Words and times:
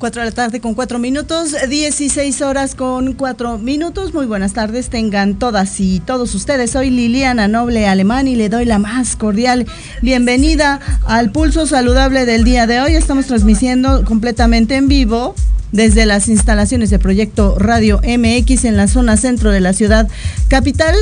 4 0.00 0.22
de 0.22 0.30
la 0.30 0.34
tarde 0.34 0.60
con 0.60 0.72
4 0.72 0.98
minutos, 0.98 1.54
16 1.68 2.40
horas 2.40 2.74
con 2.74 3.12
4 3.12 3.58
minutos. 3.58 4.14
Muy 4.14 4.24
buenas 4.24 4.54
tardes, 4.54 4.88
tengan 4.88 5.38
todas 5.38 5.78
y 5.78 6.00
todos 6.00 6.34
ustedes. 6.34 6.70
Soy 6.70 6.88
Liliana 6.88 7.48
Noble 7.48 7.86
Alemán 7.86 8.26
y 8.26 8.34
le 8.34 8.48
doy 8.48 8.64
la 8.64 8.78
más 8.78 9.14
cordial 9.14 9.66
bienvenida 10.00 10.80
al 11.04 11.32
pulso 11.32 11.66
saludable 11.66 12.24
del 12.24 12.44
día 12.44 12.66
de 12.66 12.80
hoy. 12.80 12.94
Estamos 12.94 13.26
transmitiendo 13.26 14.02
completamente 14.06 14.76
en 14.76 14.88
vivo 14.88 15.34
desde 15.70 16.06
las 16.06 16.28
instalaciones 16.28 16.88
de 16.88 16.98
Proyecto 16.98 17.58
Radio 17.58 18.00
MX 18.02 18.64
en 18.64 18.78
la 18.78 18.88
zona 18.88 19.18
centro 19.18 19.50
de 19.50 19.60
la 19.60 19.74
ciudad 19.74 20.08
capital. 20.48 20.96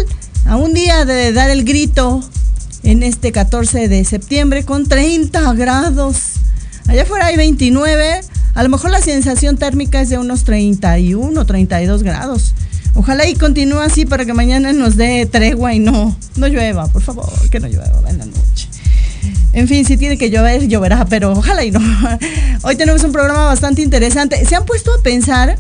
A 0.44 0.56
un 0.56 0.74
día 0.74 1.04
de 1.04 1.32
dar 1.32 1.50
el 1.50 1.62
grito 1.62 2.20
en 2.82 3.04
este 3.04 3.30
14 3.30 3.86
de 3.86 4.04
septiembre 4.04 4.64
con 4.64 4.88
30 4.88 5.52
grados. 5.52 6.38
Allá 6.88 7.02
afuera 7.02 7.26
hay 7.26 7.36
29 7.36 8.22
a 8.58 8.64
lo 8.64 8.70
mejor 8.70 8.90
la 8.90 9.00
sensación 9.00 9.56
térmica 9.56 10.00
es 10.00 10.08
de 10.08 10.18
unos 10.18 10.42
31, 10.42 11.46
32 11.46 12.02
grados. 12.02 12.54
Ojalá 12.96 13.24
y 13.28 13.34
continúe 13.36 13.78
así 13.78 14.04
para 14.04 14.24
que 14.24 14.34
mañana 14.34 14.72
nos 14.72 14.96
dé 14.96 15.26
tregua 15.26 15.74
y 15.74 15.78
no, 15.78 16.16
no 16.34 16.48
llueva, 16.48 16.88
por 16.88 17.00
favor, 17.00 17.30
que 17.50 17.60
no 17.60 17.68
llueva 17.68 18.10
en 18.10 18.18
la 18.18 18.26
noche. 18.26 18.68
En 19.52 19.68
fin, 19.68 19.84
si 19.84 19.96
tiene 19.96 20.18
que 20.18 20.30
llover, 20.30 20.66
lloverá, 20.66 21.04
pero 21.04 21.30
ojalá 21.34 21.64
y 21.64 21.70
no. 21.70 21.80
Hoy 22.62 22.74
tenemos 22.74 23.04
un 23.04 23.12
programa 23.12 23.44
bastante 23.44 23.80
interesante. 23.80 24.44
¿Se 24.44 24.56
han 24.56 24.64
puesto 24.64 24.92
a 24.92 25.00
pensar 25.04 25.56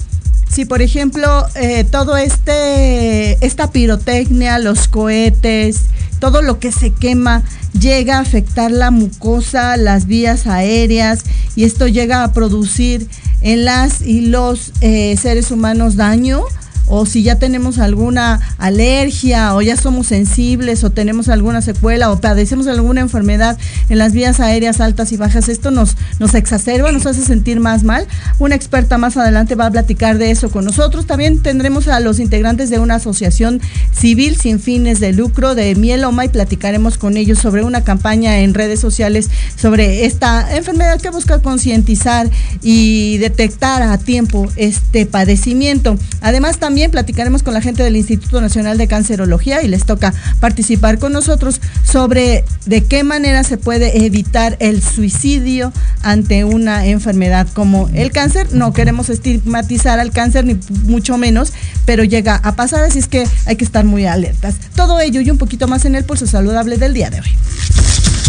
si, 0.50 0.64
por 0.64 0.82
ejemplo, 0.82 1.46
eh, 1.54 1.84
todo 1.84 2.16
este, 2.16 3.34
esta 3.46 3.70
pirotecnia, 3.70 4.58
los 4.58 4.88
cohetes, 4.88 5.82
todo 6.18 6.42
lo 6.42 6.58
que 6.58 6.72
se 6.72 6.90
quema, 6.92 7.42
llega 7.78 8.18
a 8.18 8.20
afectar 8.20 8.70
la 8.70 8.90
mucosa, 8.90 9.76
las 9.76 10.06
vías 10.06 10.46
aéreas 10.46 11.24
y 11.56 11.64
esto 11.64 11.86
llega 11.86 12.24
a 12.24 12.32
producir 12.32 13.08
en 13.40 13.64
las 13.64 14.02
y 14.02 14.22
los 14.22 14.72
eh, 14.80 15.16
seres 15.16 15.50
humanos 15.50 15.96
daño 15.96 16.42
o 16.88 17.06
si 17.06 17.22
ya 17.22 17.36
tenemos 17.36 17.78
alguna 17.78 18.40
alergia 18.58 19.54
o 19.54 19.62
ya 19.62 19.76
somos 19.76 20.06
sensibles 20.06 20.84
o 20.84 20.90
tenemos 20.90 21.28
alguna 21.28 21.62
secuela 21.62 22.10
o 22.10 22.20
padecemos 22.20 22.66
alguna 22.66 23.00
enfermedad 23.00 23.58
en 23.88 23.98
las 23.98 24.12
vías 24.12 24.40
aéreas 24.40 24.80
altas 24.80 25.12
y 25.12 25.16
bajas, 25.16 25.48
esto 25.48 25.70
nos, 25.70 25.96
nos 26.18 26.34
exacerba, 26.34 26.92
nos 26.92 27.06
hace 27.06 27.22
sentir 27.22 27.60
más 27.60 27.84
mal. 27.84 28.06
Una 28.38 28.54
experta 28.54 28.98
más 28.98 29.16
adelante 29.16 29.54
va 29.54 29.66
a 29.66 29.70
platicar 29.70 30.18
de 30.18 30.30
eso 30.30 30.50
con 30.50 30.64
nosotros. 30.64 31.06
También 31.06 31.40
tendremos 31.40 31.88
a 31.88 32.00
los 32.00 32.18
integrantes 32.18 32.70
de 32.70 32.78
una 32.78 32.96
asociación 32.96 33.60
civil 33.92 34.36
sin 34.36 34.60
fines 34.60 35.00
de 35.00 35.12
lucro 35.12 35.54
de 35.54 35.74
mieloma 35.74 36.24
y 36.24 36.28
platicaremos 36.28 36.98
con 36.98 37.16
ellos 37.16 37.38
sobre 37.38 37.62
una 37.64 37.84
campaña 37.84 38.38
en 38.40 38.54
redes 38.54 38.80
sociales 38.80 39.30
sobre 39.56 40.04
esta 40.04 40.56
enfermedad 40.56 41.00
que 41.00 41.10
busca 41.10 41.40
concientizar 41.40 42.30
y 42.62 43.18
detectar 43.18 43.82
a 43.82 43.98
tiempo 43.98 44.48
este 44.56 45.06
padecimiento. 45.06 45.96
Además, 46.20 46.58
también 46.58 46.77
también 46.78 46.92
platicaremos 46.92 47.42
con 47.42 47.54
la 47.54 47.60
gente 47.60 47.82
del 47.82 47.96
Instituto 47.96 48.40
Nacional 48.40 48.78
de 48.78 48.86
Cancerología 48.86 49.64
y 49.64 49.66
les 49.66 49.84
toca 49.84 50.14
participar 50.38 51.00
con 51.00 51.10
nosotros 51.10 51.60
sobre 51.82 52.44
de 52.66 52.84
qué 52.84 53.02
manera 53.02 53.42
se 53.42 53.58
puede 53.58 54.06
evitar 54.06 54.56
el 54.60 54.80
suicidio 54.80 55.72
ante 56.02 56.44
una 56.44 56.86
enfermedad 56.86 57.48
como 57.52 57.90
el 57.94 58.12
cáncer. 58.12 58.52
No 58.52 58.72
queremos 58.72 59.08
estigmatizar 59.08 59.98
al 59.98 60.12
cáncer 60.12 60.44
ni 60.44 60.56
mucho 60.84 61.18
menos, 61.18 61.52
pero 61.84 62.04
llega 62.04 62.36
a 62.36 62.54
pasar, 62.54 62.84
así 62.84 63.00
es 63.00 63.08
que 63.08 63.26
hay 63.46 63.56
que 63.56 63.64
estar 63.64 63.84
muy 63.84 64.06
alertas. 64.06 64.54
Todo 64.76 65.00
ello 65.00 65.20
y 65.20 65.32
un 65.32 65.38
poquito 65.38 65.66
más 65.66 65.84
en 65.84 65.96
el 65.96 66.04
pulso 66.04 66.28
saludable 66.28 66.76
del 66.76 66.94
día 66.94 67.10
de 67.10 67.18
hoy. 67.18 68.27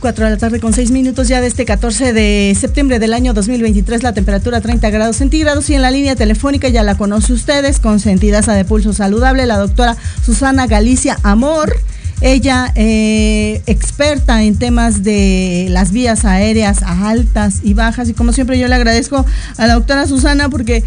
4 0.00 0.24
de 0.24 0.30
la 0.30 0.36
tarde 0.38 0.60
con 0.60 0.72
6 0.72 0.90
minutos 0.90 1.28
ya 1.28 1.40
de 1.40 1.46
este 1.46 1.64
14 1.64 2.12
de 2.12 2.56
septiembre 2.58 2.98
del 2.98 3.12
año 3.12 3.34
2023, 3.34 4.02
la 4.02 4.14
temperatura 4.14 4.60
30 4.60 4.88
grados 4.90 5.16
centígrados 5.16 5.68
y 5.68 5.74
en 5.74 5.82
la 5.82 5.90
línea 5.90 6.16
telefónica 6.16 6.68
ya 6.68 6.82
la 6.82 6.96
conoce 6.96 7.34
ustedes, 7.34 7.78
con 7.78 8.00
sentidaza 8.00 8.54
de 8.54 8.64
pulso 8.64 8.92
saludable, 8.92 9.44
la 9.46 9.58
doctora 9.58 9.96
Susana 10.24 10.66
Galicia 10.66 11.18
Amor. 11.22 11.76
Ella, 12.20 12.72
eh, 12.74 13.62
experta 13.66 14.42
en 14.42 14.56
temas 14.56 15.02
de 15.02 15.68
las 15.70 15.90
vías 15.90 16.24
aéreas 16.24 16.82
altas 16.82 17.60
y 17.62 17.74
bajas, 17.74 18.08
y 18.08 18.14
como 18.14 18.32
siempre 18.32 18.58
yo 18.58 18.68
le 18.68 18.74
agradezco 18.74 19.24
a 19.56 19.66
la 19.66 19.74
doctora 19.74 20.06
Susana 20.06 20.48
porque 20.48 20.84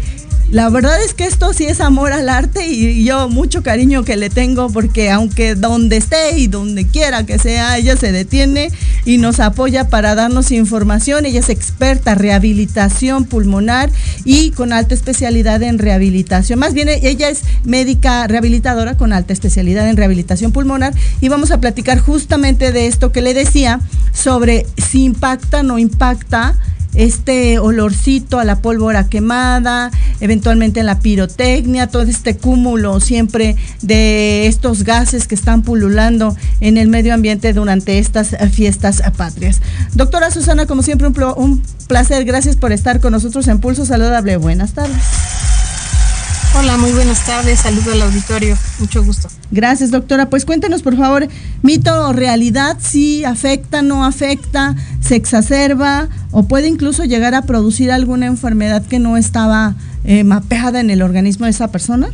la 0.50 0.68
verdad 0.68 1.02
es 1.02 1.14
que 1.14 1.24
esto 1.24 1.52
sí 1.52 1.64
es 1.64 1.80
amor 1.80 2.12
al 2.12 2.28
arte 2.28 2.68
y 2.68 3.02
yo 3.04 3.28
mucho 3.28 3.62
cariño 3.62 4.04
que 4.04 4.16
le 4.16 4.30
tengo 4.30 4.70
porque 4.70 5.10
aunque 5.10 5.54
donde 5.54 5.96
esté 5.96 6.38
y 6.38 6.46
donde 6.46 6.86
quiera 6.86 7.24
que 7.24 7.38
sea, 7.38 7.76
ella 7.78 7.96
se 7.96 8.12
detiene 8.12 8.70
y 9.04 9.18
nos 9.18 9.40
apoya 9.40 9.88
para 9.88 10.14
darnos 10.14 10.52
información. 10.52 11.26
Ella 11.26 11.40
es 11.40 11.48
experta 11.48 12.12
en 12.12 12.18
rehabilitación 12.18 13.24
pulmonar 13.24 13.90
y 14.24 14.50
con 14.50 14.72
alta 14.72 14.94
especialidad 14.94 15.62
en 15.62 15.78
rehabilitación. 15.78 16.58
Más 16.58 16.74
bien, 16.74 16.88
ella 16.88 17.30
es 17.30 17.40
médica 17.64 18.26
rehabilitadora 18.28 18.96
con 18.96 19.12
alta 19.12 19.32
especialidad 19.32 19.88
en 19.88 19.96
rehabilitación 19.96 20.52
pulmonar 20.52 20.94
y 21.24 21.28
vamos 21.30 21.50
a 21.52 21.58
platicar 21.58 22.00
justamente 22.00 22.70
de 22.70 22.86
esto 22.86 23.10
que 23.10 23.22
le 23.22 23.32
decía 23.32 23.80
sobre 24.12 24.66
si 24.76 25.04
impacta 25.04 25.60
o 25.60 25.62
no 25.62 25.78
impacta 25.78 26.54
este 26.92 27.58
olorcito 27.58 28.38
a 28.38 28.44
la 28.44 28.60
pólvora 28.60 29.08
quemada, 29.08 29.90
eventualmente 30.20 30.80
en 30.80 30.86
la 30.86 31.00
pirotecnia, 31.00 31.86
todo 31.86 32.02
este 32.02 32.36
cúmulo 32.36 33.00
siempre 33.00 33.56
de 33.80 34.46
estos 34.48 34.84
gases 34.84 35.26
que 35.26 35.34
están 35.34 35.62
pululando 35.62 36.36
en 36.60 36.76
el 36.76 36.88
medio 36.88 37.14
ambiente 37.14 37.54
durante 37.54 37.98
estas 37.98 38.36
fiestas 38.52 39.02
patrias. 39.16 39.62
Doctora 39.94 40.30
Susana, 40.30 40.66
como 40.66 40.82
siempre, 40.82 41.08
un, 41.08 41.14
un 41.38 41.62
placer. 41.88 42.26
Gracias 42.26 42.56
por 42.56 42.70
estar 42.70 43.00
con 43.00 43.12
nosotros 43.12 43.48
en 43.48 43.60
Pulso 43.60 43.86
Saludable. 43.86 44.36
Buenas 44.36 44.74
tardes. 44.74 45.53
Hola, 46.56 46.76
muy 46.76 46.92
buenas 46.92 47.26
tardes. 47.26 47.60
Saludo 47.60 47.92
al 47.92 48.02
auditorio. 48.02 48.56
Mucho 48.78 49.02
gusto. 49.02 49.28
Gracias, 49.50 49.90
doctora. 49.90 50.30
Pues 50.30 50.44
cuéntenos, 50.44 50.82
por 50.82 50.96
favor, 50.96 51.26
mito 51.62 52.08
o 52.08 52.12
realidad, 52.12 52.76
si 52.80 53.24
afecta, 53.24 53.82
no 53.82 54.04
afecta, 54.04 54.76
se 55.00 55.16
exacerba 55.16 56.08
o 56.30 56.44
puede 56.44 56.68
incluso 56.68 57.04
llegar 57.04 57.34
a 57.34 57.42
producir 57.42 57.90
alguna 57.90 58.26
enfermedad 58.26 58.86
que 58.86 59.00
no 59.00 59.16
estaba 59.16 59.74
eh, 60.04 60.22
mapeada 60.22 60.78
en 60.80 60.90
el 60.90 61.02
organismo 61.02 61.46
de 61.46 61.50
esa 61.50 61.68
persona. 61.68 62.08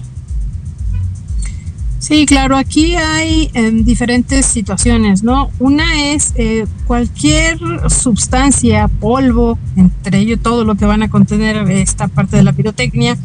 Sí, 2.00 2.24
claro, 2.24 2.56
aquí 2.56 2.96
hay 2.96 3.50
em, 3.52 3.84
diferentes 3.84 4.46
situaciones, 4.46 5.22
¿no? 5.22 5.50
Una 5.58 6.12
es 6.12 6.32
eh, 6.34 6.66
cualquier 6.86 7.58
sustancia, 7.90 8.88
polvo, 8.88 9.58
entre 9.76 10.18
ello 10.18 10.38
todo 10.38 10.64
lo 10.64 10.76
que 10.76 10.86
van 10.86 11.02
a 11.02 11.10
contener 11.10 11.70
esta 11.70 12.08
parte 12.08 12.38
de 12.38 12.42
la 12.42 12.54
pirotecnia, 12.54 13.18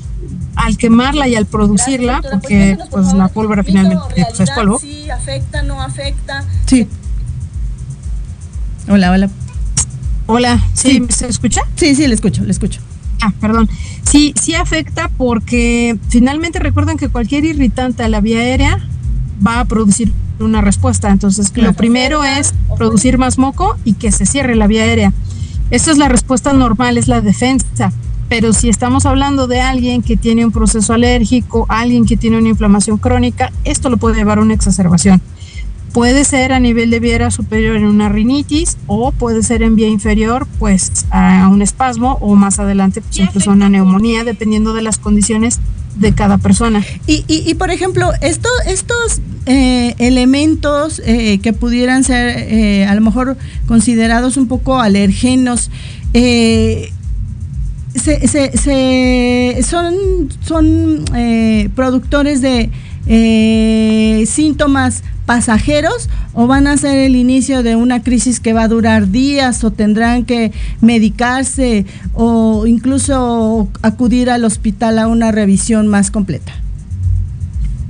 al 0.58 0.78
quemarla 0.78 1.30
y 1.30 1.36
al 1.36 1.46
producirla, 1.46 2.22
porque 2.22 2.78
pues 2.92 3.14
la 3.14 3.30
pólvora 3.30 3.64
finalmente 3.64 4.04
pues, 4.28 4.42
es 4.42 4.52
polvo. 4.52 4.78
Sí, 4.78 5.10
afecta, 5.10 5.64
no 5.64 5.82
afecta. 5.82 6.44
Sí. 6.66 6.86
Hola, 8.90 9.12
hola. 9.12 9.30
Hola, 10.28 10.62
¿sí? 10.74 11.02
¿Se 11.08 11.28
escucha? 11.28 11.62
Sí, 11.78 11.96
sí, 11.96 12.08
le 12.08 12.16
escucho, 12.16 12.44
le 12.44 12.52
escucho. 12.52 12.82
Ah, 13.22 13.32
perdón. 13.40 13.70
Sí, 14.04 14.34
sí 14.40 14.54
afecta 14.54 15.10
porque 15.18 15.98
finalmente 16.10 16.60
recuerdan 16.60 16.98
que 16.98 17.10
cualquier 17.10 17.46
irritante 17.46 18.04
a 18.04 18.10
la 18.10 18.22
vía 18.22 18.40
aérea 18.40 18.80
va 19.46 19.60
a 19.60 19.66
producir 19.66 20.12
una 20.40 20.62
respuesta. 20.62 21.10
Entonces, 21.10 21.52
lo 21.56 21.74
primero 21.74 22.24
es 22.24 22.54
producir 22.78 23.18
más 23.18 23.38
moco 23.38 23.78
y 23.84 23.94
que 23.94 24.12
se 24.12 24.26
cierre 24.26 24.56
la 24.56 24.68
vía 24.68 24.84
aérea. 24.84 25.14
Esta 25.72 25.92
es 25.92 25.98
la 25.98 26.10
respuesta 26.10 26.54
normal, 26.54 26.98
es 26.98 27.08
la 27.08 27.22
defensa. 27.22 27.92
Pero 28.28 28.54
si 28.54 28.70
estamos 28.70 29.06
hablando 29.06 29.48
de 29.48 29.62
alguien 29.62 30.02
que 30.02 30.18
tiene 30.18 30.46
un 30.46 30.52
proceso 30.52 30.94
alérgico, 30.94 31.66
alguien 31.70 32.06
que 32.06 32.18
tiene 32.18 32.38
una 32.38 32.50
inflamación 32.50 32.98
crónica, 32.98 33.52
esto 33.64 33.90
lo 33.90 33.98
puede 33.98 34.16
llevar 34.16 34.40
a 34.40 34.42
una 34.42 34.54
exacerbación. 34.54 35.22
Puede 35.96 36.26
ser 36.26 36.52
a 36.52 36.60
nivel 36.60 36.90
de 36.90 37.00
vía 37.00 37.32
superior 37.32 37.78
en 37.78 37.86
una 37.86 38.10
rinitis 38.10 38.76
o 38.86 39.14
puede 39.14 39.44
ser 39.44 39.64
en 39.64 39.78
vía 39.78 39.88
inferior 39.88 40.46
pues 40.60 41.06
a 41.10 41.48
un 41.50 41.62
espasmo 41.62 42.18
o 42.20 42.36
más 42.36 42.60
adelante 42.60 43.00
pues 43.00 43.18
incluso 43.18 43.52
una 43.52 43.70
neumonía 43.70 44.26
dependiendo 44.26 44.74
de 44.74 44.82
las 44.82 44.98
condiciones 44.98 45.62
de 45.96 46.14
cada 46.14 46.38
persona. 46.38 46.84
Y, 47.08 47.24
y, 47.30 47.54
por 47.54 47.72
ejemplo, 47.72 48.12
esto, 48.20 48.50
estos 48.68 49.22
eh, 49.46 49.96
elementos 49.98 51.02
eh, 51.06 51.40
que 51.40 51.54
pudieran 51.54 52.04
ser 52.04 52.40
eh, 52.40 52.86
a 52.86 52.94
lo 52.94 53.00
mejor 53.00 53.38
considerados 53.66 54.36
un 54.36 54.50
poco 54.50 54.78
alergenos, 54.82 55.72
se, 56.12 56.92
se, 58.28 58.58
se, 58.58 59.64
son, 59.64 59.96
son 60.42 61.06
productores 61.74 62.42
de 62.42 62.70
síntomas 63.08 65.04
pasajeros 65.26 66.10
o 66.34 66.48
van 66.48 66.68
a 66.68 66.78
ser 66.78 66.98
el 66.98 67.16
inicio 67.16 67.64
de 67.64 67.76
una 67.76 68.04
crisis 68.04 68.40
que 68.40 68.54
va 68.54 68.64
a 68.64 68.68
durar 68.68 69.10
días 69.10 69.64
o 69.64 69.72
tendrán 69.72 70.26
que 70.26 70.52
medicarse 70.82 71.86
o 72.14 72.66
incluso 72.68 73.68
acudir 73.82 74.30
al 74.30 74.46
hospital 74.46 75.00
a 75.00 75.08
una 75.08 75.32
revisión 75.32 75.88
más 75.88 76.12
completa? 76.12 76.54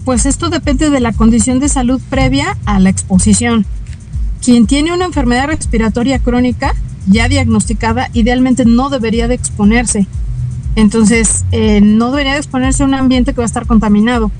Pues 0.05 0.25
esto 0.25 0.49
depende 0.49 0.89
de 0.89 0.99
la 0.99 1.13
condición 1.13 1.59
de 1.59 1.67
salud 1.67 1.99
previa 2.09 2.57
a 2.65 2.79
la 2.79 2.89
exposición. 2.89 3.65
Quien 4.43 4.67
tiene 4.67 4.93
una 4.93 5.05
enfermedad 5.05 5.47
respiratoria 5.47 6.19
crónica 6.19 6.73
ya 7.07 7.27
diagnosticada, 7.27 8.09
idealmente 8.13 8.65
no 8.65 8.89
debería 8.89 9.27
de 9.27 9.35
exponerse. 9.35 10.07
Entonces, 10.75 11.45
eh, 11.51 11.81
no 11.81 12.11
debería 12.11 12.33
de 12.33 12.39
exponerse 12.39 12.83
a 12.83 12.85
un 12.85 12.93
ambiente 12.93 13.33
que 13.33 13.37
va 13.37 13.43
a 13.43 13.47
estar 13.47 13.65
contaminado 13.65 14.31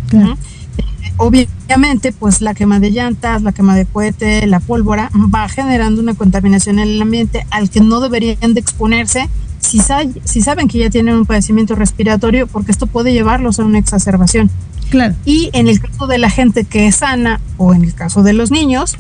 obviamente, 1.18 2.12
pues 2.12 2.42
la 2.42 2.54
quema 2.54 2.80
de 2.80 2.92
llantas, 2.92 3.42
la 3.42 3.52
quema 3.52 3.76
de 3.76 3.86
cohete, 3.86 4.46
la 4.48 4.60
pólvora, 4.60 5.10
va 5.34 5.48
generando 5.50 6.02
una 6.02 6.14
contaminación 6.14 6.80
en 6.80 6.90
el 6.90 7.02
ambiente 7.02 7.46
al 7.52 7.70
que 7.70 7.82
no 7.82 8.00
deberían 8.00 8.54
de 8.54 8.60
exponerse 8.60 9.30
si, 9.60 9.80
si 10.24 10.42
saben 10.42 10.68
que 10.68 10.78
ya 10.78 10.90
tienen 10.90 11.16
un 11.16 11.26
padecimiento 11.26 11.76
respiratorio, 11.76 12.48
porque 12.48 12.72
esto 12.72 12.88
puede 12.88 13.14
llevarlos 13.14 13.60
a 13.60 13.66
una 13.66 13.80
exacerbación. 13.80 14.50
Claro. 14.90 15.16
Y 15.26 15.50
en 15.54 15.68
el 15.68 15.80
caso 15.80 16.08
de 16.08 16.18
la 16.18 16.30
gente 16.30 16.64
que 16.64 16.88
es 16.88 16.98
sana 16.98 17.42
o 17.58 17.74
en 17.74 17.84
el 17.84 17.94
caso 17.94 18.22
de 18.22 18.34
los 18.34 18.52
niños, 18.52 18.98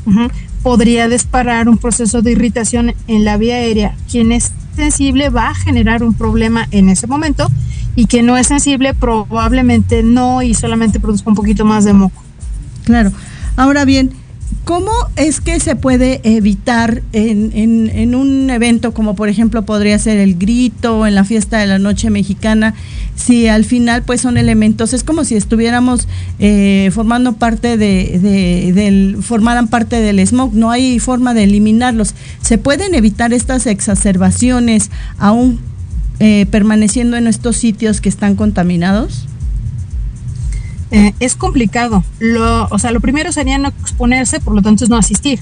podría 0.64 1.08
disparar 1.08 1.70
un 1.70 1.78
proceso 1.78 2.22
de 2.22 2.32
irritación 2.32 2.96
en 3.08 3.24
la 3.24 3.38
vía 3.38 3.56
aérea. 3.56 3.96
Quien 4.10 4.32
es 4.32 4.52
sensible 4.76 5.30
va 5.30 5.50
a 5.50 5.56
generar 5.56 6.04
un 6.04 6.14
problema 6.14 6.68
en 6.72 6.90
ese 6.90 7.08
momento 7.08 7.50
y 7.96 8.08
que 8.08 8.22
no 8.22 8.38
es 8.38 8.48
sensible 8.48 8.94
probablemente 8.94 10.04
no 10.04 10.42
y 10.42 10.54
solamente 10.54 11.00
produzca 11.00 11.30
un 11.30 11.36
poquito 11.36 11.66
más 11.66 11.86
de 11.86 11.94
moco. 11.94 12.22
Claro. 12.84 13.12
Ahora 13.56 13.86
bien, 13.86 14.12
¿cómo 14.66 14.92
es 15.16 15.42
que 15.42 15.60
se 15.60 15.76
puede 15.76 16.22
evitar 16.24 17.04
en, 17.14 17.52
en, 17.54 18.16
un 18.16 18.50
evento 18.50 18.94
como 18.94 19.16
por 19.16 19.30
ejemplo 19.30 19.64
podría 19.64 19.98
ser 20.00 20.18
el 20.18 20.36
grito 20.36 21.06
en 21.06 21.16
la 21.16 21.24
fiesta 21.24 21.60
de 21.60 21.68
la 21.68 21.78
noche 21.78 22.10
mexicana, 22.10 22.74
si 23.16 23.48
al 23.48 23.64
final 23.64 24.04
pues 24.04 24.22
son 24.22 24.38
elementos, 24.38 24.94
es 24.94 25.04
como 25.04 25.24
si 25.24 25.36
estuviéramos 25.36 26.08
eh, 26.40 26.90
formando 26.94 27.34
parte 27.34 27.78
de, 27.78 28.20
de, 28.20 28.74
del, 28.74 29.18
formaran 29.22 29.68
parte 29.68 30.02
del 30.02 30.26
smog, 30.26 30.54
no 30.54 30.72
hay 30.72 31.00
forma 31.00 31.34
de 31.34 31.44
eliminarlos. 31.44 32.16
¿Se 32.42 32.58
pueden 32.58 32.96
evitar 32.96 33.34
estas 33.34 33.68
exacerbaciones 33.68 34.90
aún 35.20 35.60
eh, 36.20 36.48
permaneciendo 36.50 37.18
en 37.18 37.28
estos 37.28 37.58
sitios 37.58 38.02
que 38.02 38.10
están 38.10 38.36
contaminados? 38.36 39.28
Eh, 40.92 41.14
es 41.20 41.36
complicado. 41.36 42.04
Lo, 42.20 42.68
o 42.70 42.80
sea, 42.80 42.92
lo 42.92 43.02
primero 43.02 43.32
sería 43.32 43.58
no 43.58 43.70
exponerse, 43.70 44.40
por 44.40 44.54
lo 44.54 44.62
tanto 44.62 44.84
es 44.84 44.90
no 44.90 44.98
asistir. 44.98 45.40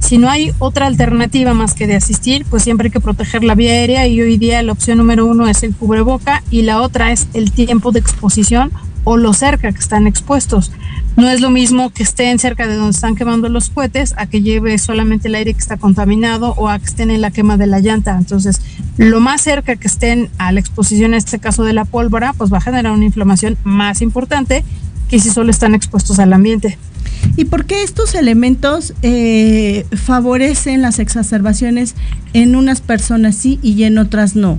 Si 0.00 0.18
no 0.18 0.28
hay 0.28 0.52
otra 0.58 0.86
alternativa 0.86 1.54
más 1.54 1.74
que 1.74 1.86
de 1.86 1.94
asistir, 1.94 2.44
pues 2.48 2.62
siempre 2.64 2.88
hay 2.88 2.90
que 2.90 3.00
proteger 3.00 3.44
la 3.44 3.54
vía 3.54 3.72
aérea 3.72 4.06
y 4.08 4.20
hoy 4.20 4.38
día 4.38 4.62
la 4.62 4.72
opción 4.72 4.98
número 4.98 5.26
uno 5.26 5.46
es 5.46 5.62
el 5.62 5.74
cubreboca 5.74 6.42
y 6.50 6.62
la 6.62 6.80
otra 6.80 7.12
es 7.12 7.28
el 7.34 7.52
tiempo 7.52 7.92
de 7.92 8.00
exposición 8.00 8.72
o 9.04 9.16
lo 9.16 9.32
cerca 9.32 9.70
que 9.72 9.78
están 9.78 10.06
expuestos. 10.06 10.72
No 11.16 11.28
es 11.28 11.40
lo 11.40 11.50
mismo 11.50 11.90
que 11.90 12.02
estén 12.02 12.38
cerca 12.38 12.66
de 12.66 12.76
donde 12.76 12.90
están 12.90 13.14
quemando 13.14 13.48
los 13.48 13.68
cohetes 13.70 14.14
a 14.16 14.26
que 14.26 14.42
lleve 14.42 14.78
solamente 14.78 15.28
el 15.28 15.34
aire 15.34 15.52
que 15.52 15.60
está 15.60 15.76
contaminado 15.76 16.54
o 16.56 16.68
a 16.68 16.78
que 16.78 16.86
estén 16.86 17.10
en 17.10 17.20
la 17.20 17.30
quema 17.30 17.56
de 17.56 17.66
la 17.66 17.80
llanta. 17.80 18.16
Entonces, 18.16 18.60
lo 18.96 19.20
más 19.20 19.42
cerca 19.42 19.76
que 19.76 19.86
estén 19.86 20.30
a 20.38 20.52
la 20.52 20.60
exposición, 20.60 21.12
en 21.12 21.18
este 21.18 21.38
caso 21.38 21.62
de 21.62 21.72
la 21.72 21.84
pólvora, 21.84 22.32
pues 22.32 22.52
va 22.52 22.58
a 22.58 22.62
generar 22.62 22.92
una 22.92 23.04
inflamación 23.04 23.58
más 23.64 24.02
importante 24.02 24.64
que 25.10 25.20
si 25.20 25.30
solo 25.30 25.50
están 25.50 25.74
expuestos 25.74 26.18
al 26.18 26.32
ambiente. 26.32 26.78
¿Y 27.36 27.44
por 27.46 27.66
qué 27.66 27.82
estos 27.82 28.14
elementos 28.14 28.94
eh, 29.02 29.84
favorecen 29.92 30.80
las 30.80 30.98
exacerbaciones 30.98 31.94
en 32.32 32.56
unas 32.56 32.80
personas 32.80 33.34
sí 33.36 33.58
y 33.62 33.82
en 33.84 33.98
otras 33.98 34.36
no? 34.36 34.58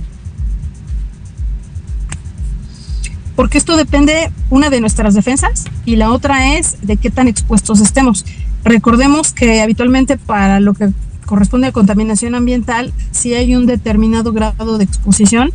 porque 3.42 3.58
esto 3.58 3.76
depende 3.76 4.30
una 4.50 4.70
de 4.70 4.80
nuestras 4.80 5.14
defensas 5.14 5.64
y 5.84 5.96
la 5.96 6.12
otra 6.12 6.54
es 6.54 6.76
de 6.82 6.96
qué 6.96 7.10
tan 7.10 7.28
expuestos 7.28 7.80
estemos. 7.80 8.24
Recordemos 8.64 9.32
que 9.32 9.60
habitualmente 9.62 10.16
para 10.16 10.60
lo 10.60 10.74
que 10.74 10.90
corresponde 11.26 11.66
a 11.66 11.72
contaminación 11.72 12.34
ambiental, 12.34 12.92
si 13.10 13.34
hay 13.34 13.56
un 13.56 13.66
determinado 13.66 14.32
grado 14.32 14.78
de 14.78 14.84
exposición 14.84 15.50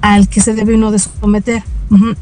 al 0.00 0.28
que 0.28 0.40
se 0.40 0.54
debe 0.54 0.74
uno 0.74 0.92
de 0.92 0.98
someter. 0.98 1.62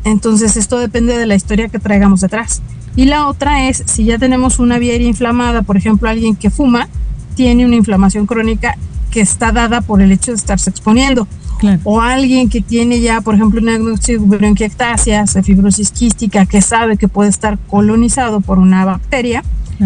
Entonces 0.05 0.57
esto 0.57 0.79
depende 0.79 1.17
de 1.17 1.27
la 1.27 1.35
historia 1.35 1.69
que 1.69 1.79
traigamos 1.79 2.21
detrás. 2.21 2.63
Y 2.97 3.05
la 3.05 3.29
otra 3.29 3.69
es 3.69 3.83
si 3.87 4.05
ya 4.05 4.19
tenemos 4.19 4.59
una 4.59 4.79
vía 4.79 4.97
inflamada, 4.97 5.63
por 5.63 5.77
ejemplo, 5.77 6.09
alguien 6.09 6.35
que 6.35 6.51
fuma, 6.51 6.89
tiene 7.35 7.65
una 7.65 7.77
inflamación 7.77 8.27
crónica 8.27 8.77
que 9.11 9.21
está 9.21 9.53
dada 9.53 9.81
por 9.81 10.03
el 10.03 10.13
hecho 10.13 10.33
de 10.33 10.37
estarse 10.37 10.71
exponiendo. 10.71 11.29
O 11.85 12.01
alguien 12.01 12.49
que 12.49 12.61
tiene 12.61 13.01
ya, 13.01 13.21
por 13.21 13.35
ejemplo, 13.35 13.61
una 13.61 13.79
bronquiectasia, 13.79 15.27
fibrosis 15.27 15.91
quística, 15.91 16.47
que 16.47 16.63
sabe 16.63 16.97
que 16.97 17.09
puede 17.09 17.31
estar 17.31 17.59
colonizado 17.59 18.41
por 18.41 18.59
una 18.59 18.85
bacteria, 18.85 19.43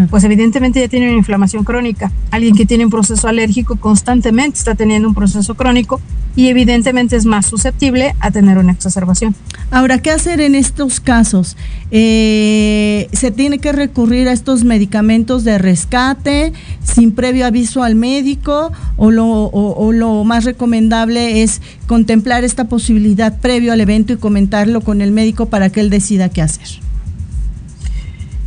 pues 0.09 0.23
evidentemente 0.23 0.79
ya 0.79 0.87
tiene 0.87 1.07
una 1.09 1.17
inflamación 1.17 1.63
crónica. 1.63 2.11
Alguien 2.31 2.55
que 2.55 2.65
tiene 2.65 2.85
un 2.85 2.91
proceso 2.91 3.27
alérgico 3.27 3.75
constantemente 3.75 4.57
está 4.57 4.75
teniendo 4.75 5.07
un 5.07 5.13
proceso 5.13 5.55
crónico 5.55 6.01
y 6.35 6.47
evidentemente 6.47 7.15
es 7.15 7.25
más 7.25 7.45
susceptible 7.45 8.15
a 8.19 8.31
tener 8.31 8.57
una 8.57 8.71
exacerbación. 8.71 9.35
Ahora, 9.69 9.99
¿qué 9.99 10.09
hacer 10.09 10.41
en 10.41 10.55
estos 10.55 10.99
casos? 10.99 11.57
Eh, 11.91 13.07
¿Se 13.11 13.29
tiene 13.29 13.59
que 13.59 13.71
recurrir 13.71 14.27
a 14.27 14.31
estos 14.31 14.63
medicamentos 14.63 15.43
de 15.43 15.57
rescate 15.59 16.53
sin 16.83 17.11
previo 17.11 17.45
aviso 17.45 17.83
al 17.83 17.95
médico 17.95 18.71
o 18.97 19.11
lo, 19.11 19.27
o 19.27 19.91
lo 19.91 20.23
más 20.23 20.43
recomendable 20.43 21.43
es 21.43 21.61
contemplar 21.85 22.43
esta 22.43 22.67
posibilidad 22.67 23.39
previo 23.39 23.71
al 23.71 23.81
evento 23.81 24.13
y 24.13 24.17
comentarlo 24.17 24.81
con 24.81 25.01
el 25.01 25.11
médico 25.11 25.47
para 25.47 25.69
que 25.69 25.81
él 25.81 25.89
decida 25.89 26.29
qué 26.29 26.41
hacer? 26.41 26.82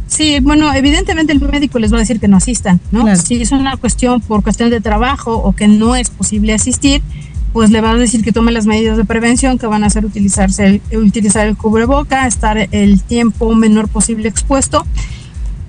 Sí, 0.07 0.39
bueno, 0.41 0.73
evidentemente 0.73 1.33
el 1.33 1.41
médico 1.41 1.79
les 1.79 1.93
va 1.93 1.97
a 1.97 2.01
decir 2.01 2.21
que 2.21 2.29
no 2.29 2.37
asistan, 2.37 2.81
¿no? 2.93 3.17
Si 3.17 3.43
es 3.43 3.51
una 3.51 3.77
cuestión 3.77 4.21
por 4.21 4.43
cuestión 4.43 4.71
de 4.71 4.81
trabajo 4.81 5.35
o 5.35 5.53
que 5.53 5.67
no 5.67 5.97
es 5.97 6.11
posible 6.11 6.55
asistir, 6.55 7.03
pues 7.53 7.71
le 7.71 7.81
va 7.81 7.91
a 7.91 7.95
decir 7.97 8.23
que 8.23 8.33
tome 8.33 8.53
las 8.53 8.67
medidas 8.67 8.97
de 8.97 9.05
prevención 9.05 9.59
que 9.59 9.67
van 9.67 9.83
a 9.83 9.87
hacer 9.89 10.05
utilizarse 10.05 10.81
el, 10.91 10.99
utilizar 10.99 11.47
el 11.47 11.57
cubreboca, 11.57 12.27
estar 12.27 12.69
el 12.71 13.03
tiempo 13.03 13.55
menor 13.55 13.89
posible 13.89 14.29
expuesto 14.29 14.85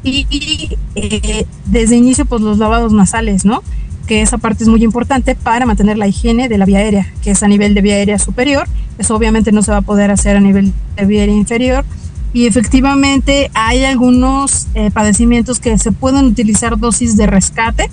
y, 0.04 0.78
eh, 0.96 1.46
desde 1.66 1.96
inicio 1.96 2.26
pues 2.26 2.42
los 2.42 2.60
lavados 2.60 2.94
nasales, 2.94 3.44
¿no? 3.44 3.64
Que 4.06 4.22
esa 4.22 4.38
parte 4.38 4.64
es 4.64 4.70
muy 4.70 4.84
importante 4.84 5.36
para 5.36 5.66
mantener 5.66 5.98
la 5.98 6.08
higiene 6.08 6.48
de 6.48 6.58
la 6.58 6.66
vía 6.66 6.80
aérea, 6.80 7.12
que 7.24 7.32
es 7.32 7.42
a 7.42 7.48
nivel 7.48 7.74
de 7.74 7.82
vía 7.82 7.96
aérea 7.96 8.20
superior. 8.20 8.68
Eso 8.98 9.16
obviamente 9.16 9.52
no 9.52 9.64
se 9.64 9.72
va 9.72 9.78
a 9.78 9.82
poder 9.82 10.12
hacer 10.12 10.38
a 10.38 10.40
nivel 10.40 10.74
de 10.96 11.06
vía 11.06 11.22
aérea 11.22 11.36
inferior 11.36 11.86
y 12.34 12.46
efectivamente 12.46 13.50
hay 13.54 13.84
algunos 13.86 14.68
eh, 14.76 14.92
padecimientos 14.92 15.60
que 15.60 15.78
se 15.78 15.92
pueden 15.92 16.26
utilizar 16.26 16.78
dosis 16.78 17.18
de 17.18 17.26
rescate, 17.28 17.90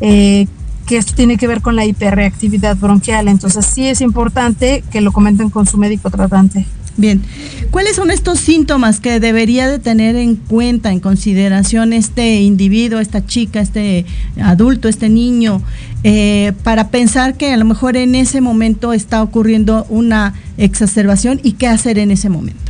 eh, 0.00 0.46
que 0.86 0.96
esto 0.96 1.14
tiene 1.14 1.36
que 1.36 1.46
ver 1.46 1.60
con 1.62 1.76
la 1.76 1.84
hiperreactividad 1.84 2.76
bronquial. 2.76 3.28
Entonces 3.28 3.64
sí 3.64 3.86
es 3.86 4.00
importante 4.00 4.82
que 4.90 5.00
lo 5.00 5.12
comenten 5.12 5.50
con 5.50 5.66
su 5.66 5.78
médico 5.78 6.10
tratante. 6.10 6.66
Bien, 6.96 7.22
¿cuáles 7.70 7.96
son 7.96 8.10
estos 8.10 8.40
síntomas 8.40 9.00
que 9.00 9.20
debería 9.20 9.68
de 9.68 9.78
tener 9.78 10.16
en 10.16 10.36
cuenta, 10.36 10.92
en 10.92 11.00
consideración 11.00 11.92
este 11.92 12.40
individuo, 12.42 12.98
esta 12.98 13.24
chica, 13.24 13.60
este 13.60 14.04
adulto, 14.42 14.88
este 14.88 15.08
niño, 15.08 15.62
eh, 16.02 16.52
para 16.64 16.88
pensar 16.88 17.36
que 17.36 17.52
a 17.52 17.56
lo 17.56 17.64
mejor 17.64 17.96
en 17.96 18.14
ese 18.14 18.40
momento 18.40 18.92
está 18.92 19.22
ocurriendo 19.22 19.86
una 19.88 20.34
exacerbación 20.58 21.40
y 21.42 21.52
qué 21.52 21.68
hacer 21.68 21.98
en 21.98 22.10
ese 22.10 22.28
momento? 22.28 22.69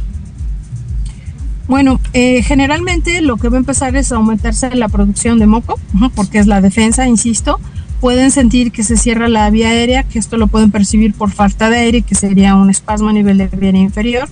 Bueno, 1.70 2.00
eh, 2.14 2.42
generalmente 2.42 3.22
lo 3.22 3.36
que 3.36 3.48
va 3.48 3.54
a 3.54 3.60
empezar 3.60 3.94
es 3.94 4.10
aumentarse 4.10 4.74
la 4.74 4.88
producción 4.88 5.38
de 5.38 5.46
moco, 5.46 5.78
porque 6.16 6.40
es 6.40 6.48
la 6.48 6.60
defensa, 6.60 7.06
insisto, 7.06 7.60
pueden 8.00 8.32
sentir 8.32 8.72
que 8.72 8.82
se 8.82 8.96
cierra 8.96 9.28
la 9.28 9.48
vía 9.50 9.68
aérea, 9.68 10.02
que 10.02 10.18
esto 10.18 10.36
lo 10.36 10.48
pueden 10.48 10.72
percibir 10.72 11.14
por 11.14 11.30
falta 11.30 11.70
de 11.70 11.76
aire, 11.76 12.02
que 12.02 12.16
sería 12.16 12.56
un 12.56 12.70
espasmo 12.70 13.08
a 13.08 13.12
nivel 13.12 13.38
de 13.38 13.46
vía 13.46 13.70
inferior. 13.70 14.28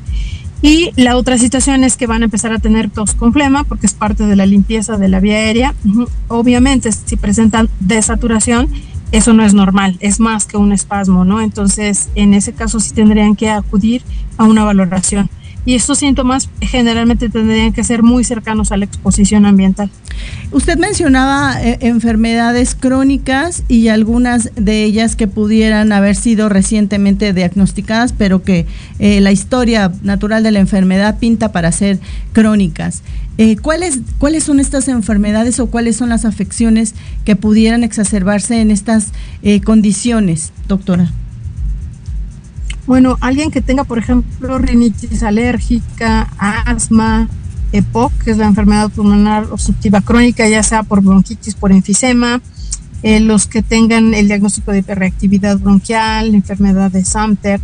Y 0.62 0.90
la 0.96 1.16
otra 1.16 1.38
situación 1.38 1.84
es 1.84 1.96
que 1.96 2.08
van 2.08 2.22
a 2.22 2.24
empezar 2.24 2.52
a 2.52 2.58
tener 2.58 2.90
tos 2.90 3.14
con 3.14 3.32
flema, 3.32 3.62
porque 3.62 3.86
es 3.86 3.94
parte 3.94 4.26
de 4.26 4.34
la 4.34 4.44
limpieza 4.44 4.96
de 4.96 5.06
la 5.06 5.20
vía 5.20 5.36
aérea. 5.36 5.76
Obviamente, 6.26 6.90
si 6.90 7.14
presentan 7.16 7.68
desaturación, 7.78 8.68
eso 9.12 9.32
no 9.32 9.44
es 9.44 9.54
normal, 9.54 9.96
es 10.00 10.18
más 10.18 10.44
que 10.44 10.56
un 10.56 10.72
espasmo, 10.72 11.24
¿no? 11.24 11.40
Entonces, 11.40 12.08
en 12.16 12.34
ese 12.34 12.52
caso 12.52 12.80
sí 12.80 12.92
tendrían 12.92 13.36
que 13.36 13.48
acudir 13.48 14.02
a 14.38 14.44
una 14.44 14.64
valoración 14.64 15.30
y 15.68 15.74
estos 15.74 15.98
síntomas 15.98 16.48
generalmente 16.62 17.28
tendrían 17.28 17.74
que 17.74 17.84
ser 17.84 18.02
muy 18.02 18.24
cercanos 18.24 18.72
a 18.72 18.78
la 18.78 18.86
exposición 18.86 19.44
ambiental. 19.44 19.90
Usted 20.50 20.78
mencionaba 20.78 21.62
eh, 21.62 21.76
enfermedades 21.82 22.74
crónicas 22.74 23.64
y 23.68 23.88
algunas 23.88 24.50
de 24.56 24.84
ellas 24.84 25.14
que 25.14 25.28
pudieran 25.28 25.92
haber 25.92 26.16
sido 26.16 26.48
recientemente 26.48 27.34
diagnosticadas, 27.34 28.14
pero 28.14 28.42
que 28.42 28.64
eh, 28.98 29.20
la 29.20 29.30
historia 29.30 29.92
natural 30.02 30.42
de 30.42 30.52
la 30.52 30.60
enfermedad 30.60 31.18
pinta 31.18 31.52
para 31.52 31.70
ser 31.70 31.98
crónicas. 32.32 33.02
Eh, 33.36 33.56
¿cuáles, 33.58 34.00
¿Cuáles 34.16 34.44
son 34.44 34.60
estas 34.60 34.88
enfermedades 34.88 35.60
o 35.60 35.66
cuáles 35.66 35.96
son 35.96 36.08
las 36.08 36.24
afecciones 36.24 36.94
que 37.26 37.36
pudieran 37.36 37.84
exacerbarse 37.84 38.62
en 38.62 38.70
estas 38.70 39.12
condiciones, 39.66 40.50
doctora? 40.66 41.12
Bueno, 42.88 43.18
alguien 43.20 43.50
que 43.50 43.60
tenga, 43.60 43.84
por 43.84 43.98
ejemplo, 43.98 44.56
rinitis 44.56 45.22
alérgica, 45.22 46.22
asma, 46.38 47.28
EPOC, 47.72 48.12
que 48.24 48.30
es 48.30 48.38
la 48.38 48.46
enfermedad 48.46 48.88
pulmonar 48.88 49.44
obstructiva 49.50 50.00
crónica, 50.00 50.48
ya 50.48 50.62
sea 50.62 50.84
por 50.84 51.02
bronquitis, 51.02 51.54
por 51.54 51.70
enfisema, 51.70 52.40
eh, 53.02 53.20
los 53.20 53.46
que 53.46 53.62
tengan 53.62 54.14
el 54.14 54.26
diagnóstico 54.28 54.72
de 54.72 54.78
hiperreactividad 54.78 55.58
bronquial, 55.58 56.34
enfermedad 56.34 56.90
de 56.90 57.04
Samter, 57.04 57.60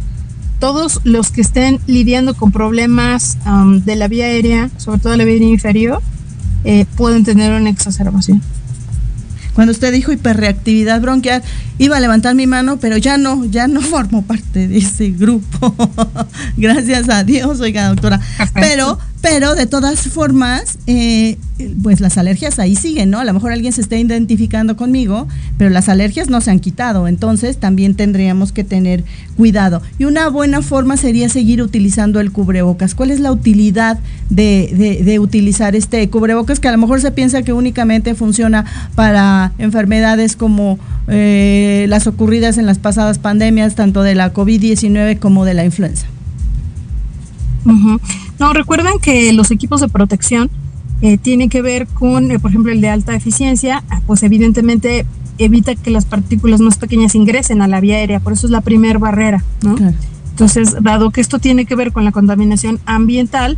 todos 0.60 1.00
los 1.04 1.30
que 1.30 1.40
estén 1.40 1.80
lidiando 1.86 2.34
con 2.34 2.52
problemas 2.52 3.38
de 3.82 3.96
la 3.96 4.08
vía 4.08 4.26
aérea, 4.26 4.68
sobre 4.76 4.98
todo 4.98 5.16
la 5.16 5.24
vía 5.24 5.38
inferior, 5.38 6.02
eh, 6.64 6.84
pueden 6.98 7.24
tener 7.24 7.58
una 7.58 7.70
exacerbación. 7.70 8.42
Cuando 9.54 9.72
usted 9.72 9.92
dijo 9.92 10.12
hiperreactividad 10.12 11.00
bronquial, 11.00 11.42
iba 11.78 11.96
a 11.96 12.00
levantar 12.00 12.34
mi 12.34 12.46
mano, 12.46 12.78
pero 12.78 12.96
ya 12.96 13.16
no, 13.18 13.44
ya 13.44 13.68
no 13.68 13.80
formo 13.82 14.22
parte 14.22 14.68
de 14.68 14.78
ese 14.78 15.10
grupo. 15.10 15.74
Gracias 16.56 17.08
a 17.08 17.24
Dios, 17.24 17.60
oiga, 17.60 17.88
doctora. 17.88 18.20
Pero 18.54 18.98
pero 19.24 19.54
de 19.54 19.66
todas 19.66 20.02
formas, 20.02 20.76
eh, 20.86 21.38
pues 21.82 22.02
las 22.02 22.18
alergias 22.18 22.58
ahí 22.58 22.76
siguen, 22.76 23.08
¿no? 23.08 23.20
A 23.20 23.24
lo 23.24 23.32
mejor 23.32 23.52
alguien 23.52 23.72
se 23.72 23.80
está 23.80 23.96
identificando 23.96 24.76
conmigo, 24.76 25.26
pero 25.56 25.70
las 25.70 25.88
alergias 25.88 26.28
no 26.28 26.42
se 26.42 26.50
han 26.50 26.60
quitado, 26.60 27.08
entonces 27.08 27.56
también 27.56 27.94
tendríamos 27.94 28.52
que 28.52 28.64
tener 28.64 29.02
cuidado. 29.38 29.80
Y 29.98 30.04
una 30.04 30.28
buena 30.28 30.60
forma 30.60 30.98
sería 30.98 31.30
seguir 31.30 31.62
utilizando 31.62 32.20
el 32.20 32.32
cubrebocas. 32.32 32.94
¿Cuál 32.94 33.12
es 33.12 33.18
la 33.18 33.32
utilidad 33.32 33.98
de, 34.28 35.18
utilizar 35.18 35.74
este 35.74 36.10
cubrebocas 36.10 36.60
que 36.60 36.68
a 36.68 36.72
lo 36.72 36.78
mejor 36.78 37.00
se 37.00 37.10
piensa 37.10 37.42
que 37.42 37.54
únicamente 37.54 38.14
funciona 38.14 38.66
para 38.94 39.52
enfermedades 39.56 40.36
como 40.36 40.78
eh, 41.08 41.86
las 41.88 42.06
ocurridas 42.06 42.58
en 42.58 42.66
las 42.66 42.78
pasadas 42.78 43.18
pandemias, 43.18 43.74
tanto 43.74 44.02
de 44.02 44.16
la 44.16 44.34
COVID-19 44.34 45.18
como 45.18 45.46
de 45.46 45.54
la 45.54 45.64
influenza? 45.64 46.04
No, 48.38 48.52
recuerden 48.52 48.98
que 49.00 49.32
los 49.32 49.50
equipos 49.50 49.80
de 49.80 49.88
protección 49.88 50.50
eh, 51.02 51.18
tienen 51.18 51.48
que 51.48 51.62
ver 51.62 51.86
con, 51.86 52.30
eh, 52.30 52.38
por 52.38 52.50
ejemplo, 52.50 52.72
el 52.72 52.80
de 52.80 52.88
alta 52.88 53.14
eficiencia, 53.14 53.82
ah, 53.90 54.00
pues 54.06 54.22
evidentemente 54.22 55.06
evita 55.38 55.74
que 55.74 55.90
las 55.90 56.04
partículas 56.04 56.60
más 56.60 56.78
pequeñas 56.78 57.14
ingresen 57.14 57.62
a 57.62 57.68
la 57.68 57.80
vía 57.80 57.96
aérea, 57.96 58.20
por 58.20 58.32
eso 58.32 58.46
es 58.46 58.50
la 58.50 58.60
primera 58.60 58.98
barrera, 58.98 59.44
¿no? 59.62 59.76
Entonces, 60.30 60.76
dado 60.80 61.10
que 61.10 61.20
esto 61.20 61.38
tiene 61.38 61.64
que 61.64 61.74
ver 61.74 61.92
con 61.92 62.04
la 62.04 62.12
contaminación 62.12 62.80
ambiental, 62.86 63.56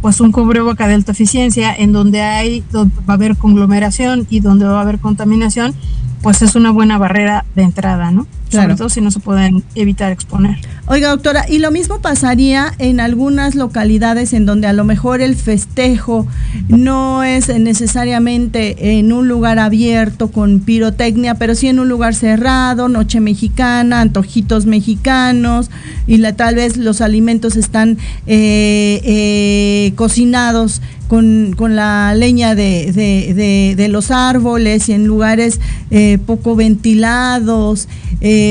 pues 0.00 0.20
un 0.20 0.32
cubreboca 0.32 0.86
de 0.86 0.94
alta 0.94 1.12
eficiencia 1.12 1.74
en 1.74 1.92
donde 1.92 2.22
hay 2.22 2.62
donde 2.70 2.94
va 3.08 3.14
a 3.14 3.16
haber 3.16 3.36
conglomeración 3.36 4.26
y 4.30 4.40
donde 4.40 4.66
va 4.66 4.78
a 4.78 4.82
haber 4.82 4.98
contaminación, 4.98 5.74
pues 6.22 6.42
es 6.42 6.54
una 6.54 6.70
buena 6.70 6.98
barrera 6.98 7.44
de 7.54 7.62
entrada, 7.62 8.10
¿no? 8.10 8.26
Sobre 8.50 8.76
todo 8.76 8.88
si 8.88 9.00
no 9.00 9.10
se 9.10 9.20
pueden 9.20 9.64
evitar 9.74 10.10
exponer. 10.12 10.58
Oiga, 10.90 11.10
doctora, 11.10 11.44
y 11.46 11.58
lo 11.58 11.70
mismo 11.70 12.00
pasaría 12.00 12.72
en 12.78 12.98
algunas 12.98 13.54
localidades 13.54 14.32
en 14.32 14.46
donde 14.46 14.68
a 14.68 14.72
lo 14.72 14.84
mejor 14.84 15.20
el 15.20 15.36
festejo 15.36 16.26
no 16.68 17.22
es 17.24 17.48
necesariamente 17.48 18.98
en 18.98 19.12
un 19.12 19.28
lugar 19.28 19.58
abierto 19.58 20.28
con 20.28 20.60
pirotecnia, 20.60 21.34
pero 21.34 21.54
sí 21.54 21.68
en 21.68 21.78
un 21.78 21.90
lugar 21.90 22.14
cerrado, 22.14 22.88
noche 22.88 23.20
mexicana, 23.20 24.00
antojitos 24.00 24.64
mexicanos, 24.64 25.70
y 26.06 26.22
tal 26.32 26.54
vez 26.54 26.78
los 26.78 27.02
alimentos 27.02 27.56
están 27.56 27.98
eh, 28.26 29.02
eh, 29.04 29.92
cocinados 29.94 30.80
con, 31.06 31.54
la 31.58 32.14
leña 32.14 32.54
de, 32.54 33.88
los 33.90 34.10
árboles 34.10 34.88
y 34.88 34.92
en 34.92 35.06
lugares 35.06 35.60
eh, 35.90 36.18
poco 36.24 36.54
ventilados, 36.54 37.88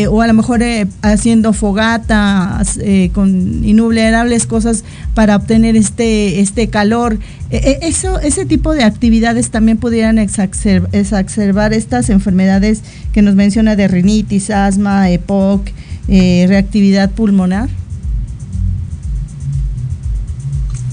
o 0.09 0.21
a 0.21 0.27
lo 0.27 0.33
mejor 0.33 0.63
eh, 0.63 0.87
fogatas 2.27 2.79
con 3.13 3.63
innumerables 3.63 4.45
cosas 4.45 4.83
para 5.13 5.35
obtener 5.35 5.75
este, 5.75 6.39
este 6.39 6.69
calor. 6.69 7.19
eso, 7.49 8.19
ese 8.19 8.45
tipo 8.45 8.73
de 8.73 8.83
actividades 8.83 9.49
también 9.49 9.77
pudieran 9.77 10.17
exacerbar 10.19 11.73
estas 11.73 12.09
enfermedades 12.09 12.83
que 13.13 13.21
nos 13.21 13.35
menciona 13.35 13.75
de 13.75 13.87
rinitis, 13.87 14.49
asma, 14.49 15.09
EPOC, 15.09 15.69
reactividad 16.07 17.11
pulmonar. 17.11 17.69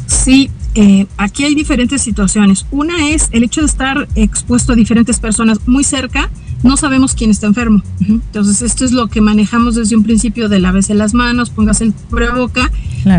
Sí, 0.07 0.51
eh, 0.75 1.07
aquí 1.17 1.45
hay 1.45 1.55
diferentes 1.55 2.03
situaciones. 2.03 2.67
Una 2.71 3.11
es 3.11 3.29
el 3.33 3.45
hecho 3.45 3.61
de 3.61 3.67
estar 3.67 4.09
expuesto 4.17 4.73
a 4.73 4.77
diferentes 4.77 5.21
personas 5.21 5.59
muy 5.67 5.85
cerca, 5.85 6.31
no 6.65 6.79
sabemos 6.79 7.15
quién 7.15 7.31
está 7.31 7.47
enfermo. 7.47 7.83
Entonces, 8.01 8.63
esto 8.63 8.85
es 8.85 8.93
lo 8.93 9.07
que 9.09 9.21
manejamos 9.21 9.75
desde 9.75 9.97
un 9.97 10.03
principio 10.03 10.49
de 10.49 10.59
lávese 10.59 10.95
las 10.95 11.15
manos, 11.15 11.51
póngase 11.51 11.85
el 11.85 11.95
boca 12.35 12.73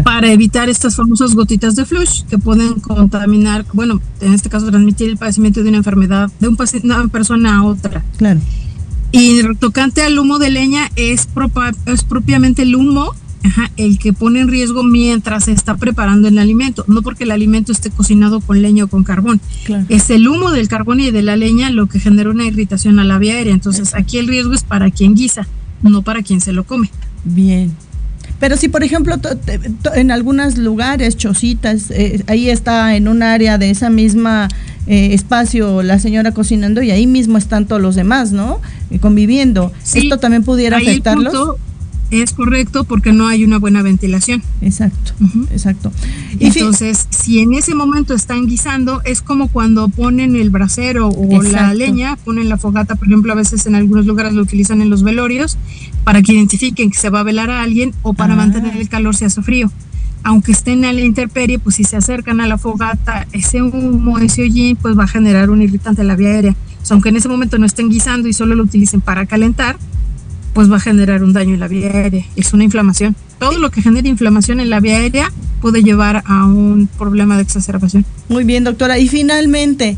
para 0.03 0.31
evitar 0.31 0.67
estas 0.67 0.95
famosas 0.95 1.35
gotitas 1.35 1.75
de 1.75 1.85
flush 1.85 2.23
que 2.23 2.39
pueden 2.39 2.79
contaminar, 2.79 3.65
bueno, 3.71 4.01
en 4.19 4.33
este 4.33 4.49
caso 4.49 4.65
transmitir 4.65 5.09
el 5.09 5.17
padecimiento 5.17 5.61
de 5.61 5.69
una 5.69 5.77
enfermedad 5.77 6.31
de 6.39 6.47
un 6.47 6.57
una 6.83 7.07
persona 7.07 7.59
a 7.59 7.63
otra. 7.63 8.03
Claro. 8.17 8.41
Y 9.11 9.41
tocante 9.59 10.01
al 10.01 10.17
humo 10.17 10.39
de 10.39 10.49
leña 10.49 10.89
es, 10.95 11.29
es 11.85 12.03
propiamente 12.03 12.63
el 12.63 12.75
humo 12.75 13.13
el 13.77 13.99
que 13.99 14.13
pone 14.13 14.41
en 14.41 14.47
riesgo 14.47 14.83
mientras 14.83 15.45
se 15.45 15.51
está 15.51 15.75
preparando 15.75 16.27
el 16.27 16.37
alimento, 16.37 16.85
no 16.87 17.01
porque 17.01 17.23
el 17.23 17.31
alimento 17.31 17.71
esté 17.71 17.89
cocinado 17.89 18.41
con 18.41 18.61
leña 18.61 18.85
o 18.85 18.87
con 18.87 19.03
carbón. 19.03 19.39
Es 19.89 20.09
el 20.09 20.27
humo 20.27 20.51
del 20.51 20.67
carbón 20.67 20.99
y 20.99 21.11
de 21.11 21.21
la 21.21 21.35
leña 21.35 21.69
lo 21.69 21.87
que 21.87 21.99
genera 21.99 22.29
una 22.29 22.45
irritación 22.45 22.99
a 22.99 23.03
la 23.03 23.17
vía 23.17 23.33
aérea. 23.33 23.53
Entonces 23.53 23.93
aquí 23.93 24.17
el 24.17 24.27
riesgo 24.27 24.53
es 24.53 24.63
para 24.63 24.91
quien 24.91 25.15
guisa, 25.15 25.47
no 25.81 26.01
para 26.01 26.23
quien 26.23 26.41
se 26.41 26.53
lo 26.53 26.63
come. 26.63 26.89
Bien. 27.23 27.71
Pero 28.39 28.57
si, 28.57 28.67
por 28.67 28.83
ejemplo, 28.83 29.15
en 29.95 30.11
algunos 30.11 30.57
lugares, 30.57 31.15
chocitas, 31.15 31.89
eh, 31.91 32.23
ahí 32.27 32.49
está 32.49 32.95
en 32.95 33.07
un 33.07 33.23
área 33.23 33.57
de 33.57 33.69
esa 33.69 33.89
misma 33.89 34.49
eh, 34.87 35.13
espacio 35.13 35.81
la 35.81 35.99
señora 35.99 36.31
cocinando 36.31 36.83
y 36.83 36.91
ahí 36.91 37.07
mismo 37.07 37.37
están 37.37 37.65
todos 37.65 37.81
los 37.81 37.95
demás, 37.95 38.31
¿no? 38.31 38.59
Eh, 38.91 38.99
conviviendo. 38.99 39.71
¿Esto 39.93 40.19
también 40.19 40.43
pudiera 40.43 40.77
afectarlos? 40.77 41.55
Es 42.21 42.33
correcto 42.33 42.83
porque 42.83 43.11
no 43.11 43.27
hay 43.27 43.43
una 43.43 43.59
buena 43.59 43.81
ventilación. 43.81 44.43
Exacto, 44.61 45.13
exacto. 45.51 45.91
Y 46.39 46.47
Entonces, 46.47 47.07
si 47.09 47.39
en 47.39 47.53
ese 47.53 47.75
momento 47.75 48.13
están 48.13 48.47
guisando, 48.47 49.01
es 49.05 49.21
como 49.21 49.47
cuando 49.47 49.87
ponen 49.89 50.35
el 50.35 50.49
brasero 50.49 51.09
o 51.09 51.41
la 51.41 51.73
leña, 51.73 52.15
ponen 52.17 52.49
la 52.49 52.57
fogata, 52.57 52.95
por 52.95 53.07
ejemplo, 53.07 53.31
a 53.31 53.35
veces 53.35 53.65
en 53.65 53.75
algunos 53.75 54.05
lugares 54.05 54.33
lo 54.33 54.41
utilizan 54.41 54.81
en 54.81 54.89
los 54.89 55.03
velorios 55.03 55.57
para 56.03 56.21
que 56.21 56.33
identifiquen 56.33 56.91
que 56.91 56.99
se 56.99 57.09
va 57.09 57.21
a 57.21 57.23
velar 57.23 57.49
a 57.49 57.61
alguien 57.61 57.93
o 58.01 58.13
para 58.13 58.33
ah. 58.33 58.37
mantener 58.37 58.75
el 58.77 58.89
calor 58.89 59.15
si 59.15 59.25
hace 59.25 59.41
frío. 59.41 59.71
Aunque 60.23 60.53
estén 60.53 60.85
a 60.85 60.93
la 60.93 61.01
intemperie, 61.01 61.59
pues 61.59 61.75
si 61.75 61.83
se 61.83 61.97
acercan 61.97 62.41
a 62.41 62.47
la 62.47 62.57
fogata, 62.57 63.27
ese 63.31 63.61
humo, 63.61 64.17
ese 64.17 64.41
hollín, 64.41 64.75
pues 64.75 64.97
va 64.97 65.03
a 65.03 65.07
generar 65.07 65.51
un 65.51 65.61
irritante 65.61 66.01
en 66.01 66.07
la 66.07 66.15
vía 66.15 66.29
aérea. 66.29 66.55
O 66.81 66.85
sea, 66.85 66.95
aunque 66.95 67.09
en 67.09 67.17
ese 67.17 67.29
momento 67.29 67.59
no 67.59 67.65
estén 67.65 67.89
guisando 67.89 68.27
y 68.27 68.33
solo 68.33 68.55
lo 68.55 68.63
utilicen 68.63 69.01
para 69.01 69.27
calentar, 69.27 69.77
pues 70.55 70.71
va 70.71 70.77
a 70.77 70.79
generar 70.79 71.21
un 71.21 71.33
daño 71.33 71.53
en 71.53 71.59
la 71.59 71.67
vía 71.67 71.91
aérea. 71.91 72.23
Es 72.37 72.53
una 72.53 72.63
inflamación. 72.63 73.13
Todo 73.39 73.59
lo 73.59 73.71
que 73.71 73.81
genere 73.81 74.07
inflamación 74.07 74.61
en 74.61 74.69
la 74.69 74.79
vía 74.79 74.95
aérea 74.95 75.31
puede 75.59 75.83
llevar 75.83 76.23
a 76.25 76.45
un 76.45 76.87
problema 76.97 77.35
de 77.35 77.43
exacerbación. 77.43 78.05
Muy 78.29 78.45
bien, 78.45 78.63
doctora. 78.63 78.97
Y 78.97 79.09
finalmente, 79.09 79.97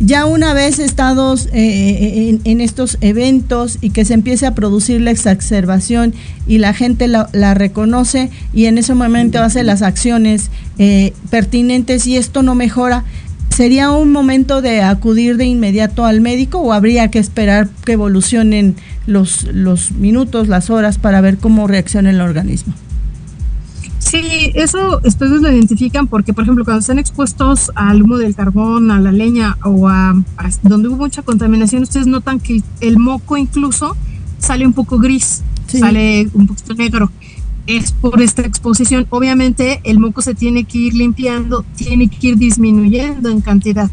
ya 0.00 0.26
una 0.26 0.54
vez 0.54 0.80
estados 0.80 1.46
eh, 1.46 1.52
eh, 1.52 2.38
en, 2.42 2.60
estos 2.60 2.98
eventos 3.00 3.78
y 3.80 3.90
que 3.90 4.04
se 4.04 4.14
empiece 4.14 4.44
a 4.44 4.56
producir 4.56 5.00
la 5.00 5.12
exacerbación 5.12 6.14
y 6.48 6.58
la 6.58 6.74
gente 6.74 7.06
la, 7.06 7.54
reconoce 7.54 8.28
y 8.52 8.64
en 8.64 8.78
ese 8.78 8.94
momento 8.94 9.40
hace 9.40 9.62
las 9.62 9.82
acciones 9.82 10.50
eh, 10.78 11.12
pertinentes 11.30 12.08
y 12.08 12.16
esto 12.16 12.42
no 12.42 12.56
mejora, 12.56 13.04
¿sería 13.50 13.92
un 13.92 14.10
momento 14.10 14.62
de 14.62 14.82
acudir 14.82 15.36
de 15.36 15.44
inmediato 15.44 16.04
al 16.04 16.20
médico 16.20 16.58
o 16.58 16.72
habría 16.72 17.08
que 17.08 17.20
esperar 17.20 17.68
que 17.84 17.92
evolucionen 17.92 18.74
los, 19.06 19.44
los 19.52 19.92
minutos, 19.92 20.48
las 20.48 20.70
horas 20.70 20.98
para 20.98 21.20
ver 21.20 21.38
cómo 21.38 21.66
reacciona 21.66 22.10
el 22.10 22.20
organismo? 22.20 22.74
Sí, 23.98 24.52
eso 24.54 25.00
ustedes 25.04 25.40
lo 25.40 25.50
identifican 25.50 26.06
porque, 26.06 26.34
por 26.34 26.44
ejemplo, 26.44 26.64
cuando 26.64 26.80
están 26.80 26.98
expuestos 26.98 27.70
al 27.74 28.02
humo 28.02 28.18
del 28.18 28.34
carbón, 28.34 28.90
a 28.90 29.00
la 29.00 29.12
leña 29.12 29.56
o 29.64 29.88
a, 29.88 30.14
donde 30.62 30.88
hubo 30.88 30.96
mucha 30.96 31.22
contaminación, 31.22 31.84
ustedes 31.84 32.06
notan 32.06 32.38
que 32.38 32.62
el 32.80 32.98
moco 32.98 33.36
incluso 33.36 33.96
sale 34.38 34.66
un 34.66 34.72
poco 34.72 34.98
gris, 34.98 35.42
sale 35.66 36.28
un 36.34 36.46
poquito 36.46 36.74
negro. 36.74 37.10
Es 37.66 37.92
por 37.92 38.20
esta 38.20 38.42
exposición. 38.42 39.06
Obviamente 39.08 39.80
el 39.84 39.98
moco 39.98 40.20
se 40.20 40.34
tiene 40.34 40.64
que 40.64 40.78
ir 40.78 40.94
limpiando, 40.94 41.64
tiene 41.76 42.08
que 42.08 42.28
ir 42.28 42.36
disminuyendo 42.36 43.30
en 43.30 43.40
cantidad. 43.40 43.90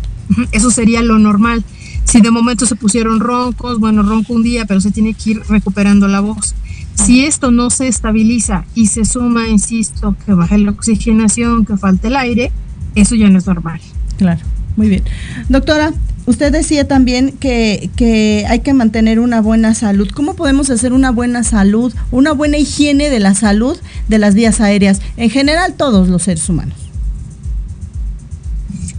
Eso 0.52 0.72
sería 0.72 1.02
lo 1.02 1.20
normal. 1.20 1.64
Si 2.10 2.22
de 2.22 2.32
momento 2.32 2.66
se 2.66 2.76
pusieron 2.76 3.20
roncos, 3.20 3.80
bueno, 3.80 4.02
ronco 4.02 4.34
un 4.34 4.42
día, 4.42 4.66
pero 4.66 4.82
se 4.82 4.90
tiene 4.90 5.14
que 5.14 5.30
ir 5.30 5.42
recuperando 5.48 6.08
la 6.08 6.22
voz. 6.22 6.56
Si 6.96 7.24
esto 7.24 7.52
no 7.52 7.70
se 7.70 7.88
estabiliza 7.88 8.66
y 8.74 8.88
se 8.88 9.06
suma, 9.06 9.48
insisto, 9.48 10.16
que 10.26 10.34
baje 10.34 10.58
la 10.58 10.72
oxigenación, 10.72 11.66
que 11.66 11.78
falte 11.78 12.08
el 12.08 12.16
aire, 12.16 12.52
eso 12.96 13.14
ya 13.14 13.30
no 13.30 13.38
es 13.38 13.46
normal. 13.46 13.80
Claro, 14.18 14.42
muy 14.76 14.90
bien. 14.90 15.04
Doctora, 15.50 15.94
usted 16.26 16.52
decía 16.52 16.88
también 16.88 17.36
que, 17.40 17.92
que 17.96 18.44
hay 18.50 18.62
que 18.62 18.74
mantener 18.74 19.20
una 19.20 19.40
buena 19.40 19.76
salud. 19.76 20.10
¿Cómo 20.12 20.34
podemos 20.34 20.72
hacer 20.72 20.94
una 20.94 21.12
buena 21.12 21.44
salud, 21.44 21.94
una 22.10 22.32
buena 22.32 22.58
higiene 22.58 23.12
de 23.12 23.20
la 23.20 23.36
salud 23.36 23.78
de 24.08 24.18
las 24.18 24.34
vías 24.34 24.60
aéreas? 24.62 25.00
En 25.16 25.30
general, 25.30 25.76
todos 25.76 26.10
los 26.10 26.24
seres 26.24 26.50
humanos. 26.50 26.76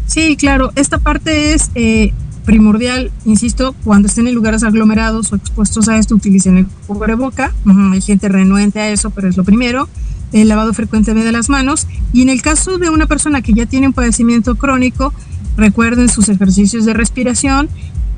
Sí, 0.07 0.37
claro. 0.37 0.73
Esta 0.77 0.99
parte 0.99 1.55
es 1.55 1.71
eh, 1.75 2.13
primordial, 2.45 3.11
insisto, 3.25 3.75
cuando 3.85 4.09
estén 4.09 4.27
en 4.27 4.35
lugares 4.35 4.63
aglomerados 4.63 5.33
o 5.33 5.37
expuestos 5.37 5.89
a 5.89 5.97
esto, 5.97 6.15
utilicen 6.15 6.59
el 6.59 6.67
cubreboca. 6.87 7.53
hay 7.93 8.01
gente 8.01 8.29
renuente 8.29 8.81
a 8.81 8.91
eso, 8.91 9.11
pero 9.11 9.29
es 9.29 9.37
lo 9.37 9.45
primero. 9.45 9.89
El 10.33 10.49
lavado 10.49 10.73
frecuente 10.73 11.13
de 11.13 11.33
las 11.33 11.49
manos. 11.49 11.87
Y 12.13 12.23
en 12.23 12.29
el 12.29 12.43
caso 12.43 12.79
de 12.79 12.91
una 12.91 13.07
persona 13.07 13.43
que 13.43 13.53
ya 13.53 13.67
tiene 13.67 13.89
un 13.89 13.93
padecimiento 13.93 14.55
crónico, 14.57 15.13
recuerden 15.57 16.09
sus 16.09 16.29
ejercicios 16.29 16.85
de 16.85 16.95
respiración. 16.95 17.69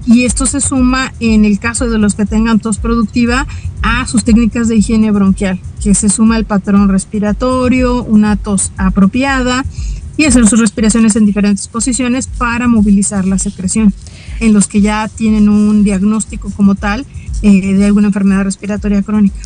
Y 0.04 0.24
esto 0.24 0.46
se 0.46 0.60
suma 0.60 1.12
en 1.20 1.44
el 1.44 1.58
caso 1.58 1.88
de 1.88 1.98
los 1.98 2.14
que 2.14 2.26
tengan 2.26 2.58
tos 2.58 2.78
productiva 2.78 3.46
a 3.82 4.06
sus 4.06 4.24
técnicas 4.24 4.68
de 4.68 4.76
higiene 4.76 5.12
bronquial, 5.12 5.60
que 5.82 5.94
se 5.94 6.08
suma 6.08 6.36
el 6.36 6.44
patrón 6.44 6.88
respiratorio, 6.88 8.02
una 8.02 8.36
tos 8.36 8.72
apropiada 8.76 9.64
y 10.16 10.24
hacer 10.24 10.46
sus 10.46 10.60
respiraciones 10.60 11.16
en 11.16 11.26
diferentes 11.26 11.68
posiciones 11.68 12.26
para 12.26 12.68
movilizar 12.68 13.26
la 13.26 13.38
secreción 13.38 13.94
en 14.42 14.52
los 14.52 14.66
que 14.66 14.80
ya 14.80 15.08
tienen 15.08 15.48
un 15.48 15.84
diagnóstico 15.84 16.50
como 16.50 16.74
tal 16.74 17.06
eh, 17.42 17.74
de 17.74 17.84
alguna 17.84 18.08
enfermedad 18.08 18.42
respiratoria 18.42 19.02
crónica. 19.02 19.38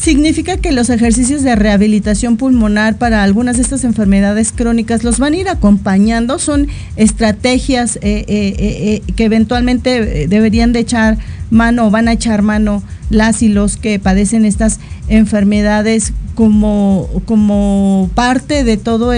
¿Significa 0.00 0.56
que 0.56 0.72
los 0.72 0.90
ejercicios 0.90 1.42
de 1.42 1.56
rehabilitación 1.56 2.36
pulmonar 2.36 2.98
para 2.98 3.22
algunas 3.22 3.56
de 3.56 3.62
estas 3.62 3.84
enfermedades 3.84 4.52
crónicas 4.52 5.02
los 5.04 5.18
van 5.18 5.34
a 5.34 5.36
ir 5.36 5.48
acompañando? 5.48 6.38
¿Son 6.38 6.68
estrategias 6.96 7.96
eh, 7.96 8.24
eh, 8.28 9.02
que 9.16 9.24
eventualmente 9.24 10.28
deberían 10.28 10.72
de 10.72 10.80
echar 10.80 11.18
mano 11.50 11.86
o 11.86 11.90
van 11.90 12.08
a 12.08 12.12
echar 12.12 12.42
mano 12.42 12.82
las 13.10 13.42
y 13.42 13.48
los 13.48 13.76
que 13.76 13.98
padecen 13.98 14.44
estas 14.44 14.80
enfermedades 15.08 16.12
como, 16.34 17.08
como 17.24 18.10
parte 18.14 18.62
de 18.62 18.76
todo 18.76 19.12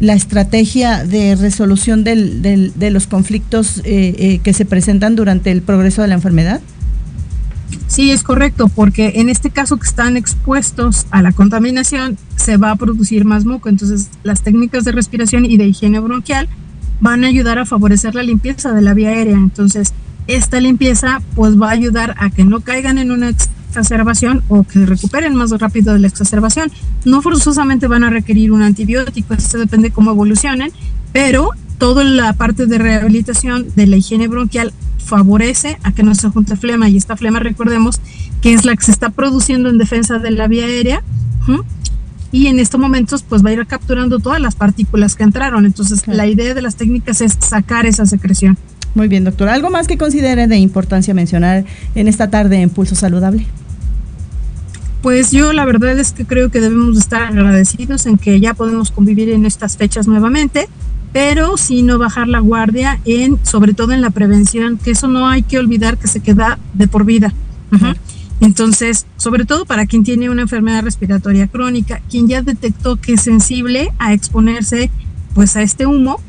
la 0.00 0.14
estrategia 0.14 1.04
de 1.04 1.36
resolución 1.36 2.02
de 2.02 2.90
los 2.90 3.06
conflictos 3.06 3.78
eh, 3.84 4.14
eh, 4.18 4.40
que 4.42 4.52
se 4.52 4.64
presentan 4.64 5.14
durante 5.14 5.52
el 5.52 5.62
progreso 5.62 6.02
de 6.02 6.08
la 6.08 6.14
enfermedad? 6.14 6.60
Sí, 7.88 8.10
es 8.10 8.22
correcto, 8.22 8.68
porque 8.68 9.12
en 9.16 9.28
este 9.28 9.50
caso 9.50 9.76
que 9.76 9.86
están 9.86 10.16
expuestos 10.16 11.06
a 11.10 11.22
la 11.22 11.32
contaminación, 11.32 12.18
se 12.34 12.56
va 12.56 12.72
a 12.72 12.76
producir 12.76 13.24
más 13.24 13.44
moco. 13.44 13.68
Entonces, 13.68 14.10
las 14.22 14.42
técnicas 14.42 14.84
de 14.84 14.92
respiración 14.92 15.44
y 15.44 15.56
de 15.56 15.66
higiene 15.66 16.00
bronquial 16.00 16.48
van 17.00 17.24
a 17.24 17.28
ayudar 17.28 17.58
a 17.58 17.66
favorecer 17.66 18.14
la 18.14 18.22
limpieza 18.22 18.72
de 18.72 18.82
la 18.82 18.94
vía 18.94 19.10
aérea. 19.10 19.36
Entonces, 19.36 19.92
esta 20.26 20.60
limpieza 20.60 21.22
pues 21.34 21.60
va 21.60 21.68
a 21.68 21.72
ayudar 21.72 22.14
a 22.18 22.30
que 22.30 22.44
no 22.44 22.60
caigan 22.60 22.98
en 22.98 23.12
una 23.12 23.30
exacerbación 23.68 24.42
o 24.48 24.64
que 24.64 24.84
recuperen 24.84 25.34
más 25.34 25.50
rápido 25.52 25.92
de 25.92 26.00
la 26.00 26.08
exacerbación. 26.08 26.72
No 27.04 27.22
forzosamente 27.22 27.86
van 27.86 28.04
a 28.04 28.10
requerir 28.10 28.50
un 28.50 28.62
antibiótico, 28.62 29.34
esto 29.34 29.58
depende 29.58 29.90
cómo 29.90 30.10
evolucionen, 30.10 30.72
pero 31.12 31.50
toda 31.78 32.02
la 32.02 32.32
parte 32.32 32.66
de 32.66 32.78
rehabilitación 32.78 33.66
de 33.76 33.86
la 33.86 33.96
higiene 33.96 34.28
bronquial 34.28 34.72
favorece 35.06 35.78
a 35.82 35.92
que 35.92 36.02
no 36.02 36.14
se 36.14 36.28
junte 36.28 36.56
flema 36.56 36.88
y 36.88 36.96
esta 36.96 37.16
flema 37.16 37.38
recordemos 37.38 38.00
que 38.42 38.52
es 38.52 38.64
la 38.64 38.74
que 38.76 38.84
se 38.84 38.90
está 38.90 39.10
produciendo 39.10 39.70
en 39.70 39.78
defensa 39.78 40.18
de 40.18 40.32
la 40.32 40.48
vía 40.48 40.66
aérea 40.66 41.02
y 42.32 42.48
en 42.48 42.58
estos 42.58 42.80
momentos 42.80 43.22
pues 43.22 43.44
va 43.44 43.50
a 43.50 43.52
ir 43.52 43.66
capturando 43.66 44.18
todas 44.18 44.40
las 44.40 44.56
partículas 44.56 45.14
que 45.14 45.22
entraron. 45.22 45.64
Entonces 45.64 46.06
la 46.06 46.26
idea 46.26 46.54
de 46.54 46.62
las 46.62 46.76
técnicas 46.76 47.20
es 47.20 47.38
sacar 47.40 47.86
esa 47.86 48.04
secreción. 48.04 48.58
Muy 48.94 49.08
bien, 49.08 49.24
doctor. 49.24 49.48
¿Algo 49.48 49.70
más 49.70 49.86
que 49.86 49.96
considere 49.96 50.46
de 50.46 50.56
importancia 50.56 51.14
mencionar 51.14 51.64
en 51.94 52.08
esta 52.08 52.30
tarde 52.30 52.60
en 52.60 52.70
Pulso 52.70 52.94
Saludable? 52.94 53.46
Pues 55.02 55.30
yo 55.30 55.52
la 55.52 55.64
verdad 55.64 55.98
es 55.98 56.12
que 56.12 56.24
creo 56.24 56.50
que 56.50 56.60
debemos 56.60 56.98
estar 56.98 57.22
agradecidos 57.22 58.06
en 58.06 58.16
que 58.16 58.40
ya 58.40 58.54
podemos 58.54 58.90
convivir 58.90 59.28
en 59.28 59.46
estas 59.46 59.76
fechas 59.76 60.08
nuevamente, 60.08 60.68
pero 61.12 61.56
sí 61.56 61.82
no 61.82 61.98
bajar 61.98 62.28
la 62.28 62.40
guardia 62.40 63.00
en, 63.04 63.38
sobre 63.44 63.74
todo 63.74 63.92
en 63.92 64.00
la 64.00 64.10
prevención, 64.10 64.78
que 64.78 64.90
eso 64.90 65.08
no 65.08 65.28
hay 65.28 65.42
que 65.42 65.58
olvidar 65.58 65.98
que 65.98 66.08
se 66.08 66.20
queda 66.20 66.58
de 66.74 66.86
por 66.86 67.04
vida. 67.04 67.32
Entonces, 68.40 69.06
sobre 69.16 69.44
todo 69.44 69.64
para 69.64 69.86
quien 69.86 70.04
tiene 70.04 70.28
una 70.28 70.42
enfermedad 70.42 70.82
respiratoria 70.82 71.46
crónica, 71.46 72.02
quien 72.10 72.28
ya 72.28 72.42
detectó 72.42 72.96
que 72.96 73.14
es 73.14 73.22
sensible 73.22 73.92
a 73.98 74.12
exponerse 74.12 74.90
pues 75.34 75.56
a 75.56 75.62
este 75.62 75.86
humo, 75.86 76.20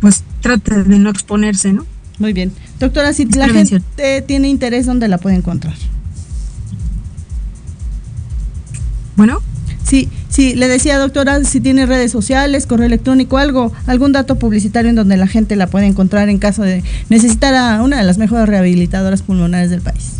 pues 0.00 0.24
trate 0.40 0.82
de 0.84 0.98
no 0.98 1.10
exponerse, 1.10 1.72
¿no? 1.72 1.84
Muy 2.18 2.32
bien. 2.32 2.52
Doctora, 2.80 3.12
si 3.12 3.26
la 3.26 3.48
gente 3.48 4.22
tiene 4.22 4.48
interés, 4.48 4.86
¿dónde 4.86 5.08
la 5.08 5.18
puede 5.18 5.36
encontrar? 5.36 5.74
Bueno. 9.16 9.40
Sí, 9.86 10.08
sí, 10.28 10.56
le 10.56 10.66
decía 10.66 10.98
doctora, 10.98 11.44
si 11.44 11.60
tiene 11.60 11.86
redes 11.86 12.10
sociales, 12.10 12.66
correo 12.66 12.86
electrónico, 12.86 13.38
algo, 13.38 13.72
algún 13.86 14.10
dato 14.10 14.36
publicitario 14.36 14.90
en 14.90 14.96
donde 14.96 15.16
la 15.16 15.28
gente 15.28 15.54
la 15.54 15.68
puede 15.68 15.86
encontrar 15.86 16.28
en 16.28 16.38
caso 16.38 16.62
de 16.62 16.82
necesitar 17.08 17.54
a 17.54 17.80
una 17.82 17.98
de 17.98 18.02
las 18.02 18.18
mejores 18.18 18.48
rehabilitadoras 18.48 19.22
pulmonares 19.22 19.70
del 19.70 19.82
país. 19.82 20.14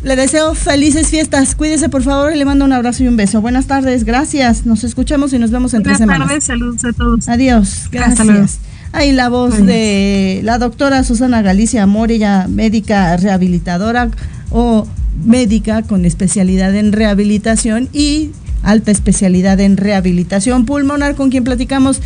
Le 0.03 0.17
deseo 0.17 0.53
felices 0.53 1.07
fiestas. 1.07 1.55
Cuídese, 1.55 1.87
por 1.87 2.03
favor, 2.03 2.33
y 2.33 2.37
le 2.37 2.43
mando 2.43 2.65
un 2.65 2.73
abrazo 2.73 3.03
y 3.03 3.07
un 3.07 3.15
beso. 3.15 3.39
Buenas 3.39 3.67
tardes, 3.67 4.03
gracias. 4.03 4.65
Nos 4.65 4.83
escuchamos 4.83 5.31
y 5.31 5.39
nos 5.39 5.49
vemos 5.49 5.73
en 5.73 5.81
tres 5.81 5.97
semanas. 5.97 6.27
Buenas 6.27 6.45
tardes, 6.45 6.59
saludos 6.59 6.83
a 6.83 6.91
todos. 6.91 7.29
Adiós, 7.29 7.87
gracias. 7.89 8.59
Ahí 8.91 9.13
la 9.13 9.29
voz 9.29 9.65
de 9.65 10.41
la 10.43 10.57
doctora 10.57 11.03
Susana 11.05 11.41
Galicia 11.41 11.83
Amor, 11.83 12.11
ella 12.11 12.47
médica 12.49 13.15
rehabilitadora 13.15 14.09
o 14.51 14.85
médica 15.23 15.83
con 15.83 16.03
especialidad 16.03 16.75
en 16.75 16.91
rehabilitación 16.91 17.87
y 17.93 18.31
alta 18.61 18.91
especialidad 18.91 19.59
en 19.61 19.77
rehabilitación 19.77 20.65
pulmonar, 20.65 21.15
con 21.15 21.29
quien 21.29 21.43
platicamos 21.43 22.01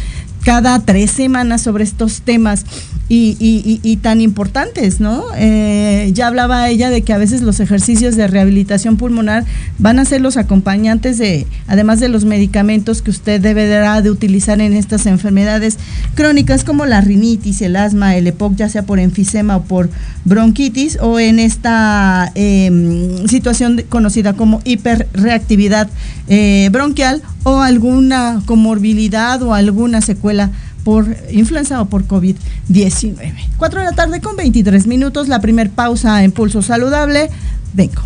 cada 0.48 0.80
tres 0.80 1.12
semanas 1.12 1.62
sobre 1.62 1.84
estos 1.84 2.22
temas 2.22 2.64
y, 3.10 4.00
tan 4.02 4.22
importantes, 4.22 5.02
¿no? 5.02 5.26
Eh, 5.36 6.10
ya 6.14 6.28
hablaba 6.28 6.70
ella 6.70 6.90
de 6.90 7.02
que 7.02 7.12
a 7.12 7.18
veces 7.18 7.42
los 7.42 7.60
ejercicios 7.60 8.16
de 8.16 8.28
rehabilitación 8.28 8.96
pulmonar 8.96 9.44
van 9.78 10.00
a 10.00 10.06
ser 10.06 10.22
los 10.22 10.38
acompañantes 10.38 11.18
de, 11.18 11.48
además 11.68 12.00
de 12.00 12.08
los 12.08 12.24
medicamentos 12.24 13.02
que 13.02 13.12
usted 13.12 13.42
deberá 13.42 14.02
de 14.02 14.10
utilizar 14.10 14.62
en 14.62 14.72
estas 14.72 15.06
enfermedades 15.06 15.78
crónicas 16.16 16.64
como 16.64 16.86
la 16.86 17.02
rinitis, 17.02 17.62
el 17.62 17.76
asma, 17.76 18.16
el 18.16 18.28
EPOC, 18.28 18.56
ya 18.56 18.70
sea 18.70 18.84
por 18.84 19.00
enfisema 19.00 19.58
o 19.58 19.64
por 19.64 19.90
bronquitis, 20.24 20.98
o 21.02 21.20
en 21.20 21.40
esta 21.40 22.32
em, 22.36 23.28
situación 23.28 23.84
conocida 23.90 24.34
como 24.34 24.62
hiperreactividad 24.64 25.90
eh, 26.28 26.70
bronquial 26.72 27.22
o 27.44 27.60
alguna 27.60 28.42
comorbilidad 28.46 29.42
o 29.42 29.54
alguna 29.54 30.02
secuela 30.02 30.52
por 30.84 31.06
influenza 31.32 31.82
o 31.82 31.86
por 31.86 32.08
COVID-19. 32.08 33.34
4 33.58 33.80
de 33.80 33.86
la 33.86 33.92
tarde 33.92 34.22
con 34.22 34.36
23 34.36 34.88
minutos, 34.88 35.28
la 35.28 35.42
primer 35.42 35.70
pausa 35.70 36.24
en 36.24 36.32
Pulso 36.32 36.62
Saludable. 36.62 37.30
Vengo. 37.74 38.02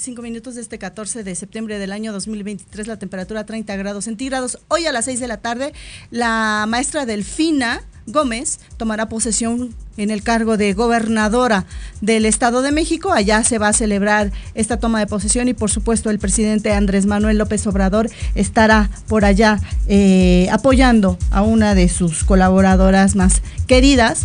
25 0.00 0.22
minutos 0.22 0.54
de 0.54 0.62
este 0.62 0.78
14 0.78 1.24
de 1.24 1.34
septiembre 1.34 1.78
del 1.78 1.92
año 1.92 2.10
2023, 2.14 2.86
la 2.86 2.98
temperatura 2.98 3.44
30 3.44 3.76
grados 3.76 4.06
centígrados. 4.06 4.58
Hoy 4.68 4.86
a 4.86 4.92
las 4.92 5.04
6 5.04 5.20
de 5.20 5.28
la 5.28 5.36
tarde, 5.36 5.74
la 6.10 6.64
maestra 6.66 7.04
Delfina 7.04 7.82
Gómez 8.06 8.60
tomará 8.78 9.10
posesión 9.10 9.74
en 9.98 10.10
el 10.10 10.22
cargo 10.22 10.56
de 10.56 10.72
gobernadora 10.72 11.66
del 12.00 12.24
Estado 12.24 12.62
de 12.62 12.72
México. 12.72 13.12
Allá 13.12 13.44
se 13.44 13.58
va 13.58 13.68
a 13.68 13.72
celebrar 13.74 14.32
esta 14.54 14.78
toma 14.78 15.00
de 15.00 15.06
posesión 15.06 15.48
y 15.48 15.52
por 15.52 15.70
supuesto 15.70 16.08
el 16.08 16.18
presidente 16.18 16.72
Andrés 16.72 17.04
Manuel 17.04 17.36
López 17.36 17.66
Obrador 17.66 18.08
estará 18.34 18.88
por 19.06 19.26
allá 19.26 19.60
eh, 19.86 20.48
apoyando 20.50 21.18
a 21.30 21.42
una 21.42 21.74
de 21.74 21.90
sus 21.90 22.24
colaboradoras 22.24 23.16
más 23.16 23.42
queridas. 23.66 24.24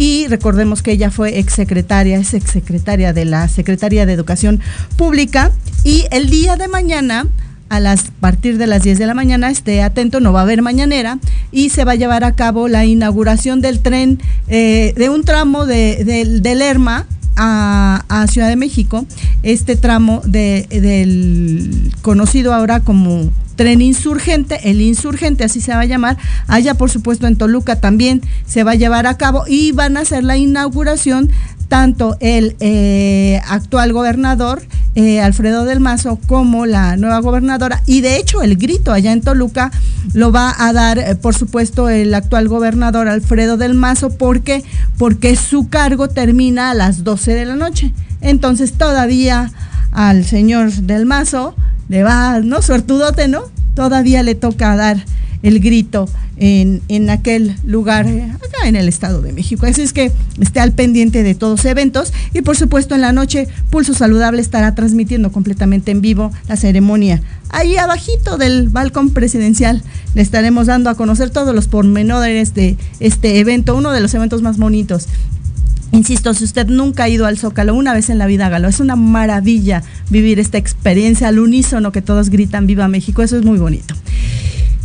Y 0.00 0.28
recordemos 0.28 0.82
que 0.82 0.92
ella 0.92 1.10
fue 1.10 1.38
exsecretaria, 1.38 2.16
es 2.16 2.32
exsecretaria 2.32 3.12
de 3.12 3.26
la 3.26 3.48
Secretaría 3.48 4.06
de 4.06 4.14
Educación 4.14 4.58
Pública. 4.96 5.52
Y 5.84 6.06
el 6.10 6.30
día 6.30 6.56
de 6.56 6.68
mañana 6.68 7.26
a 7.68 7.80
las 7.80 8.10
partir 8.18 8.56
de 8.56 8.66
las 8.66 8.82
10 8.82 8.98
de 8.98 9.06
la 9.06 9.12
mañana, 9.12 9.50
esté 9.50 9.82
atento, 9.82 10.20
no 10.20 10.32
va 10.32 10.40
a 10.40 10.42
haber 10.44 10.62
mañanera 10.62 11.18
y 11.52 11.68
se 11.68 11.84
va 11.84 11.92
a 11.92 11.96
llevar 11.96 12.24
a 12.24 12.34
cabo 12.34 12.66
la 12.66 12.86
inauguración 12.86 13.60
del 13.60 13.80
tren 13.80 14.22
eh, 14.48 14.94
de 14.96 15.10
un 15.10 15.22
tramo 15.22 15.66
de, 15.66 16.02
de, 16.40 16.54
Lerma 16.54 17.06
a, 17.40 18.26
Ciudad 18.28 18.48
de 18.48 18.56
México, 18.56 19.06
este 19.42 19.74
tramo 19.74 20.20
de, 20.24 20.66
del 20.70 21.92
conocido 22.02 22.52
ahora 22.52 22.80
como 22.80 23.30
tren 23.56 23.80
insurgente, 23.80 24.70
el 24.70 24.80
insurgente 24.80 25.44
así 25.44 25.60
se 25.60 25.72
va 25.72 25.80
a 25.80 25.86
llamar, 25.86 26.18
allá 26.46 26.74
por 26.74 26.90
supuesto 26.90 27.26
en 27.26 27.36
Toluca 27.36 27.80
también 27.80 28.20
se 28.46 28.62
va 28.62 28.72
a 28.72 28.76
llevar 28.76 29.06
a 29.06 29.16
cabo 29.16 29.44
y 29.48 29.72
van 29.72 29.96
a 29.96 30.00
hacer 30.00 30.22
la 30.22 30.36
inauguración 30.36 31.30
tanto 31.70 32.16
el 32.18 32.56
eh, 32.58 33.40
actual 33.46 33.92
gobernador 33.92 34.60
eh, 34.96 35.20
Alfredo 35.20 35.64
del 35.64 35.78
Mazo 35.78 36.18
como 36.26 36.66
la 36.66 36.96
nueva 36.96 37.20
gobernadora. 37.20 37.80
Y 37.86 38.00
de 38.00 38.16
hecho 38.16 38.42
el 38.42 38.56
grito 38.56 38.92
allá 38.92 39.12
en 39.12 39.20
Toluca 39.20 39.70
lo 40.12 40.32
va 40.32 40.52
a 40.58 40.72
dar 40.72 40.98
eh, 40.98 41.14
por 41.14 41.32
supuesto 41.36 41.88
el 41.88 42.12
actual 42.12 42.48
gobernador 42.48 43.06
Alfredo 43.06 43.56
del 43.56 43.74
Mazo. 43.74 44.10
Porque 44.10 44.64
porque 44.98 45.36
su 45.36 45.68
cargo 45.68 46.08
termina 46.08 46.70
a 46.70 46.74
las 46.74 47.04
12 47.04 47.34
de 47.34 47.46
la 47.46 47.54
noche. 47.54 47.94
Entonces 48.20 48.72
todavía 48.72 49.52
al 49.92 50.24
señor 50.24 50.72
del 50.72 51.06
Mazo 51.06 51.54
le 51.88 52.02
va 52.02 52.40
no 52.40 52.62
suertudote 52.62 53.28
no 53.28 53.42
todavía 53.74 54.24
le 54.24 54.34
toca 54.34 54.74
dar 54.74 55.04
el 55.42 55.60
grito 55.60 56.08
en, 56.36 56.82
en 56.88 57.10
aquel 57.10 57.54
lugar, 57.64 58.06
acá 58.06 58.66
en 58.66 58.76
el 58.76 58.88
Estado 58.88 59.22
de 59.22 59.32
México. 59.32 59.66
Así 59.66 59.82
es 59.82 59.92
que 59.92 60.12
esté 60.40 60.60
al 60.60 60.72
pendiente 60.72 61.22
de 61.22 61.34
todos 61.34 61.64
eventos 61.64 62.12
y 62.32 62.42
por 62.42 62.56
supuesto 62.56 62.94
en 62.94 63.00
la 63.00 63.12
noche 63.12 63.48
Pulso 63.70 63.94
Saludable 63.94 64.40
estará 64.40 64.74
transmitiendo 64.74 65.32
completamente 65.32 65.90
en 65.90 66.00
vivo 66.00 66.32
la 66.48 66.56
ceremonia. 66.56 67.22
Ahí 67.48 67.76
abajito 67.76 68.36
del 68.36 68.68
balcón 68.68 69.10
presidencial 69.10 69.82
le 70.14 70.22
estaremos 70.22 70.66
dando 70.66 70.90
a 70.90 70.94
conocer 70.94 71.30
todos 71.30 71.54
los 71.54 71.68
pormenores 71.68 72.54
de 72.54 72.76
este 73.00 73.38
evento, 73.38 73.76
uno 73.76 73.92
de 73.92 74.00
los 74.00 74.14
eventos 74.14 74.42
más 74.42 74.56
bonitos 74.56 75.08
Insisto, 75.92 76.32
si 76.34 76.44
usted 76.44 76.68
nunca 76.68 77.04
ha 77.04 77.08
ido 77.08 77.26
al 77.26 77.36
Zócalo, 77.36 77.74
una 77.74 77.92
vez 77.92 78.10
en 78.10 78.18
la 78.18 78.26
vida 78.26 78.46
hágalo. 78.46 78.68
Es 78.68 78.78
una 78.78 78.94
maravilla 78.94 79.82
vivir 80.08 80.38
esta 80.38 80.56
experiencia 80.56 81.28
al 81.28 81.40
unísono 81.40 81.90
que 81.90 82.00
todos 82.00 82.30
gritan 82.30 82.66
Viva 82.66 82.86
México. 82.86 83.22
Eso 83.22 83.36
es 83.36 83.44
muy 83.44 83.58
bonito. 83.58 83.94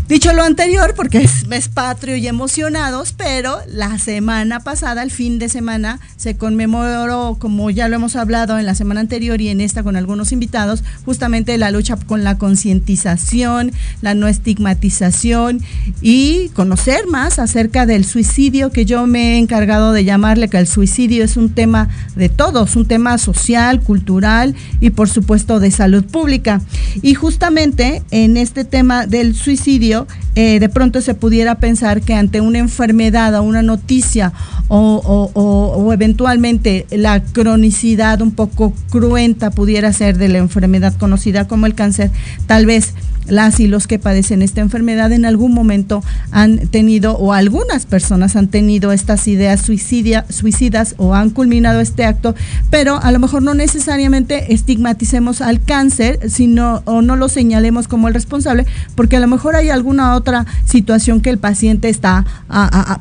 Dicho 0.07 0.33
lo 0.33 0.43
anterior, 0.43 0.93
porque 0.95 1.23
es 1.23 1.47
mes 1.47 1.67
patrio 1.67 2.15
y 2.15 2.27
emocionados, 2.27 3.11
pero 3.17 3.57
la 3.67 3.97
semana 3.97 4.59
pasada, 4.59 5.01
el 5.01 5.09
fin 5.09 5.39
de 5.39 5.49
semana, 5.49 5.99
se 6.15 6.37
conmemoró, 6.37 7.37
como 7.39 7.71
ya 7.71 7.87
lo 7.87 7.95
hemos 7.95 8.15
hablado 8.15 8.59
en 8.59 8.67
la 8.67 8.75
semana 8.75 8.99
anterior 8.99 9.41
y 9.41 9.49
en 9.49 9.61
esta 9.61 9.81
con 9.81 9.95
algunos 9.95 10.31
invitados, 10.31 10.83
justamente 11.05 11.57
la 11.57 11.71
lucha 11.71 11.95
con 11.95 12.23
la 12.23 12.37
concientización, 12.37 13.71
la 14.03 14.13
no 14.13 14.27
estigmatización 14.27 15.61
y 16.03 16.49
conocer 16.49 17.07
más 17.07 17.39
acerca 17.39 17.87
del 17.87 18.05
suicidio 18.05 18.71
que 18.71 18.85
yo 18.85 19.07
me 19.07 19.33
he 19.33 19.37
encargado 19.39 19.91
de 19.91 20.05
llamarle 20.05 20.49
que 20.49 20.57
el 20.59 20.67
suicidio 20.67 21.23
es 21.23 21.35
un 21.35 21.49
tema 21.49 21.89
de 22.15 22.29
todos, 22.29 22.75
un 22.75 22.85
tema 22.85 23.17
social, 23.17 23.81
cultural 23.81 24.53
y 24.81 24.91
por 24.91 25.09
supuesto 25.09 25.59
de 25.59 25.71
salud 25.71 26.03
pública. 26.03 26.61
Y 27.01 27.15
justamente 27.15 28.03
en 28.11 28.37
este 28.37 28.65
tema 28.65 29.07
del 29.07 29.33
suicidio, 29.33 29.94
eh, 30.35 30.59
de 30.59 30.69
pronto 30.69 31.01
se 31.01 31.13
pudiera 31.13 31.55
pensar 31.55 32.01
que 32.01 32.13
ante 32.13 32.41
una 32.41 32.59
enfermedad 32.59 33.33
o 33.35 33.43
una 33.43 33.61
noticia 33.61 34.33
o, 34.67 35.91
eventualmente 35.93 36.85
la 36.91 37.21
cronicidad 37.23 38.21
un 38.21 38.31
poco 38.31 38.73
cruenta 38.89 39.51
pudiera 39.51 39.93
ser 39.93 40.17
de 40.17 40.27
la 40.27 40.39
enfermedad 40.39 40.93
conocida 40.97 41.47
como 41.47 41.65
el 41.65 41.75
cáncer, 41.75 42.11
tal 42.47 42.65
vez 42.65 42.93
las 43.27 43.59
y 43.59 43.67
los 43.67 43.87
que 43.87 43.99
padecen 43.99 44.41
esta 44.41 44.61
enfermedad 44.61 45.11
en 45.11 45.25
algún 45.25 45.53
momento 45.53 46.03
han 46.31 46.67
tenido 46.67 47.17
o 47.17 47.33
algunas 47.33 47.85
personas 47.85 48.35
han 48.35 48.47
tenido 48.47 48.91
estas 48.91 49.27
ideas 49.27 49.61
suicidas 49.61 50.95
o 50.97 51.15
han 51.15 51.29
culminado 51.31 51.81
este 51.81 52.05
acto, 52.05 52.35
pero 52.69 53.01
a 53.01 53.11
lo 53.11 53.19
mejor 53.19 53.41
no 53.41 53.53
necesariamente 53.53 54.53
estigmaticemos 54.53 55.41
al 55.41 55.61
cáncer, 55.61 56.29
sino 56.29 56.83
o 56.85 57.01
no 57.01 57.15
lo 57.15 57.27
señalemos 57.27 57.87
como 57.87 58.07
el 58.07 58.13
responsable, 58.13 58.65
porque 58.95 59.17
a 59.17 59.19
lo 59.19 59.27
mejor 59.27 59.55
hay 59.55 59.69
alguna 59.69 60.15
otra 60.15 60.45
situación 60.65 61.21
que 61.21 61.31
el 61.31 61.37
paciente 61.37 61.89
está 61.89 62.25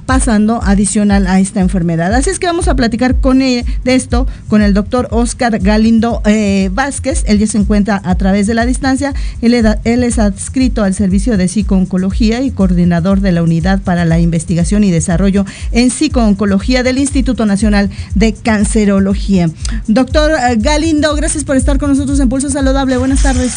pasando 0.06 0.60
adicional 0.62 1.26
a 1.26 1.40
esta 1.40 1.60
enfermedad. 1.60 2.14
Así 2.14 2.30
es 2.30 2.38
que 2.38 2.46
vamos 2.46 2.68
a 2.68 2.74
platicar 2.74 3.20
con 3.20 3.34
de 3.34 3.64
esto 3.84 4.26
con 4.48 4.62
el 4.62 4.74
doctor 4.74 5.08
Oscar 5.10 5.58
Galindo 5.58 6.22
eh, 6.24 6.70
Vázquez, 6.72 7.24
él 7.26 7.38
ya 7.38 7.46
se 7.46 7.58
encuentra 7.58 8.00
a 8.04 8.14
través 8.14 8.46
de 8.46 8.54
la 8.54 8.64
distancia, 8.64 9.12
él, 9.42 9.54
él 9.54 10.04
es 10.04 10.13
adscrito 10.18 10.83
al 10.83 10.94
Servicio 10.94 11.37
de 11.37 11.48
Psicooncología 11.48 12.42
y 12.42 12.50
coordinador 12.50 13.20
de 13.20 13.33
la 13.33 13.42
Unidad 13.42 13.81
para 13.81 14.05
la 14.05 14.20
Investigación 14.20 14.85
y 14.85 14.90
Desarrollo 14.90 15.44
en 15.72 15.90
Psicooncología 15.90 16.83
del 16.83 16.98
Instituto 16.98 17.46
Nacional 17.46 17.90
de 18.14 18.33
Cancerología. 18.35 19.50
Doctor 19.87 20.33
eh, 20.33 20.57
Galindo, 20.59 21.14
gracias 21.14 21.44
por 21.44 21.57
estar 21.57 21.79
con 21.79 21.90
nosotros 21.90 22.20
en 22.20 22.29
Pulso 22.29 22.50
Saludable. 22.50 22.96
Buenas 22.96 23.22
tardes. 23.22 23.53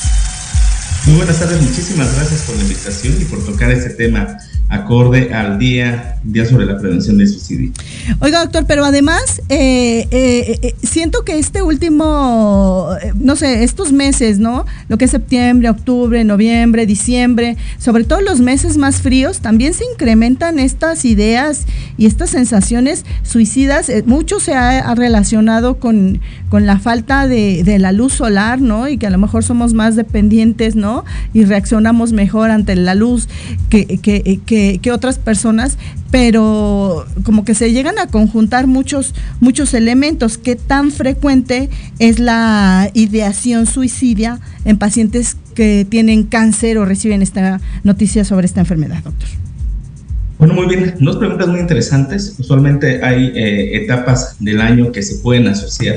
Muy 1.05 1.17
buenas 1.17 1.39
tardes, 1.39 1.61
muchísimas 1.61 2.13
gracias 2.15 2.41
por 2.41 2.55
la 2.55 2.63
invitación 2.63 3.15
y 3.21 3.25
por 3.25 3.45
tocar 3.45 3.71
este 3.71 3.91
tema 3.91 4.37
acorde 4.69 5.33
al 5.33 5.57
día, 5.57 6.19
día 6.23 6.45
sobre 6.45 6.65
la 6.65 6.77
prevención 6.77 7.17
del 7.17 7.27
suicidio. 7.27 7.71
Oiga, 8.19 8.41
doctor, 8.41 8.65
pero 8.67 8.83
además 8.83 9.41
eh, 9.47 10.07
eh, 10.11 10.59
eh, 10.61 10.75
siento 10.83 11.23
que 11.23 11.39
este 11.39 11.61
último, 11.61 12.89
no 13.15 13.35
sé, 13.37 13.63
estos 13.63 13.93
meses, 13.93 14.39
¿no? 14.39 14.65
Lo 14.89 14.97
que 14.97 15.05
es 15.05 15.11
septiembre, 15.11 15.69
octubre, 15.69 16.23
noviembre, 16.25 16.85
diciembre, 16.85 17.55
sobre 17.77 18.03
todo 18.03 18.19
los 18.21 18.41
meses 18.41 18.77
más 18.77 19.01
fríos, 19.01 19.39
también 19.39 19.73
se 19.73 19.85
incrementan 19.85 20.59
estas 20.59 21.05
ideas 21.05 21.65
y 21.97 22.05
estas 22.05 22.31
sensaciones 22.31 23.05
suicidas. 23.23 23.89
mucho 24.05 24.39
se 24.39 24.53
ha, 24.53 24.93
relacionado 24.95 25.79
con, 25.79 26.19
con, 26.49 26.65
la 26.65 26.79
falta 26.79 27.27
de, 27.27 27.77
la 27.79 27.91
luz 27.91 28.13
solar, 28.13 28.61
¿no? 28.61 28.87
Y 28.87 28.97
que 28.97 29.07
a 29.07 29.09
lo 29.09 29.17
mejor 29.17 29.43
somos 29.43 29.73
más 29.73 29.95
dependientes, 29.95 30.75
¿no? 30.75 31.05
Y 31.33 31.45
reaccionamos 31.45 32.13
mejor 32.13 32.51
ante 32.51 32.75
la 32.75 32.95
luz 32.95 33.27
que, 33.69 34.91
otras 34.91 35.19
personas, 35.19 35.77
pero 36.11 37.05
como 37.23 37.43
que 37.43 37.53
se 37.53 37.71
llegan 37.71 37.99
a 37.99 38.07
conjuntar 38.07 38.67
muchos, 38.67 39.13
muchos 39.39 39.73
elementos. 39.73 40.37
¿Qué 40.37 40.55
tan 40.55 40.91
frecuente 40.91 41.69
es 41.99 42.19
la 42.19 42.89
ideación 42.93 43.65
suicidia 43.65 44.39
en 44.65 44.77
pacientes 44.77 45.37
que 45.55 45.85
tienen 45.89 46.23
cáncer 46.23 46.77
o 46.77 46.85
reciben 46.85 47.21
esta 47.21 47.59
noticia 47.83 48.23
sobre 48.23 48.45
esta 48.45 48.61
enfermedad, 48.61 49.03
doctor? 49.03 49.27
Bueno, 50.39 50.53
muy 50.53 50.67
bien. 50.67 50.95
Dos 50.99 51.17
preguntas 51.17 51.47
muy 51.47 51.59
interesantes. 51.59 52.35
Usualmente 52.37 53.03
hay 53.03 53.31
eh, 53.35 53.83
etapas 53.83 54.35
del 54.39 54.61
año 54.61 54.91
que 54.91 55.01
se 55.01 55.15
pueden 55.15 55.47
asociar 55.47 55.95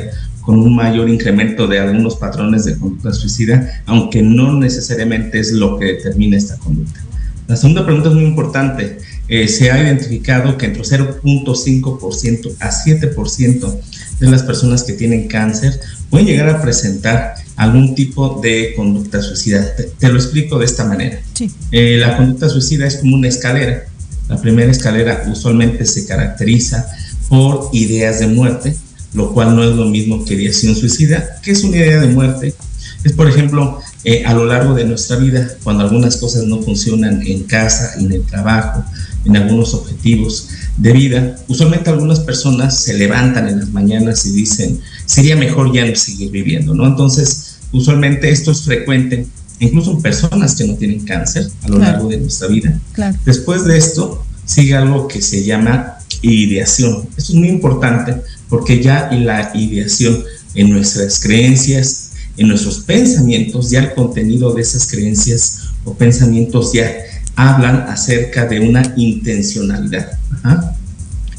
con 0.51 0.63
un 0.63 0.75
mayor 0.75 1.09
incremento 1.09 1.69
de 1.69 1.79
algunos 1.79 2.17
patrones 2.17 2.65
de 2.65 2.77
conducta 2.77 3.13
suicida, 3.13 3.85
aunque 3.87 4.21
no 4.21 4.59
necesariamente 4.59 5.39
es 5.39 5.53
lo 5.53 5.79
que 5.79 5.85
determina 5.85 6.37
esta 6.37 6.57
conducta. 6.57 7.01
La 7.47 7.55
segunda 7.55 7.85
pregunta 7.85 8.09
es 8.09 8.17
muy 8.17 8.25
importante. 8.25 8.99
Eh, 9.29 9.47
se 9.47 9.71
ha 9.71 9.81
identificado 9.81 10.59
que 10.59 10.67
entre 10.67 10.83
0.5% 10.83 12.57
a 12.59 12.69
7% 12.69 13.81
de 14.19 14.29
las 14.29 14.43
personas 14.43 14.83
que 14.83 14.95
tienen 14.95 15.29
cáncer 15.29 15.79
pueden 16.11 16.27
llegar 16.27 16.49
a 16.49 16.61
presentar 16.61 17.35
algún 17.55 17.95
tipo 17.95 18.41
de 18.43 18.73
conducta 18.75 19.23
suicida. 19.23 19.65
Te, 19.77 20.09
lo 20.09 20.17
explico 20.17 20.59
de 20.59 20.65
esta 20.65 20.85
manera. 20.85 21.21
Eh, 21.71 21.97
la 22.01 22.17
conducta 22.17 22.49
suicida 22.49 22.89
es 22.89 22.97
como 22.97 23.15
una 23.15 23.29
escalera. 23.29 23.85
La 24.29 24.41
primera 24.41 24.73
escalera 24.73 25.23
usualmente 25.31 25.87
se 25.87 26.09
caracteriza 26.09 26.89
por 27.29 27.71
ideas 27.73 28.19
de 28.19 28.27
muerte, 28.27 28.75
lo 29.13 29.33
cual 29.33 29.57
no 29.57 29.65
es 29.65 29.75
lo 29.75 29.87
mismo 29.87 30.25
que 30.25 30.35
ideación 30.35 30.75
suicida. 30.75 31.41
¿Qué 31.43 31.53
es 31.53 31.65
una 31.65 31.77
idea 31.77 32.01
de 32.01 32.09
muerte? 32.09 32.55
Es, 33.03 33.13
por 33.13 33.29
ejemplo, 33.29 33.81
eh, 34.05 34.25
a 34.25 34.35
lo 34.35 34.45
largo 34.45 34.75
de 34.75 34.85
nuestra 34.85 35.17
vida, 35.17 35.49
cuando 35.63 35.85
algunas 35.85 36.17
cosas 36.17 36.45
no 36.45 36.63
funcionan 36.63 37.23
en 37.27 37.45
casa, 37.45 37.95
en 37.99 38.13
el 38.13 38.23
trabajo, 38.23 38.85
en 39.25 39.37
algunos 39.37 39.75
objetivos 39.75 40.49
de 40.77 40.93
vida, 40.93 41.37
usualmente 41.49 41.91
algunas 41.91 42.21
personas 42.21 42.79
se 42.79 42.95
levantan 42.95 43.49
en 43.49 43.59
las 43.61 43.69
mañanas 43.71 44.25
y 44.27 44.33
dicen, 44.33 44.81
sería 45.05 45.37
mejor 45.37 45.73
ya 45.75 45.85
no 45.85 45.95
seguir 45.95 46.31
viviendo, 46.31 46.75
¿no? 46.75 46.87
Entonces, 46.87 47.59
usualmente 47.73 48.31
esto 48.31 48.53
es 48.53 48.63
frecuente, 48.63 49.27
incluso 49.59 49.93
en 49.93 50.03
personas 50.03 50.55
que 50.55 50.65
no 50.65 50.75
tienen 50.75 51.05
cáncer 51.05 51.49
a 51.63 51.69
lo 51.69 51.79
largo 51.79 52.09
de 52.09 52.19
nuestra 52.19 52.49
vida. 52.49 52.79
Después 53.25 53.65
de 53.65 53.77
esto, 53.77 54.25
sigue 54.47 54.75
algo 54.75 55.07
que 55.07 55.21
se 55.21 55.45
llama 55.45 56.00
ideación. 56.23 57.09
Esto 57.17 57.33
es 57.33 57.39
muy 57.39 57.49
importante 57.49 58.17
porque 58.49 58.83
ya 58.83 59.11
la 59.13 59.51
ideación, 59.55 60.25
en 60.55 60.71
nuestras 60.71 61.21
creencias, 61.21 62.11
en 62.37 62.49
nuestros 62.49 62.81
pensamientos, 62.81 63.71
ya 63.71 63.81
el 63.81 63.95
contenido 63.95 64.53
de 64.53 64.63
esas 64.63 64.89
creencias 64.89 65.69
o 65.85 65.95
pensamientos 65.95 66.73
ya 66.73 66.93
hablan 67.37 67.85
acerca 67.89 68.47
de 68.47 68.61
una 68.61 68.93
intencionalidad. 68.97 70.19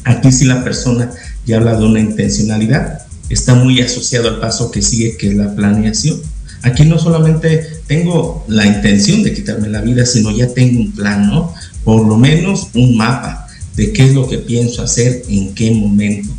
Aquí 0.04 0.32
si 0.32 0.46
la 0.46 0.64
persona 0.64 1.10
ya 1.46 1.58
habla 1.58 1.76
de 1.76 1.84
una 1.84 2.00
intencionalidad, 2.00 3.02
está 3.28 3.54
muy 3.54 3.80
asociado 3.80 4.28
al 4.28 4.40
paso 4.40 4.70
que 4.70 4.82
sigue, 4.82 5.16
que 5.16 5.28
es 5.28 5.34
la 5.34 5.54
planeación. 5.54 6.20
Aquí 6.62 6.84
no 6.84 6.98
solamente 6.98 7.66
tengo 7.86 8.44
la 8.48 8.66
intención 8.66 9.22
de 9.22 9.32
quitarme 9.32 9.68
la 9.68 9.80
vida, 9.80 10.06
sino 10.06 10.30
ya 10.30 10.48
tengo 10.48 10.80
un 10.80 10.92
plan, 10.92 11.26
¿no? 11.26 11.52
Por 11.84 12.06
lo 12.06 12.16
menos 12.16 12.68
un 12.74 12.96
mapa 12.96 13.41
de 13.76 13.92
qué 13.92 14.06
es 14.06 14.14
lo 14.14 14.28
que 14.28 14.38
pienso 14.38 14.82
hacer, 14.82 15.22
en 15.28 15.54
qué 15.54 15.70
momento. 15.70 16.30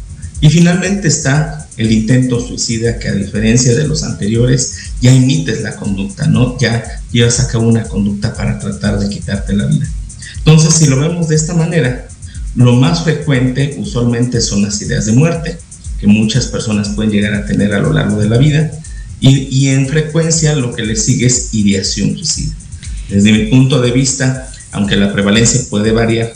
Y 0.41 0.49
finalmente 0.49 1.07
está 1.07 1.67
el 1.77 1.91
intento 1.91 2.39
suicida, 2.39 2.99
que 2.99 3.07
a 3.07 3.13
diferencia 3.13 3.73
de 3.73 3.87
los 3.87 4.03
anteriores, 4.03 4.75
ya 5.01 5.11
imites 5.11 5.61
la 5.61 5.75
conducta, 5.75 6.27
¿no? 6.27 6.57
Ya 6.59 6.83
llevas 7.11 7.39
a 7.39 7.47
cabo 7.47 7.67
una 7.67 7.83
conducta 7.83 8.33
para 8.33 8.59
tratar 8.59 8.99
de 8.99 9.09
quitarte 9.09 9.53
la 9.53 9.65
vida. 9.65 9.89
Entonces, 10.37 10.73
si 10.75 10.87
lo 10.87 10.99
vemos 10.99 11.29
de 11.29 11.35
esta 11.35 11.53
manera, 11.53 12.07
lo 12.55 12.73
más 12.75 13.03
frecuente 13.03 13.75
usualmente 13.79 14.41
son 14.41 14.61
las 14.61 14.81
ideas 14.81 15.05
de 15.05 15.13
muerte, 15.13 15.57
que 15.99 16.07
muchas 16.07 16.47
personas 16.47 16.89
pueden 16.89 17.11
llegar 17.11 17.33
a 17.33 17.45
tener 17.45 17.73
a 17.73 17.79
lo 17.79 17.93
largo 17.93 18.19
de 18.19 18.29
la 18.29 18.37
vida, 18.37 18.71
y, 19.25 19.69
en 19.69 19.87
frecuencia 19.87 20.53
lo 20.53 20.75
que 20.75 20.83
le 20.83 20.97
sigue 20.97 21.27
es 21.27 21.53
ideación 21.53 22.17
suicida. 22.17 22.53
Desde 23.09 23.31
mi 23.31 23.45
punto 23.45 23.79
de 23.79 23.91
vista, 23.91 24.51
aunque 24.73 24.97
la 24.97 25.13
prevalencia 25.13 25.61
puede 25.69 25.93
variar 25.93 26.33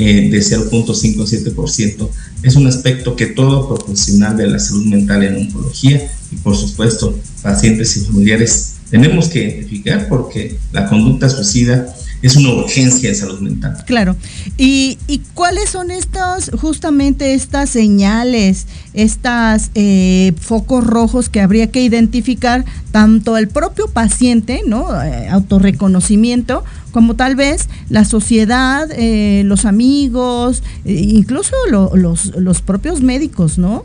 eh, 0.00 0.28
de 0.30 0.38
0.5 0.38 1.22
a 1.22 1.26
7%, 1.26 2.08
es 2.44 2.54
un 2.54 2.68
aspecto 2.68 3.16
que 3.16 3.26
todo 3.26 3.74
profesional 3.74 4.36
de 4.36 4.46
la 4.46 4.60
salud 4.60 4.84
mental 4.84 5.24
en 5.24 5.34
oncología 5.34 6.08
y 6.30 6.36
por 6.36 6.56
supuesto 6.56 7.18
pacientes 7.42 7.96
y 7.96 8.00
familiares 8.02 8.74
tenemos 8.90 9.26
que 9.26 9.40
identificar 9.42 10.08
porque 10.08 10.56
la 10.70 10.88
conducta 10.88 11.28
suicida 11.28 11.92
es 12.22 12.36
una 12.36 12.50
urgencia 12.50 13.08
en 13.08 13.16
salud 13.16 13.40
mental. 13.40 13.76
Claro. 13.86 14.16
¿Y, 14.56 14.98
cuáles 15.34 15.70
son 15.70 15.90
estas, 15.90 16.50
justamente 16.60 17.34
estas 17.34 17.70
señales, 17.70 18.66
estas 18.92 19.70
eh, 19.74 20.32
focos 20.40 20.84
rojos 20.84 21.28
que 21.28 21.40
habría 21.40 21.68
que 21.68 21.82
identificar 21.82 22.64
tanto 22.90 23.36
el 23.36 23.48
propio 23.48 23.88
paciente, 23.88 24.62
¿no? 24.66 25.00
Eh, 25.02 25.28
autorreconocimiento, 25.28 26.64
como 26.92 27.14
tal 27.14 27.36
vez 27.36 27.68
la 27.90 28.04
sociedad, 28.04 28.88
eh, 28.92 29.42
los 29.44 29.64
amigos, 29.64 30.62
incluso 30.84 31.54
los, 31.70 32.36
los 32.36 32.62
propios 32.62 33.00
médicos, 33.02 33.58
¿no? 33.58 33.84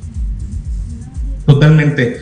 Totalmente. 1.45 2.17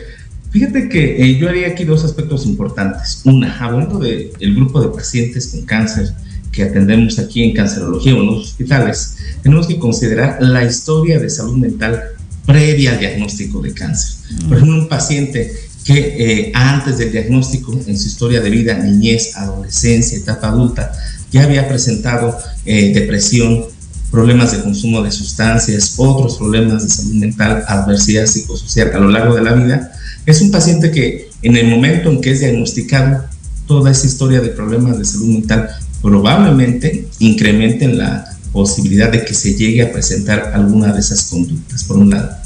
Fíjate 0.50 0.88
que 0.88 1.24
eh, 1.24 1.38
yo 1.38 1.48
haría 1.48 1.68
aquí 1.68 1.84
dos 1.84 2.04
aspectos 2.04 2.44
importantes. 2.44 3.22
Una, 3.24 3.56
hablando 3.58 3.98
del 3.98 4.54
grupo 4.54 4.82
de 4.82 4.88
pacientes 4.88 5.48
con 5.48 5.62
cáncer 5.62 6.12
que 6.50 6.64
atendemos 6.64 7.18
aquí 7.18 7.42
en 7.42 7.54
cancerología 7.54 8.14
o 8.14 8.20
en 8.20 8.26
los 8.26 8.48
hospitales, 8.48 9.16
tenemos 9.42 9.66
que 9.66 9.78
considerar 9.78 10.36
la 10.42 10.62
historia 10.64 11.18
de 11.18 11.30
salud 11.30 11.56
mental 11.56 12.02
previa 12.44 12.92
al 12.92 12.98
diagnóstico 12.98 13.62
de 13.62 13.72
cáncer. 13.72 14.16
Por 14.46 14.58
ejemplo, 14.58 14.78
un 14.78 14.88
paciente 14.88 15.54
que 15.84 16.16
eh, 16.18 16.52
antes 16.54 16.98
del 16.98 17.12
diagnóstico, 17.12 17.72
en 17.72 17.98
su 17.98 18.08
historia 18.08 18.40
de 18.40 18.50
vida, 18.50 18.74
niñez, 18.74 19.36
adolescencia, 19.36 20.18
etapa 20.18 20.48
adulta, 20.48 20.92
ya 21.30 21.44
había 21.44 21.68
presentado 21.68 22.36
eh, 22.64 22.92
depresión, 22.92 23.64
problemas 24.10 24.52
de 24.52 24.62
consumo 24.62 25.02
de 25.02 25.10
sustancias, 25.10 25.94
otros 25.96 26.36
problemas 26.36 26.82
de 26.84 26.90
salud 26.90 27.14
mental, 27.14 27.64
adversidad 27.66 28.26
psicosocial 28.26 28.92
a 28.94 28.98
lo 28.98 29.08
largo 29.08 29.34
de 29.34 29.42
la 29.42 29.54
vida, 29.54 29.92
es 30.26 30.40
un 30.40 30.50
paciente 30.50 30.90
que 30.90 31.30
en 31.42 31.56
el 31.56 31.68
momento 31.68 32.10
en 32.10 32.20
que 32.20 32.30
es 32.30 32.40
diagnosticado, 32.40 33.24
toda 33.66 33.90
esa 33.90 34.06
historia 34.06 34.40
de 34.40 34.50
problemas 34.50 34.98
de 34.98 35.04
salud 35.04 35.28
mental 35.28 35.68
probablemente 36.02 37.08
incrementen 37.20 37.96
la 37.96 38.24
posibilidad 38.52 39.10
de 39.10 39.24
que 39.24 39.34
se 39.34 39.54
llegue 39.54 39.82
a 39.82 39.92
presentar 39.92 40.52
alguna 40.54 40.92
de 40.92 41.00
esas 41.00 41.24
conductas, 41.24 41.84
por 41.84 41.96
un 41.96 42.10
lado. 42.10 42.41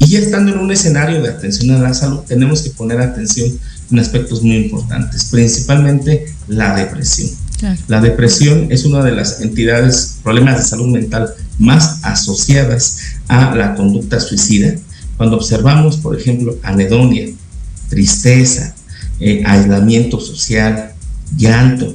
Y 0.00 0.08
ya 0.08 0.18
estando 0.18 0.52
en 0.52 0.58
un 0.58 0.72
escenario 0.72 1.22
de 1.22 1.28
atención 1.28 1.70
a 1.76 1.78
la 1.78 1.94
salud, 1.94 2.20
tenemos 2.26 2.62
que 2.62 2.70
poner 2.70 3.00
atención 3.00 3.56
en 3.92 3.98
aspectos 3.98 4.42
muy 4.42 4.56
importantes, 4.56 5.26
principalmente 5.26 6.34
la 6.48 6.74
depresión. 6.74 7.30
La 7.86 8.00
depresión 8.00 8.68
es 8.70 8.86
una 8.86 9.04
de 9.04 9.12
las 9.12 9.42
entidades, 9.42 10.16
problemas 10.22 10.56
de 10.56 10.64
salud 10.64 10.88
mental 10.88 11.28
más 11.58 12.02
asociadas 12.02 12.98
a 13.28 13.54
la 13.54 13.74
conducta 13.74 14.18
suicida 14.18 14.74
cuando 15.18 15.36
observamos, 15.36 15.98
por 15.98 16.18
ejemplo, 16.18 16.56
anedonia, 16.62 17.28
tristeza, 17.90 18.74
eh, 19.20 19.42
aislamiento 19.44 20.18
social, 20.18 20.94
llanto, 21.36 21.94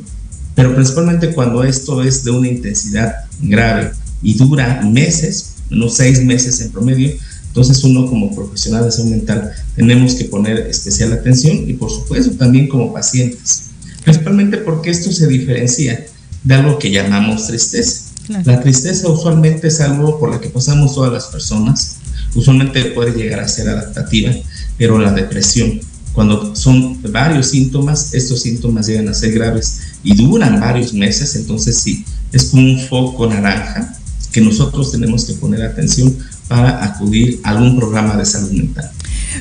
pero 0.54 0.76
principalmente 0.76 1.34
cuando 1.34 1.64
esto 1.64 2.04
es 2.04 2.24
de 2.24 2.30
una 2.30 2.48
intensidad 2.50 3.16
grave 3.42 3.94
y 4.22 4.36
dura 4.36 4.82
meses, 4.84 5.56
unos 5.72 5.96
seis 5.96 6.24
meses 6.24 6.62
en 6.62 6.72
promedio, 6.72 7.16
entonces 7.56 7.86
uno 7.86 8.06
como 8.06 8.36
profesional 8.36 8.84
de 8.84 8.92
salud 8.92 9.12
mental 9.12 9.54
tenemos 9.78 10.16
que 10.16 10.26
poner 10.26 10.68
especial 10.68 11.14
atención 11.14 11.64
y 11.70 11.72
por 11.72 11.90
supuesto 11.90 12.32
también 12.32 12.68
como 12.68 12.92
pacientes, 12.92 13.68
principalmente 14.04 14.58
porque 14.58 14.90
esto 14.90 15.10
se 15.10 15.26
diferencia 15.26 16.06
de 16.44 16.54
algo 16.54 16.78
que 16.78 16.92
llamamos 16.92 17.48
tristeza. 17.48 18.12
La 18.44 18.60
tristeza 18.60 19.08
usualmente 19.08 19.70
es 19.70 19.80
algo 19.80 20.20
por 20.20 20.34
lo 20.34 20.42
que 20.42 20.50
pasamos 20.50 20.96
todas 20.96 21.14
las 21.14 21.28
personas, 21.28 21.96
usualmente 22.36 22.84
puede 22.88 23.14
llegar 23.14 23.40
a 23.40 23.48
ser 23.48 23.70
adaptativa, 23.70 24.34
pero 24.78 25.00
la 25.00 25.14
depresión, 25.14 25.80
cuando 26.12 26.58
son 26.58 27.02
varios 27.10 27.52
síntomas, 27.52 28.14
estos 28.14 28.42
síntomas 28.42 28.88
llegan 28.88 29.08
a 29.08 29.14
ser 29.14 29.32
graves 29.32 29.80
y 30.04 30.14
duran 30.14 30.60
varios 30.60 30.94
meses, 30.94 31.38
entonces 31.38 31.78
sí, 31.78 32.04
es 32.34 32.44
como 32.50 32.64
un 32.64 32.86
foco 32.90 33.28
naranja 33.28 33.98
que 34.34 34.42
nosotros 34.42 34.92
tenemos 34.92 35.24
que 35.24 35.36
poner 35.36 35.62
atención 35.62 36.14
para 36.48 36.84
acudir 36.84 37.40
a 37.44 37.50
algún 37.50 37.78
programa 37.78 38.16
de 38.16 38.26
salud 38.26 38.52
mental. 38.52 38.92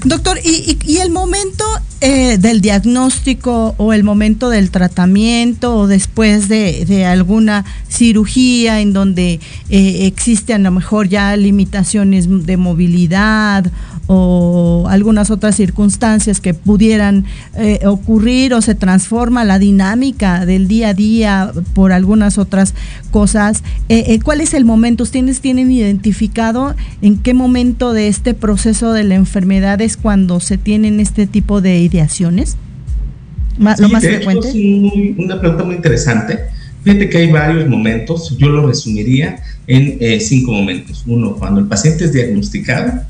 Doctor, 0.04 0.38
¿y, 0.42 0.96
el 0.98 1.10
momento 1.10 1.64
eh, 2.00 2.36
del 2.38 2.60
diagnóstico 2.60 3.74
o 3.78 3.92
el 3.92 4.02
momento 4.02 4.48
del 4.48 4.70
tratamiento 4.70 5.76
o 5.76 5.86
después 5.86 6.48
de, 6.48 7.06
alguna 7.06 7.64
cirugía 7.88 8.80
en 8.80 8.92
donde 8.92 9.40
eh, 9.68 10.06
existen 10.06 10.62
a 10.62 10.70
lo 10.70 10.72
mejor 10.72 11.08
ya 11.08 11.36
limitaciones 11.36 12.26
de 12.28 12.56
movilidad 12.56 13.70
o 14.06 14.86
algunas 14.88 15.30
otras 15.30 15.56
circunstancias 15.56 16.40
que 16.40 16.52
pudieran 16.52 17.24
eh, 17.56 17.80
ocurrir 17.86 18.52
o 18.54 18.60
se 18.60 18.74
transforma 18.74 19.44
la 19.44 19.58
dinámica 19.58 20.44
del 20.44 20.68
día 20.68 20.90
a 20.90 20.94
día 20.94 21.52
por 21.72 21.92
algunas 21.92 22.36
otras 22.38 22.74
cosas. 23.10 23.62
Eh, 23.88 24.04
eh, 24.08 24.20
¿Cuál 24.22 24.40
es 24.40 24.52
el 24.54 24.64
momento? 24.64 25.04
¿Ustedes 25.04 25.40
tienen 25.40 25.70
identificado 25.70 26.74
en 27.00 27.16
qué 27.18 27.32
momento 27.32 27.92
de 27.92 28.08
este 28.08 28.34
proceso 28.34 28.92
de 28.92 29.04
la 29.04 29.14
enfermedad 29.14 29.80
es 29.80 29.96
cuando 29.96 30.40
se 30.40 30.58
tienen 30.58 31.00
este 31.00 31.26
tipo 31.26 31.60
de 31.60 31.78
ideaciones? 31.78 32.56
¿Lo 33.58 33.88
más 33.88 34.02
frecuente? 34.04 34.48
es 34.48 35.18
una 35.18 35.40
pregunta 35.40 35.64
muy 35.64 35.76
interesante. 35.76 36.40
Fíjate 36.82 37.08
que 37.08 37.18
hay 37.18 37.32
varios 37.32 37.66
momentos, 37.66 38.36
yo 38.36 38.50
lo 38.50 38.66
resumiría 38.66 39.36
en 39.66 40.20
cinco 40.20 40.52
momentos. 40.52 41.04
Uno, 41.06 41.36
cuando 41.36 41.60
el 41.60 41.66
paciente 41.66 42.04
es 42.04 42.12
diagnosticado, 42.12 43.00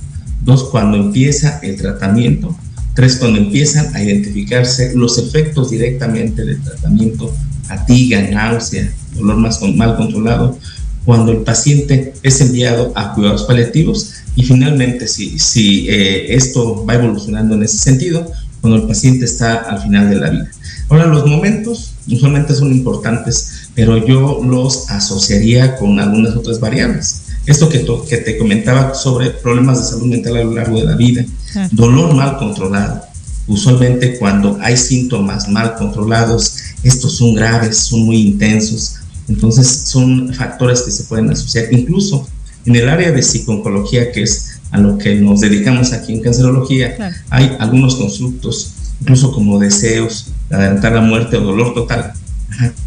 Dos, 0.45 0.64
cuando 0.64 0.97
empieza 0.97 1.59
el 1.62 1.76
tratamiento. 1.76 2.57
Tres, 2.95 3.16
cuando 3.16 3.38
empiezan 3.38 3.95
a 3.95 4.03
identificarse 4.03 4.95
los 4.95 5.18
efectos 5.18 5.70
directamente 5.70 6.45
del 6.45 6.62
tratamiento, 6.62 7.34
fatiga, 7.64 8.20
náusea, 8.30 8.92
dolor 9.14 9.36
más 9.36 9.61
mal 9.74 9.97
controlado, 9.97 10.59
cuando 11.05 11.32
el 11.32 11.38
paciente 11.38 12.14
es 12.22 12.40
enviado 12.40 12.92
a 12.95 13.14
cuidados 13.14 13.45
paliativos 13.45 14.14
y 14.36 14.42
finalmente 14.42 15.07
si, 15.07 15.38
si 15.38 15.88
eh, 15.88 16.34
esto 16.34 16.84
va 16.86 16.95
evolucionando 16.95 17.55
en 17.55 17.62
ese 17.62 17.78
sentido, 17.78 18.30
cuando 18.61 18.80
el 18.80 18.88
paciente 18.88 19.24
está 19.26 19.57
al 19.57 19.82
final 19.82 20.09
de 20.09 20.16
la 20.16 20.30
vida. 20.30 20.51
Ahora, 20.88 21.07
los 21.07 21.26
momentos 21.26 21.92
usualmente 22.09 22.55
son 22.55 22.72
importantes, 22.72 23.68
pero 23.74 24.07
yo 24.07 24.40
los 24.42 24.90
asociaría 24.90 25.76
con 25.76 25.99
algunas 26.01 26.34
otras 26.34 26.61
variables. 26.61 27.23
Esto 27.47 27.68
que, 27.68 27.84
que 28.09 28.16
te 28.18 28.38
comentaba 28.38 28.95
sobre 28.95 29.30
problemas 29.30 29.78
de 29.78 29.84
salud 29.84 30.07
mental 30.07 30.36
a 30.36 30.45
lo 30.45 30.55
largo 30.55 30.78
de 30.78 30.86
la 30.86 30.97
vida, 30.97 31.24
dolor 31.72 32.14
mal 32.14 32.38
controlado. 32.38 33.03
Usualmente 33.47 34.16
cuando 34.18 34.59
hay 34.62 34.76
síntomas 34.76 35.49
mal 35.49 35.74
controlados, 35.74 36.57
estos 36.82 37.18
son 37.18 37.34
graves, 37.34 37.76
son 37.76 38.01
muy 38.07 38.16
intensos, 38.16 38.97
Entonces 39.28 39.66
son 39.86 40.32
factores 40.34 40.82
que 40.82 40.90
se 40.90 41.05
pueden 41.05 41.30
asociar. 41.30 41.72
Incluso 41.72 42.26
en 42.66 42.76
el 42.76 42.88
área 42.88 43.12
de 43.12 43.22
psiconcología, 43.22 44.12
que 44.12 44.22
es 44.22 44.61
a 44.70 44.78
lo 44.78 44.99
que 44.99 45.14
nos 45.14 45.40
dedicamos 45.40 45.92
aquí 45.92 46.12
en 46.12 46.20
cancerología, 46.20 46.97
hay 47.30 47.57
algunos 47.59 47.95
constructos, 47.97 48.72
incluso 49.01 49.32
como 49.32 49.59
deseos, 49.59 50.28
adelantar 50.51 50.92
la 50.92 51.01
muerte 51.01 51.36
o 51.36 51.40
dolor 51.40 51.74
total, 51.74 52.12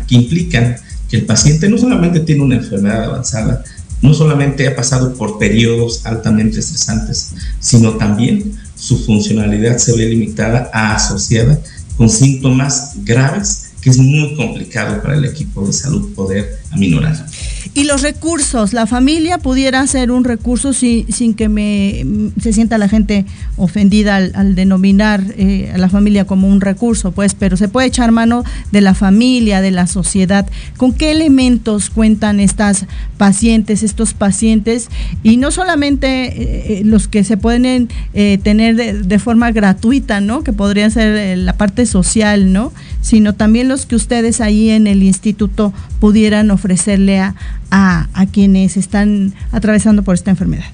que 0.08 0.16
implican 0.16 0.78
que 1.10 1.18
el 1.18 1.26
paciente 1.26 1.70
no 1.70 1.78
solamente 1.78 2.20
tiene 2.20 2.44
una 2.44 2.56
enfermedad 2.56 3.06
avanzada, 3.06 3.64
no 4.02 4.14
solamente 4.14 4.68
ha 4.68 4.76
pasado 4.76 5.14
por 5.16 5.38
periodos 5.40 6.06
altamente 6.06 6.60
estresantes, 6.60 7.34
sino 7.60 7.98
también 7.98 8.54
su 8.76 8.98
funcionalidad 9.06 9.78
se 9.78 9.96
ve 9.96 10.06
limitada 10.06 10.70
a 10.74 10.96
asociada 10.96 11.60
con 11.98 12.10
síntomas 12.10 12.94
graves 13.04 13.72
que 13.82 13.90
es 13.90 13.98
muy 13.98 14.36
complicado 14.36 15.02
para 15.02 15.16
el 15.16 15.26
equipo 15.26 15.66
de 15.66 15.74
salud 15.74 16.14
poder 16.14 16.60
aminorar. 16.72 17.26
Y 17.78 17.84
los 17.84 18.02
recursos, 18.02 18.74
la 18.74 18.88
familia 18.88 19.38
pudiera 19.38 19.86
ser 19.86 20.10
un 20.10 20.24
recurso 20.24 20.74
sin 20.74 21.36
que 21.36 22.34
se 22.42 22.52
sienta 22.52 22.80
la 22.80 22.90
gente 22.90 23.24
ofendida 23.56 24.16
al, 24.16 24.56
denominar 24.56 25.24
eh, 25.38 25.72
a 25.76 25.78
la 25.78 25.88
familia 25.88 26.26
como 26.26 26.48
un 26.48 26.60
recurso, 26.60 27.12
pues, 27.12 27.36
pero 27.36 27.56
se 27.56 27.68
puede 27.68 27.86
echar 27.86 28.12
mano 28.12 28.44
de 28.72 28.82
la 28.82 28.96
familia, 28.96 29.62
de 29.62 29.70
la 29.70 29.86
sociedad. 29.86 30.48
¿Con 30.78 30.92
qué 30.92 31.12
elementos 31.12 31.92
cuentan 31.92 32.40
estas 32.40 32.88
pacientes, 33.18 33.84
estos 33.84 34.16
pacientes? 34.16 34.90
Y 35.22 35.38
no 35.38 35.52
solamente 35.52 36.08
eh, 36.08 36.80
eh, 36.80 36.82
los 36.84 37.08
que 37.08 37.24
se 37.24 37.38
pueden 37.38 37.90
tener 38.44 38.76
de, 38.76 38.94
de, 39.04 39.20
forma 39.20 39.52
gratuita, 39.52 40.20
¿no? 40.20 40.44
Que 40.44 40.52
podría 40.52 40.90
ser 40.90 41.38
la 41.38 41.54
parte 41.54 41.86
social, 41.86 42.52
¿no? 42.52 42.74
Sino 43.02 43.36
también 43.36 43.68
los 43.68 43.86
que 43.86 43.96
ustedes 43.96 44.42
ahí 44.42 44.72
en 44.72 44.88
el 44.88 45.04
instituto 45.04 45.74
pudieran 46.00 46.52
ofrecerle 46.52 47.20
a, 47.20 47.36
a, 47.72 48.26
quienes 48.28 48.78
están 48.78 49.34
atravesando 49.52 50.04
por 50.04 50.16
esta 50.16 50.32
enfermedad? 50.32 50.66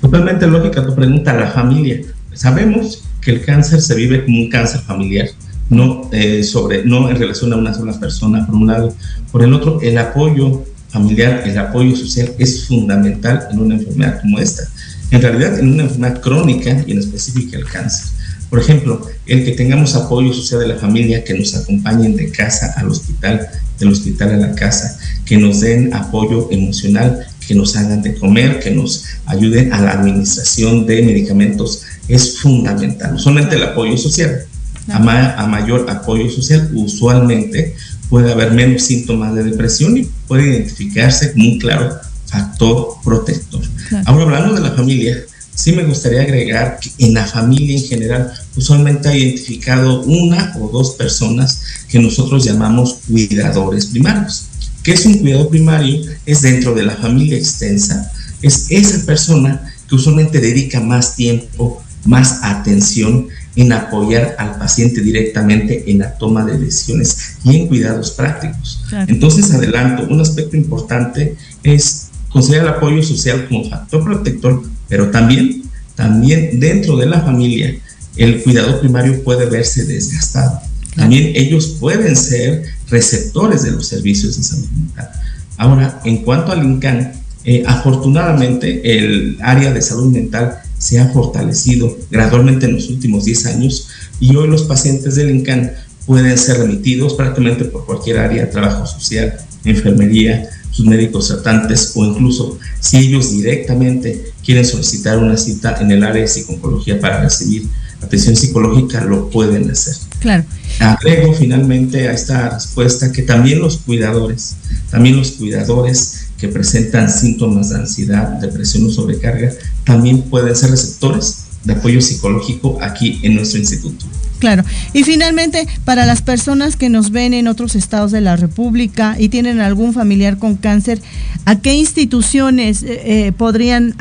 Totalmente 0.00 0.46
lógica 0.46 0.84
tu 0.84 0.94
pregunta, 0.94 1.34
la 1.34 1.48
familia. 1.48 2.00
Sabemos 2.32 3.04
que 3.20 3.32
el 3.32 3.44
cáncer 3.44 3.80
se 3.80 3.94
vive 3.94 4.24
como 4.24 4.38
un 4.38 4.48
cáncer 4.48 4.80
familiar, 4.80 5.28
no, 5.68 6.08
eh, 6.12 6.42
sobre, 6.42 6.84
no 6.84 7.10
en 7.10 7.16
relación 7.16 7.52
a 7.52 7.56
una 7.56 7.74
sola 7.74 7.98
persona, 7.98 8.46
por 8.46 8.54
un 8.54 8.66
lado. 8.66 8.94
Por 9.30 9.42
el 9.42 9.52
otro, 9.52 9.80
el 9.82 9.98
apoyo 9.98 10.64
familiar, 10.88 11.42
el 11.46 11.56
apoyo 11.58 11.94
social 11.94 12.32
es 12.38 12.66
fundamental 12.66 13.46
en 13.52 13.60
una 13.60 13.74
enfermedad 13.76 14.20
como 14.20 14.38
esta. 14.38 14.64
En 15.10 15.22
realidad, 15.22 15.58
en 15.58 15.72
una 15.72 15.84
enfermedad 15.84 16.20
crónica 16.20 16.84
y 16.86 16.92
en 16.92 16.98
específico 16.98 17.56
el 17.56 17.64
cáncer. 17.64 18.19
Por 18.50 18.58
ejemplo, 18.58 19.00
el 19.26 19.44
que 19.44 19.52
tengamos 19.52 19.94
apoyo 19.94 20.34
social 20.34 20.60
de 20.60 20.68
la 20.68 20.76
familia, 20.76 21.22
que 21.22 21.34
nos 21.34 21.54
acompañen 21.54 22.16
de 22.16 22.30
casa 22.32 22.74
al 22.76 22.88
hospital, 22.88 23.48
del 23.78 23.90
hospital 23.90 24.30
a 24.34 24.36
la 24.36 24.54
casa, 24.54 24.98
que 25.24 25.38
nos 25.38 25.60
den 25.60 25.94
apoyo 25.94 26.48
emocional, 26.50 27.26
que 27.46 27.54
nos 27.54 27.76
hagan 27.76 28.02
de 28.02 28.14
comer, 28.16 28.58
que 28.58 28.72
nos 28.72 29.04
ayuden 29.26 29.72
a 29.72 29.80
la 29.80 29.92
administración 29.92 30.84
de 30.84 31.02
medicamentos, 31.02 31.82
es 32.08 32.40
fundamental. 32.40 33.18
Solamente 33.20 33.54
el 33.54 33.62
apoyo 33.62 33.96
social, 33.96 34.44
a, 34.88 34.96
a 35.40 35.46
mayor 35.46 35.88
apoyo 35.88 36.28
social, 36.28 36.70
usualmente 36.74 37.76
puede 38.08 38.32
haber 38.32 38.50
menos 38.50 38.82
síntomas 38.82 39.34
de 39.36 39.44
depresión 39.44 39.96
y 39.96 40.08
puede 40.26 40.48
identificarse 40.48 41.32
como 41.32 41.48
un 41.48 41.58
claro 41.60 41.96
factor 42.26 42.96
protector. 43.04 43.62
Ahora 44.04 44.24
hablando 44.24 44.54
de 44.54 44.60
la 44.60 44.72
familia, 44.72 45.16
sí 45.60 45.72
me 45.72 45.84
gustaría 45.84 46.22
agregar 46.22 46.78
que 46.80 46.90
en 47.04 47.12
la 47.12 47.26
familia 47.26 47.76
en 47.76 47.84
general 47.84 48.32
usualmente 48.56 49.10
ha 49.10 49.16
identificado 49.16 50.00
una 50.02 50.54
o 50.58 50.68
dos 50.68 50.92
personas 50.92 51.62
que 51.86 51.98
nosotros 51.98 52.44
llamamos 52.44 53.00
cuidadores 53.06 53.86
primarios. 53.86 54.46
¿Qué 54.82 54.92
es 54.92 55.04
un 55.04 55.18
cuidador 55.18 55.50
primario? 55.50 56.00
Es 56.24 56.40
dentro 56.40 56.74
de 56.74 56.84
la 56.84 56.96
familia 56.96 57.36
extensa, 57.36 58.10
es 58.40 58.70
esa 58.70 59.04
persona 59.04 59.70
que 59.86 59.96
usualmente 59.96 60.40
dedica 60.40 60.80
más 60.80 61.14
tiempo, 61.14 61.82
más 62.06 62.40
atención 62.42 63.28
en 63.54 63.72
apoyar 63.72 64.36
al 64.38 64.56
paciente 64.58 65.02
directamente 65.02 65.90
en 65.90 65.98
la 65.98 66.14
toma 66.16 66.42
de 66.46 66.56
decisiones 66.56 67.36
y 67.44 67.56
en 67.56 67.66
cuidados 67.66 68.12
prácticos. 68.12 68.82
Entonces, 69.08 69.52
adelanto, 69.52 70.06
un 70.08 70.22
aspecto 70.22 70.56
importante 70.56 71.36
es 71.62 72.06
considerar 72.30 72.68
el 72.68 72.72
apoyo 72.74 73.02
social 73.02 73.46
como 73.46 73.68
factor 73.68 74.02
protector 74.04 74.62
pero 74.90 75.10
también, 75.10 75.62
también 75.94 76.60
dentro 76.60 76.98
de 76.98 77.06
la 77.06 77.22
familia, 77.22 77.74
el 78.16 78.42
cuidador 78.42 78.80
primario 78.80 79.24
puede 79.24 79.46
verse 79.46 79.86
desgastado. 79.86 80.60
También 80.94 81.32
ellos 81.34 81.76
pueden 81.80 82.14
ser 82.16 82.64
receptores 82.90 83.62
de 83.62 83.70
los 83.70 83.86
servicios 83.86 84.36
de 84.36 84.42
salud 84.42 84.68
mental. 84.68 85.10
Ahora, 85.56 86.00
en 86.04 86.18
cuanto 86.18 86.52
al 86.52 86.64
INCAN, 86.64 87.12
eh, 87.44 87.62
afortunadamente 87.66 88.98
el 88.98 89.38
área 89.40 89.72
de 89.72 89.80
salud 89.80 90.12
mental 90.12 90.58
se 90.76 90.98
ha 90.98 91.08
fortalecido 91.08 91.96
gradualmente 92.10 92.66
en 92.66 92.74
los 92.74 92.90
últimos 92.90 93.24
10 93.24 93.46
años 93.46 93.88
y 94.18 94.34
hoy 94.36 94.48
los 94.48 94.64
pacientes 94.64 95.14
del 95.14 95.30
INCAN 95.30 95.72
pueden 96.04 96.36
ser 96.36 96.58
remitidos 96.58 97.14
prácticamente 97.14 97.64
por 97.66 97.86
cualquier 97.86 98.18
área, 98.18 98.50
trabajo 98.50 98.86
social, 98.86 99.38
enfermería, 99.64 100.50
sus 100.70 100.86
médicos 100.86 101.28
tratantes 101.28 101.92
o 101.94 102.04
incluso 102.04 102.58
si 102.78 102.98
ellos 102.98 103.32
directamente 103.32 104.32
quieren 104.44 104.64
solicitar 104.64 105.18
una 105.18 105.36
cita 105.36 105.76
en 105.80 105.90
el 105.90 106.04
área 106.04 106.22
de 106.22 106.28
psicología 106.28 107.00
para 107.00 107.22
recibir 107.22 107.68
atención 108.02 108.36
psicológica, 108.36 109.04
lo 109.04 109.30
pueden 109.30 109.70
hacer. 109.70 109.94
Claro. 110.20 110.44
Agrego 110.78 111.34
finalmente 111.34 112.08
a 112.08 112.12
esta 112.12 112.50
respuesta 112.50 113.12
que 113.12 113.22
también 113.22 113.60
los 113.60 113.78
cuidadores, 113.78 114.56
también 114.90 115.16
los 115.16 115.32
cuidadores 115.32 116.28
que 116.38 116.48
presentan 116.48 117.10
síntomas 117.10 117.70
de 117.70 117.76
ansiedad, 117.76 118.28
depresión 118.40 118.86
o 118.86 118.90
sobrecarga, 118.90 119.52
también 119.84 120.22
pueden 120.22 120.56
ser 120.56 120.70
receptores 120.70 121.44
de 121.64 121.74
apoyo 121.74 122.00
psicológico 122.00 122.78
aquí 122.80 123.20
en 123.22 123.34
nuestro 123.34 123.58
instituto. 123.58 124.06
Claro. 124.40 124.64
Y 124.94 125.04
finalmente, 125.04 125.68
para 125.84 126.06
las 126.06 126.22
personas 126.22 126.74
que 126.74 126.88
nos 126.88 127.10
ven 127.10 127.34
en 127.34 127.46
otros 127.46 127.76
estados 127.76 128.10
de 128.10 128.22
la 128.22 128.36
República 128.36 129.14
y 129.18 129.28
tienen 129.28 129.60
algún 129.60 129.92
familiar 129.92 130.38
con 130.38 130.56
cáncer, 130.56 131.00
¿a 131.44 131.56
qué 131.56 131.74
instituciones 131.74 132.82
eh, 132.82 133.26
eh, 133.26 133.32
podrían 133.32 133.94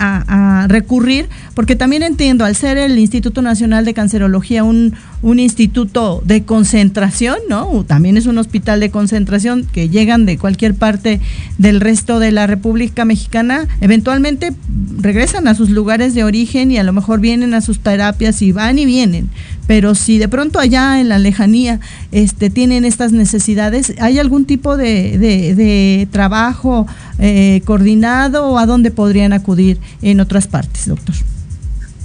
recurrir? 0.68 1.28
Porque 1.54 1.76
también 1.76 2.04
entiendo, 2.04 2.46
al 2.46 2.56
ser 2.56 2.78
el 2.78 2.98
Instituto 2.98 3.42
Nacional 3.42 3.84
de 3.84 3.94
Cancerología 3.94 4.64
un, 4.64 4.96
un 5.22 5.40
instituto 5.40 6.22
de 6.26 6.44
concentración, 6.44 7.38
¿no? 7.50 7.84
También 7.86 8.18
es 8.18 8.26
un 8.26 8.38
hospital 8.38 8.80
de 8.80 8.90
concentración 8.90 9.66
que 9.72 9.90
llegan 9.90 10.26
de 10.26 10.38
cualquier 10.38 10.76
parte 10.76 11.20
del 11.58 11.82
resto 11.82 12.20
de 12.20 12.32
la 12.32 12.48
República 12.48 13.06
Mexicana, 13.06 13.68
eventualmente 13.82 14.54
regresan 14.98 15.48
a 15.48 15.56
sus 15.56 15.70
lugares 15.70 16.14
de 16.14 16.24
origen 16.24 16.72
y 16.72 16.78
a 16.78 16.84
lo 16.84 16.94
mejor 16.94 17.20
vienen 17.20 17.54
a 17.54 17.62
sus 17.62 17.80
terapias 17.80 18.42
y 18.42 18.52
van 18.52 18.80
y 18.80 18.86
vienen 18.86 19.30
pero 19.70 19.94
si 19.94 20.18
de 20.18 20.28
pronto 20.28 20.58
allá 20.58 21.00
en 21.00 21.10
la 21.10 21.20
lejanía 21.20 21.80
este, 22.12 22.50
tienen 22.50 22.86
estas 22.86 23.12
necesidades, 23.12 23.94
¿hay 24.00 24.18
algún 24.18 24.46
tipo 24.46 24.78
de, 24.78 26.08
trabajo 26.12 26.88
eh, 27.20 27.62
coordinado 27.66 28.48
o 28.48 28.58
a 28.58 28.66
dónde 28.66 28.90
podrían 28.90 29.32
acudir 29.32 29.78
en 30.02 30.22
otras 30.22 30.48
partes, 30.48 30.88
doctor? 30.88 31.14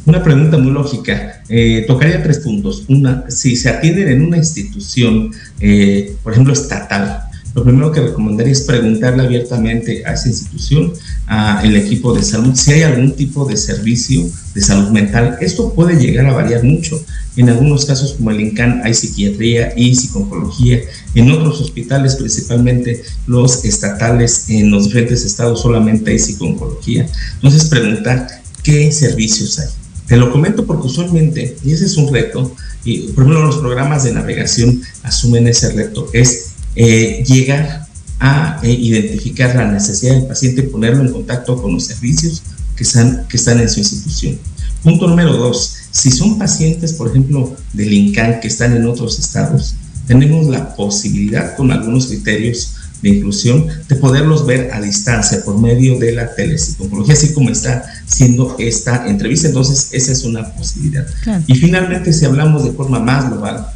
Una 0.06 0.22
pregunta 0.22 0.58
muy 0.58 0.72
lógica. 0.72 1.42
Eh, 1.48 1.84
tocaría 1.86 2.22
tres 2.22 2.40
puntos. 2.40 2.84
Una, 2.88 3.24
si 3.28 3.56
se 3.56 3.70
atienden 3.70 4.08
en 4.08 4.22
una 4.22 4.36
institución, 4.36 5.30
eh, 5.60 6.14
por 6.22 6.32
ejemplo, 6.32 6.52
estatal, 6.52 7.24
lo 7.54 7.62
primero 7.62 7.92
que 7.92 8.00
recomendaría 8.00 8.52
es 8.52 8.62
preguntarle 8.62 9.22
abiertamente 9.22 10.04
a 10.04 10.14
esa 10.14 10.28
institución, 10.28 10.92
al 11.26 11.76
equipo 11.76 12.12
de 12.12 12.22
salud, 12.22 12.52
si 12.54 12.72
hay 12.72 12.82
algún 12.82 13.12
tipo 13.12 13.46
de 13.46 13.56
servicio 13.56 14.28
de 14.54 14.60
salud 14.60 14.90
mental. 14.90 15.38
Esto 15.40 15.72
puede 15.72 15.94
llegar 15.94 16.26
a 16.26 16.32
variar 16.32 16.64
mucho. 16.64 17.00
En 17.36 17.48
algunos 17.48 17.84
casos, 17.84 18.14
como 18.14 18.32
el 18.32 18.40
INCAN, 18.40 18.80
hay 18.82 18.92
psiquiatría 18.92 19.72
y 19.76 19.94
psicología. 19.94 20.80
En 21.14 21.30
otros 21.30 21.60
hospitales, 21.60 22.16
principalmente 22.16 23.02
los 23.28 23.64
estatales, 23.64 24.50
en 24.50 24.70
los 24.70 24.84
diferentes 24.86 25.24
estados 25.24 25.62
solamente 25.62 26.10
hay 26.10 26.18
psicología. 26.18 27.06
Entonces, 27.36 27.66
preguntar 27.66 28.26
qué 28.64 28.90
servicios 28.90 29.60
hay. 29.60 29.83
Te 30.06 30.16
lo 30.16 30.30
comento 30.30 30.66
porque 30.66 30.86
usualmente, 30.86 31.56
y 31.64 31.72
ese 31.72 31.86
es 31.86 31.96
un 31.96 32.12
reto, 32.12 32.54
y 32.84 33.08
por 33.12 33.24
ejemplo 33.24 33.46
los 33.46 33.56
programas 33.56 34.04
de 34.04 34.12
navegación 34.12 34.82
asumen 35.02 35.48
ese 35.48 35.72
reto, 35.72 36.08
es 36.12 36.52
eh, 36.76 37.24
llegar 37.26 37.86
a 38.20 38.60
eh, 38.62 38.70
identificar 38.70 39.54
la 39.56 39.70
necesidad 39.70 40.14
del 40.14 40.26
paciente 40.26 40.62
y 40.62 40.66
ponerlo 40.66 41.02
en 41.02 41.12
contacto 41.12 41.60
con 41.60 41.72
los 41.74 41.84
servicios 41.84 42.42
que 42.76 42.84
están, 42.84 43.26
que 43.28 43.36
están 43.36 43.60
en 43.60 43.68
su 43.68 43.80
institución. 43.80 44.38
Punto 44.82 45.06
número 45.06 45.34
dos, 45.34 45.76
si 45.90 46.10
son 46.10 46.38
pacientes, 46.38 46.92
por 46.92 47.08
ejemplo, 47.08 47.56
del 47.72 47.92
INCAN 47.92 48.40
que 48.40 48.48
están 48.48 48.76
en 48.76 48.86
otros 48.86 49.18
estados, 49.18 49.74
tenemos 50.06 50.46
la 50.48 50.74
posibilidad 50.76 51.56
con 51.56 51.70
algunos 51.70 52.08
criterios 52.08 52.74
de 53.04 53.10
inclusión 53.10 53.66
de 53.86 53.96
poderlos 53.96 54.46
ver 54.46 54.70
a 54.72 54.80
distancia 54.80 55.44
por 55.44 55.60
medio 55.60 55.98
de 55.98 56.12
la 56.12 56.34
telepsicología, 56.34 57.12
así 57.12 57.34
como 57.34 57.50
está 57.50 57.84
siendo 58.06 58.56
esta 58.58 59.06
entrevista. 59.06 59.46
Entonces, 59.46 59.90
esa 59.92 60.12
es 60.12 60.24
una 60.24 60.54
posibilidad. 60.54 61.06
Y 61.46 61.54
finalmente, 61.54 62.14
si 62.14 62.24
hablamos 62.24 62.64
de 62.64 62.72
forma 62.72 62.98
más 63.00 63.28
global, 63.28 63.66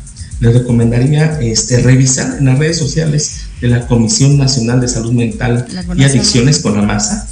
les 0.40 0.54
recomendaría 0.54 1.38
este, 1.40 1.80
revisar 1.82 2.38
en 2.38 2.46
las 2.46 2.58
redes 2.58 2.78
sociales 2.78 3.42
de 3.60 3.68
la 3.68 3.86
Comisión 3.86 4.38
Nacional 4.38 4.80
de 4.80 4.88
Salud 4.88 5.12
Mental 5.12 5.66
y 5.94 6.04
Adicciones 6.04 6.60
con 6.60 6.74
la 6.74 6.82
masa, 6.82 7.28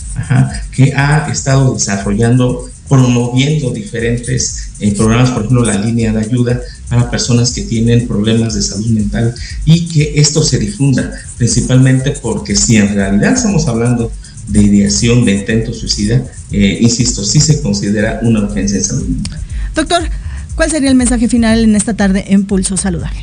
que 0.73 0.93
ha 0.95 1.29
estado 1.33 1.73
desarrollando, 1.73 2.69
promoviendo 2.89 3.71
diferentes 3.71 4.71
eh, 4.81 4.95
programas, 4.95 5.31
por 5.31 5.43
ejemplo, 5.43 5.65
la 5.65 5.79
línea 5.79 6.13
de 6.13 6.21
ayuda 6.21 6.61
para 6.89 7.11
personas 7.11 7.53
que 7.53 7.63
tienen 7.63 8.07
problemas 8.07 8.55
de 8.55 8.63
salud 8.63 8.87
mental 8.87 9.35
y 9.65 9.89
que 9.89 10.21
esto 10.21 10.43
se 10.43 10.59
difunda, 10.59 11.13
principalmente 11.37 12.13
porque 12.23 12.55
si 12.55 12.77
en 12.77 12.95
realidad 12.95 13.35
estamos 13.35 13.67
hablando 13.67 14.13
de 14.49 14.63
ideación 14.63 15.25
de 15.25 15.35
intento 15.35 15.73
suicida, 15.73 16.23
eh, 16.53 16.79
insisto, 16.81 17.25
sí 17.25 17.41
se 17.41 17.61
considera 17.61 18.21
una 18.23 18.45
ofensa 18.45 18.77
en 18.77 18.85
salud 18.85 19.09
mental. 19.09 19.41
Doctor, 19.75 20.03
¿cuál 20.55 20.71
sería 20.71 20.91
el 20.91 20.97
mensaje 20.97 21.29
final 21.29 21.65
en 21.65 21.75
esta 21.75 21.95
tarde 21.95 22.25
en 22.29 22.45
Pulso 22.45 22.77
Saludable? 22.77 23.19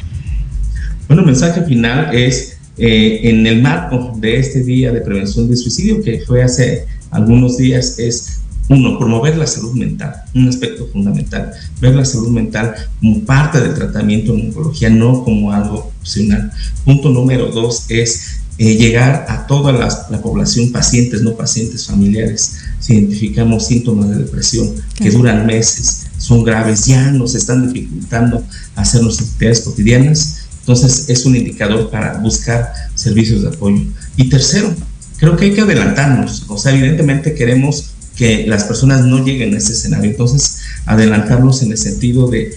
Bueno, 1.07 1.22
el 1.22 1.28
mensaje 1.28 1.64
final 1.64 2.14
es 2.14 2.57
eh, 2.78 3.22
en 3.24 3.45
el 3.45 3.61
marco 3.61 4.14
de 4.18 4.38
este 4.38 4.64
día 4.64 4.91
de 4.91 5.01
prevención 5.01 5.47
de 5.49 5.55
suicidio 5.55 6.01
que 6.01 6.22
fue 6.26 6.43
hace 6.43 6.86
algunos 7.11 7.57
días, 7.57 7.99
es 7.99 8.39
uno, 8.70 8.97
promover 8.97 9.38
la 9.38 9.45
salud 9.45 9.74
mental, 9.74 10.24
un 10.34 10.47
aspecto 10.47 10.88
fundamental, 10.88 11.51
ver 11.82 11.95
la 11.95 12.05
salud 12.05 12.30
mental 12.30 12.74
como 12.99 13.20
parte 13.22 13.59
del 13.59 13.74
tratamiento 13.74 14.34
en 14.34 14.47
oncología, 14.47 14.89
no 14.89 15.24
como 15.24 15.51
algo 15.51 15.91
opcional. 15.99 16.51
Punto 16.86 17.09
número 17.09 17.47
dos 17.47 17.86
es 17.89 18.41
eh, 18.57 18.76
llegar 18.76 19.26
a 19.30 19.47
toda 19.47 19.72
la, 19.72 20.22
población, 20.22 20.72
pacientes, 20.72 21.24
no 21.24 21.36
pacientes, 21.36 21.88
familiares. 21.88 22.59
Si 22.80 22.93
identificamos 22.93 23.66
síntomas 23.66 24.09
de 24.09 24.18
depresión 24.18 24.72
que 24.95 25.09
duran 25.09 25.45
meses, 25.45 26.05
son 26.18 26.43
graves, 26.43 26.86
ya 26.86 27.11
nos 27.11 27.34
están 27.36 27.68
dificultando 27.68 28.43
hacer 28.76 29.01
nuestras 29.01 29.30
actividades 29.30 29.61
cotidianas, 29.61 30.38
entonces 30.59 31.09
es 31.09 31.26
un 31.26 31.36
indicador 31.36 31.89
para 31.89 32.20
buscar 32.20 32.72
servicios 32.93 33.41
de 33.41 33.49
apoyo. 33.49 33.82
Y 34.16 34.30
tercero, 34.30 34.74
creo 35.18 35.36
que 35.36 35.45
hay 35.45 35.53
que 35.53 35.61
adelantarnos, 35.61 36.45
o 36.47 36.57
sea, 36.57 36.74
evidentemente 36.74 37.34
queremos 37.34 37.93
que 38.16 38.45
las 38.47 38.66
personas 38.66 39.05
no 39.05 39.24
lleguen 39.24 39.53
a 39.53 39.57
ese 39.57 39.74
escenario. 39.74 40.11
Entonces, 40.11 40.59
adelantarlos 40.86 41.61
en 41.61 41.72
el 41.72 41.78
sentido 41.78 42.30
de 42.30 42.55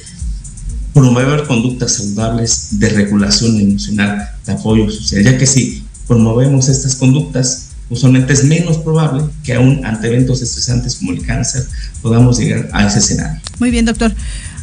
promover 0.93 1.47
conductas 1.47 1.95
saludables 1.95 2.79
de 2.79 2.89
regulación 2.89 3.61
emocional, 3.61 4.31
de 4.47 4.53
apoyo 4.53 4.91
social, 4.91 5.23
ya 5.23 5.37
que 5.37 5.47
si 5.47 5.85
promovemos 6.07 6.69
estas 6.69 6.95
conductas, 6.95 7.67
usualmente 7.91 8.33
es 8.33 8.45
menos 8.45 8.79
probable 8.79 9.25
que 9.45 9.55
aún 9.55 9.85
ante 9.85 10.07
eventos 10.09 10.41
estresantes 10.43 10.97
como 10.97 11.13
el 11.13 11.25
cáncer 11.25 11.67
podamos 12.01 12.39
llegar 12.39 12.69
a 12.73 12.87
ese 12.87 13.01
escenario. 13.01 13.41
Muy 13.59 13.71
bien, 13.71 13.85
doctor. 13.85 14.15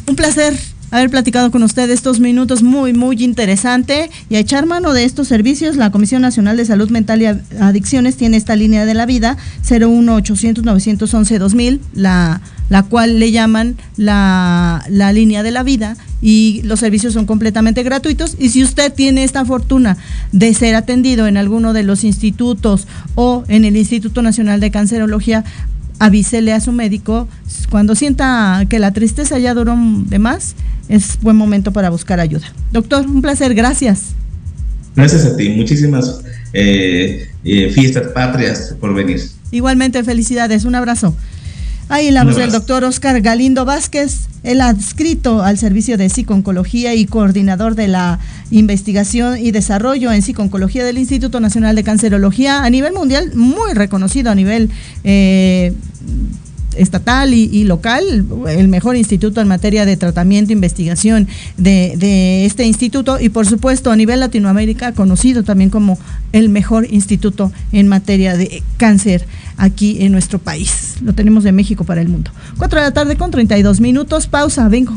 Un 0.06 0.16
placer 0.16 0.58
haber 0.94 1.10
platicado 1.10 1.50
con 1.50 1.64
usted 1.64 1.90
estos 1.90 2.20
minutos 2.20 2.62
muy, 2.62 2.92
muy 2.92 3.16
interesante 3.24 4.10
y 4.30 4.36
a 4.36 4.38
echar 4.38 4.64
mano 4.64 4.92
de 4.92 5.02
estos 5.02 5.26
servicios. 5.26 5.76
La 5.76 5.90
Comisión 5.90 6.22
Nacional 6.22 6.56
de 6.56 6.64
Salud 6.64 6.88
Mental 6.88 7.20
y 7.20 7.26
Adicciones 7.60 8.16
tiene 8.16 8.36
esta 8.36 8.54
línea 8.54 8.84
de 8.86 8.94
la 8.94 9.04
vida 9.04 9.36
01800 9.68 10.64
911 10.64 11.38
2000, 11.40 11.80
la, 11.94 12.40
la 12.68 12.84
cual 12.84 13.18
le 13.18 13.32
llaman 13.32 13.76
la, 13.96 14.84
la 14.88 15.12
línea 15.12 15.42
de 15.42 15.50
la 15.50 15.64
vida 15.64 15.96
y 16.22 16.62
los 16.62 16.78
servicios 16.78 17.12
son 17.12 17.26
completamente 17.26 17.82
gratuitos. 17.82 18.36
Y 18.38 18.50
si 18.50 18.62
usted 18.62 18.92
tiene 18.92 19.24
esta 19.24 19.44
fortuna 19.44 19.96
de 20.30 20.54
ser 20.54 20.76
atendido 20.76 21.26
en 21.26 21.36
alguno 21.36 21.72
de 21.72 21.82
los 21.82 22.04
institutos 22.04 22.86
o 23.16 23.42
en 23.48 23.64
el 23.64 23.76
Instituto 23.76 24.22
Nacional 24.22 24.60
de 24.60 24.70
Cancerología, 24.70 25.44
avísele 25.98 26.52
a 26.52 26.60
su 26.60 26.72
médico 26.72 27.28
cuando 27.70 27.94
sienta 27.94 28.64
que 28.68 28.78
la 28.78 28.92
tristeza 28.92 29.38
ya 29.38 29.54
duró 29.54 29.76
de 29.76 30.18
más, 30.18 30.54
es 30.88 31.18
buen 31.20 31.36
momento 31.36 31.72
para 31.72 31.90
buscar 31.90 32.20
ayuda. 32.20 32.46
Doctor, 32.72 33.06
un 33.06 33.22
placer, 33.22 33.54
gracias. 33.54 34.14
Gracias 34.96 35.24
a 35.24 35.36
ti, 35.36 35.48
muchísimas 35.50 36.20
eh, 36.52 37.28
eh, 37.44 37.70
fiestas 37.70 38.12
patrias 38.12 38.74
por 38.80 38.94
venir. 38.94 39.20
Igualmente, 39.50 40.02
felicidades, 40.04 40.64
un 40.64 40.74
abrazo. 40.74 41.16
Ahí 41.88 42.10
la 42.10 42.24
voz 42.24 42.36
del 42.36 42.50
doctor 42.50 42.82
Oscar 42.84 43.20
Galindo 43.20 43.66
Vázquez, 43.66 44.28
el 44.42 44.62
adscrito 44.62 45.42
al 45.42 45.58
servicio 45.58 45.98
de 45.98 46.08
psiconcología 46.08 46.94
y 46.94 47.04
coordinador 47.04 47.74
de 47.74 47.88
la 47.88 48.20
investigación 48.50 49.38
y 49.38 49.50
desarrollo 49.50 50.10
en 50.10 50.22
psiconcología 50.22 50.84
del 50.84 50.96
Instituto 50.96 51.40
Nacional 51.40 51.76
de 51.76 51.84
Cancerología 51.84 52.64
a 52.64 52.70
nivel 52.70 52.94
mundial, 52.94 53.32
muy 53.34 53.74
reconocido 53.74 54.30
a 54.30 54.34
nivel 54.34 54.70
eh, 55.04 55.74
estatal 56.76 57.34
y, 57.34 57.64
local, 57.64 58.24
el 58.48 58.68
mejor 58.68 58.96
instituto 58.96 59.40
en 59.40 59.48
materia 59.48 59.84
de 59.84 59.96
tratamiento 59.96 60.52
e 60.52 60.54
investigación 60.54 61.28
de, 61.56 61.94
de, 61.96 62.46
este 62.46 62.64
instituto 62.64 63.20
y 63.20 63.28
por 63.28 63.46
supuesto 63.46 63.90
a 63.90 63.96
nivel 63.96 64.20
Latinoamérica 64.20 64.92
conocido 64.92 65.44
también 65.44 65.70
como 65.70 65.98
el 66.32 66.48
mejor 66.48 66.86
instituto 66.90 67.52
en 67.72 67.88
materia 67.88 68.36
de 68.36 68.62
cáncer 68.76 69.26
aquí 69.56 70.02
en 70.02 70.12
nuestro 70.12 70.38
país. 70.38 70.96
Lo 71.02 71.14
tenemos 71.14 71.44
de 71.44 71.52
México 71.52 71.84
para 71.84 72.00
el 72.00 72.08
mundo. 72.08 72.30
Cuatro 72.58 72.80
de 72.80 72.86
la 72.86 72.92
tarde 72.92 73.16
con 73.16 73.30
32 73.30 73.80
minutos, 73.80 74.26
pausa, 74.26 74.68
vengo. 74.68 74.94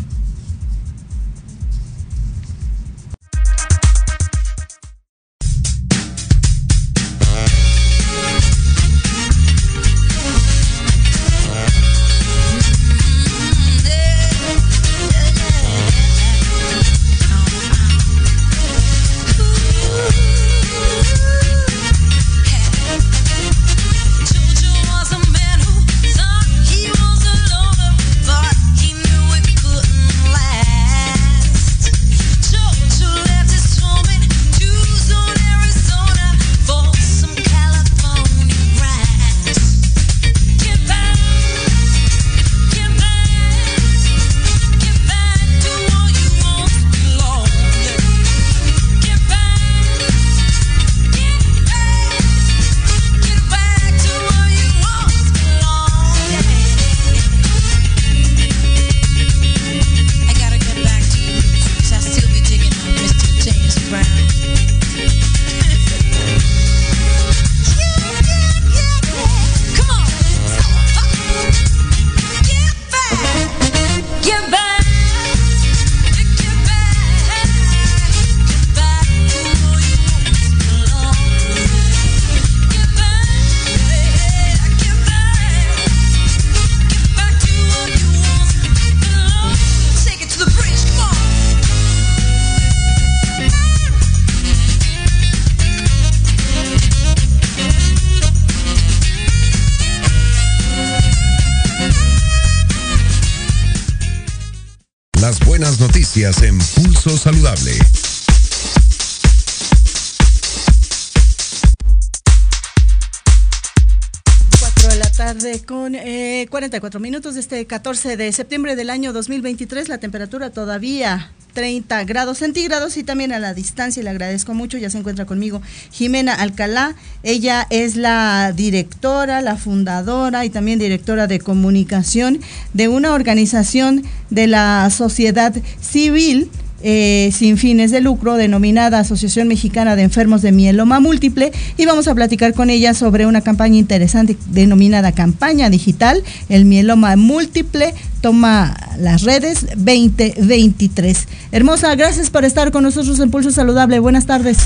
44 116.57 116.97
eh, 116.97 117.01
minutos 117.03 117.35
de 117.35 117.41
este 117.41 117.67
14 117.67 118.17
de 118.17 118.31
septiembre 118.31 118.75
del 118.75 118.89
año 118.89 119.13
2023. 119.13 119.89
La 119.89 119.99
temperatura 119.99 120.49
todavía 120.49 121.31
30 121.53 122.03
grados 122.05 122.39
centígrados 122.39 122.97
y 122.97 123.03
también 123.03 123.31
a 123.31 123.37
la 123.37 123.53
distancia 123.53 124.01
le 124.01 124.09
agradezco 124.09 124.55
mucho. 124.55 124.79
Ya 124.79 124.89
se 124.89 124.97
encuentra 124.97 125.25
conmigo 125.25 125.61
Jimena 125.91 126.33
Alcalá. 126.33 126.95
Ella 127.21 127.67
es 127.69 127.95
la 127.95 128.53
directora, 128.55 129.41
la 129.41 129.55
fundadora 129.55 130.45
y 130.45 130.49
también 130.49 130.79
directora 130.79 131.27
de 131.27 131.39
comunicación 131.39 132.39
de 132.73 132.87
una 132.87 133.13
organización 133.13 134.03
de 134.31 134.47
la 134.47 134.89
sociedad 134.89 135.53
civil 135.79 136.49
eh, 136.83 137.31
sin 137.33 137.57
fines 137.57 137.91
de 137.91 138.01
lucro 138.01 138.35
denominada 138.35 138.99
Asociación 138.99 139.47
Mexicana 139.47 139.95
de 139.95 140.03
Enfermos 140.03 140.41
de 140.41 140.51
Mieloma 140.51 140.99
Múltiple 140.99 141.51
y 141.77 141.85
vamos 141.85 142.07
a 142.07 142.15
platicar 142.15 142.53
con 142.53 142.69
ella 142.69 142.93
sobre 142.93 143.25
una 143.25 143.41
campaña 143.41 143.77
interesante 143.77 144.37
denominada 144.51 145.11
Campaña 145.11 145.69
Digital, 145.69 146.23
el 146.49 146.65
Mieloma 146.65 147.15
Múltiple 147.15 147.93
toma 148.21 148.75
las 148.99 149.23
redes 149.23 149.67
2023. 149.75 151.27
Hermosa, 151.51 151.93
gracias 151.95 152.29
por 152.29 152.45
estar 152.45 152.71
con 152.71 152.83
nosotros 152.83 153.19
en 153.19 153.31
Pulso 153.31 153.51
Saludable. 153.51 153.99
Buenas 153.99 154.25
tardes. 154.25 154.57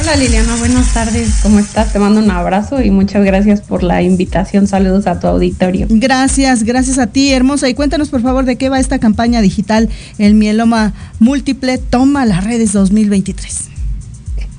Hola 0.00 0.16
Liliana, 0.16 0.56
buenas 0.56 0.94
tardes. 0.94 1.40
¿Cómo 1.42 1.58
estás? 1.58 1.92
Te 1.92 1.98
mando 1.98 2.20
un 2.20 2.30
abrazo 2.30 2.82
y 2.82 2.90
muchas 2.90 3.22
gracias 3.22 3.60
por 3.60 3.82
la 3.82 4.00
invitación. 4.00 4.66
Saludos 4.66 5.06
a 5.06 5.20
tu 5.20 5.26
auditorio. 5.26 5.86
Gracias, 5.90 6.62
gracias 6.62 6.98
a 6.98 7.08
ti, 7.08 7.32
hermosa. 7.32 7.68
Y 7.68 7.74
cuéntanos 7.74 8.08
por 8.08 8.22
favor 8.22 8.46
de 8.46 8.56
qué 8.56 8.70
va 8.70 8.80
esta 8.80 8.98
campaña 8.98 9.42
digital, 9.42 9.90
el 10.16 10.34
mieloma 10.34 10.94
múltiple 11.18 11.76
toma 11.76 12.24
las 12.24 12.44
redes 12.44 12.72
2023. 12.72 13.68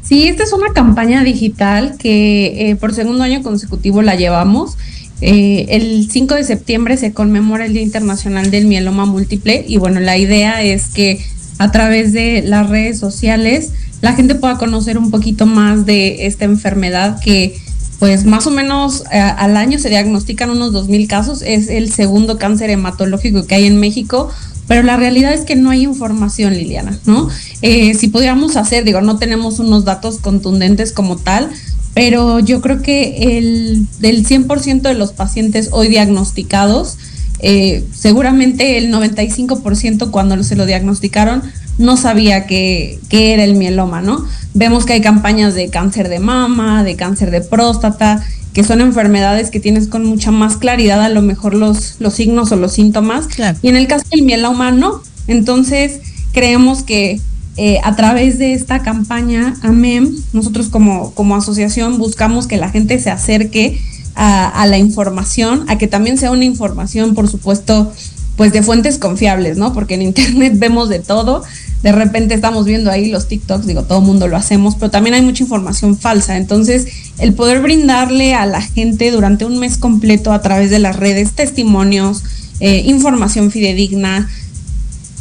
Sí, 0.03 0.27
esta 0.27 0.43
es 0.43 0.53
una 0.53 0.73
campaña 0.73 1.23
digital 1.23 1.95
que 1.97 2.69
eh, 2.69 2.75
por 2.75 2.93
segundo 2.93 3.23
año 3.23 3.41
consecutivo 3.41 4.03
la 4.03 4.13
llevamos. 4.13 4.77
Eh, 5.21 5.65
el 5.69 6.07
5 6.11 6.35
de 6.35 6.43
septiembre 6.43 6.97
se 6.97 7.13
conmemora 7.13 7.65
el 7.65 7.73
Día 7.73 7.81
Internacional 7.81 8.51
del 8.51 8.67
Mieloma 8.67 9.05
Múltiple 9.07 9.65
y 9.67 9.77
bueno, 9.77 10.01
la 10.01 10.19
idea 10.19 10.61
es 10.61 10.85
que 10.87 11.19
a 11.57 11.71
través 11.71 12.13
de 12.13 12.43
las 12.45 12.69
redes 12.69 12.99
sociales 12.99 13.71
la 14.01 14.13
gente 14.13 14.35
pueda 14.35 14.57
conocer 14.57 14.97
un 14.97 15.11
poquito 15.11 15.45
más 15.45 15.85
de 15.85 16.25
esta 16.25 16.45
enfermedad 16.45 17.19
que 17.19 17.59
pues 17.99 18.25
más 18.25 18.47
o 18.47 18.51
menos 18.51 19.03
eh, 19.11 19.19
al 19.19 19.55
año 19.55 19.77
se 19.77 19.89
diagnostican 19.89 20.49
unos 20.49 20.73
2.000 20.73 21.07
casos, 21.07 21.43
es 21.43 21.69
el 21.69 21.93
segundo 21.93 22.39
cáncer 22.39 22.71
hematológico 22.71 23.45
que 23.45 23.53
hay 23.53 23.67
en 23.67 23.79
México, 23.79 24.29
pero 24.67 24.81
la 24.81 24.97
realidad 24.97 25.33
es 25.33 25.41
que 25.41 25.55
no 25.55 25.69
hay 25.69 25.83
información, 25.83 26.55
Liliana, 26.55 26.97
¿no? 27.05 27.29
Eh, 27.61 27.93
si 27.93 28.07
pudiéramos 28.07 28.55
hacer, 28.55 28.85
digo, 28.85 29.01
no 29.01 29.19
tenemos 29.19 29.59
unos 29.59 29.85
datos 29.85 30.17
contundentes 30.17 30.93
como 30.93 31.17
tal, 31.17 31.51
pero 31.93 32.39
yo 32.39 32.59
creo 32.61 32.81
que 32.81 33.37
el 33.37 33.85
del 33.99 34.25
100% 34.25 34.81
de 34.81 34.93
los 34.95 35.11
pacientes 35.11 35.69
hoy 35.71 35.89
diagnosticados, 35.89 36.97
eh, 37.39 37.83
seguramente 37.93 38.77
el 38.77 38.91
95% 38.91 40.09
cuando 40.09 40.41
se 40.43 40.55
lo 40.55 40.65
diagnosticaron 40.65 41.43
no 41.81 41.97
sabía 41.97 42.47
qué 42.47 42.99
era 43.11 43.43
el 43.43 43.55
mieloma, 43.55 44.01
¿no? 44.01 44.25
Vemos 44.53 44.85
que 44.85 44.93
hay 44.93 45.01
campañas 45.01 45.55
de 45.55 45.69
cáncer 45.69 46.09
de 46.09 46.19
mama, 46.19 46.83
de 46.83 46.95
cáncer 46.95 47.31
de 47.31 47.41
próstata, 47.41 48.23
que 48.53 48.63
son 48.63 48.81
enfermedades 48.81 49.49
que 49.49 49.59
tienes 49.59 49.87
con 49.87 50.05
mucha 50.05 50.31
más 50.31 50.57
claridad 50.57 51.01
a 51.01 51.09
lo 51.09 51.21
mejor 51.21 51.53
los, 51.53 51.95
los 51.99 52.13
signos 52.13 52.51
o 52.51 52.57
los 52.57 52.73
síntomas. 52.73 53.27
Y 53.61 53.69
en 53.69 53.77
el 53.77 53.87
caso 53.87 54.05
del 54.11 54.23
mieloma 54.23 54.71
no. 54.71 55.01
Entonces 55.27 56.01
creemos 56.33 56.83
que 56.83 57.21
eh, 57.57 57.79
a 57.83 57.95
través 57.95 58.39
de 58.39 58.53
esta 58.53 58.79
campaña 58.79 59.55
AMEM, 59.61 60.15
nosotros 60.33 60.67
como, 60.67 61.13
como 61.13 61.35
asociación 61.35 61.97
buscamos 61.97 62.47
que 62.47 62.57
la 62.57 62.69
gente 62.69 62.99
se 62.99 63.09
acerque 63.09 63.79
a, 64.15 64.47
a 64.47 64.65
la 64.67 64.77
información, 64.77 65.65
a 65.69 65.77
que 65.77 65.87
también 65.87 66.17
sea 66.17 66.31
una 66.31 66.43
información, 66.43 67.13
por 67.13 67.29
supuesto, 67.29 67.93
pues 68.35 68.51
de 68.51 68.63
fuentes 68.63 68.97
confiables, 68.97 69.57
¿no? 69.57 69.71
Porque 69.73 69.93
en 69.93 70.01
internet 70.01 70.53
vemos 70.57 70.89
de 70.89 70.99
todo. 70.99 71.43
De 71.83 71.91
repente 71.91 72.35
estamos 72.35 72.65
viendo 72.65 72.91
ahí 72.91 73.09
los 73.09 73.27
TikToks, 73.27 73.65
digo, 73.65 73.83
todo 73.83 73.99
el 73.99 74.05
mundo 74.05 74.27
lo 74.27 74.37
hacemos, 74.37 74.75
pero 74.75 74.91
también 74.91 75.15
hay 75.15 75.21
mucha 75.21 75.43
información 75.43 75.97
falsa. 75.97 76.37
Entonces, 76.37 76.87
el 77.17 77.33
poder 77.33 77.61
brindarle 77.61 78.35
a 78.35 78.45
la 78.45 78.61
gente 78.61 79.09
durante 79.09 79.45
un 79.45 79.57
mes 79.57 79.77
completo 79.77 80.31
a 80.31 80.41
través 80.41 80.69
de 80.69 80.79
las 80.79 80.95
redes 80.95 81.31
testimonios, 81.33 82.23
eh, 82.59 82.83
información 82.85 83.49
fidedigna, 83.49 84.29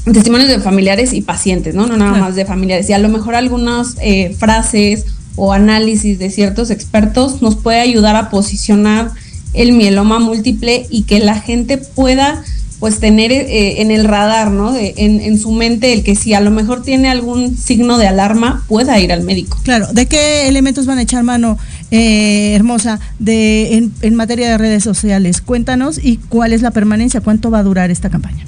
testimonios 0.05 0.51
de 0.51 0.61
familiares 0.61 1.13
y 1.13 1.23
pacientes, 1.23 1.75
¿no? 1.75 1.87
No 1.87 1.97
nada 1.97 2.19
más 2.19 2.35
de 2.35 2.45
familiares. 2.45 2.89
Y 2.91 2.93
a 2.93 2.99
lo 2.99 3.09
mejor 3.09 3.35
algunas 3.35 3.97
eh, 4.03 4.35
frases 4.39 5.07
o 5.37 5.53
análisis 5.53 6.19
de 6.19 6.31
ciertos 6.31 6.71
expertos 6.71 7.41
nos 7.41 7.57
puede 7.57 7.81
ayudar 7.81 8.17
a 8.17 8.29
posicionar 8.31 9.13
el 9.55 9.73
mieloma 9.73 10.19
múltiple 10.19 10.87
y 10.91 11.03
que 11.03 11.21
la 11.21 11.41
gente 11.41 11.79
pueda 11.79 12.45
pues 12.81 12.99
tener 12.99 13.31
eh, 13.31 13.83
en 13.83 13.91
el 13.91 14.05
radar, 14.05 14.51
¿no? 14.51 14.75
en, 14.75 15.39
su 15.39 15.53
mente 15.53 15.93
el 15.93 16.03
que 16.03 16.17
si 16.17 16.33
a 16.33 16.41
lo 16.41 16.51
mejor 16.51 16.83
tiene 16.83 17.11
algún 17.11 17.57
signo 17.57 17.99
de 17.99 18.09
alarma, 18.09 18.65
pueda 18.69 18.99
ir 18.99 19.13
al 19.13 19.23
médico. 19.23 19.59
Claro, 19.63 19.87
¿de 19.93 20.07
qué 20.07 20.49
elementos 20.49 20.87
van 20.87 20.97
a 20.97 21.03
echar 21.03 21.23
mano, 21.23 21.59
eh, 21.91 22.55
hermosa, 22.55 22.99
de, 23.19 23.77
en, 23.77 23.93
en, 24.01 24.15
materia 24.15 24.51
de 24.51 24.57
redes 24.57 24.83
sociales? 24.83 25.43
Cuéntanos 25.43 26.01
y 26.03 26.17
cuál 26.17 26.55
es 26.55 26.63
la 26.63 26.71
permanencia, 26.71 27.21
cuánto 27.21 27.51
va 27.51 27.59
a 27.59 27.63
durar 27.63 27.91
esta 27.91 28.09
campaña. 28.09 28.47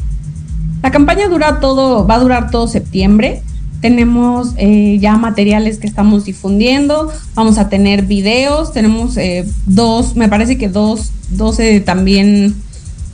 La 0.82 0.90
campaña 0.90 1.28
dura 1.28 1.60
todo, 1.60 2.06
va 2.06 2.14
a 2.14 2.18
durar 2.18 2.50
todo 2.50 2.66
septiembre. 2.68 3.42
Tenemos 3.82 4.54
eh, 4.56 4.96
ya 4.98 5.16
materiales 5.16 5.76
que 5.76 5.86
estamos 5.86 6.24
difundiendo, 6.24 7.12
vamos 7.34 7.58
a 7.58 7.68
tener 7.68 8.06
videos, 8.06 8.72
tenemos 8.72 9.16
dos, 9.66 10.16
me 10.16 10.28
parece 10.28 10.56
que 10.56 10.68
dos, 10.68 11.10
doce 11.30 11.80
también 11.80 12.54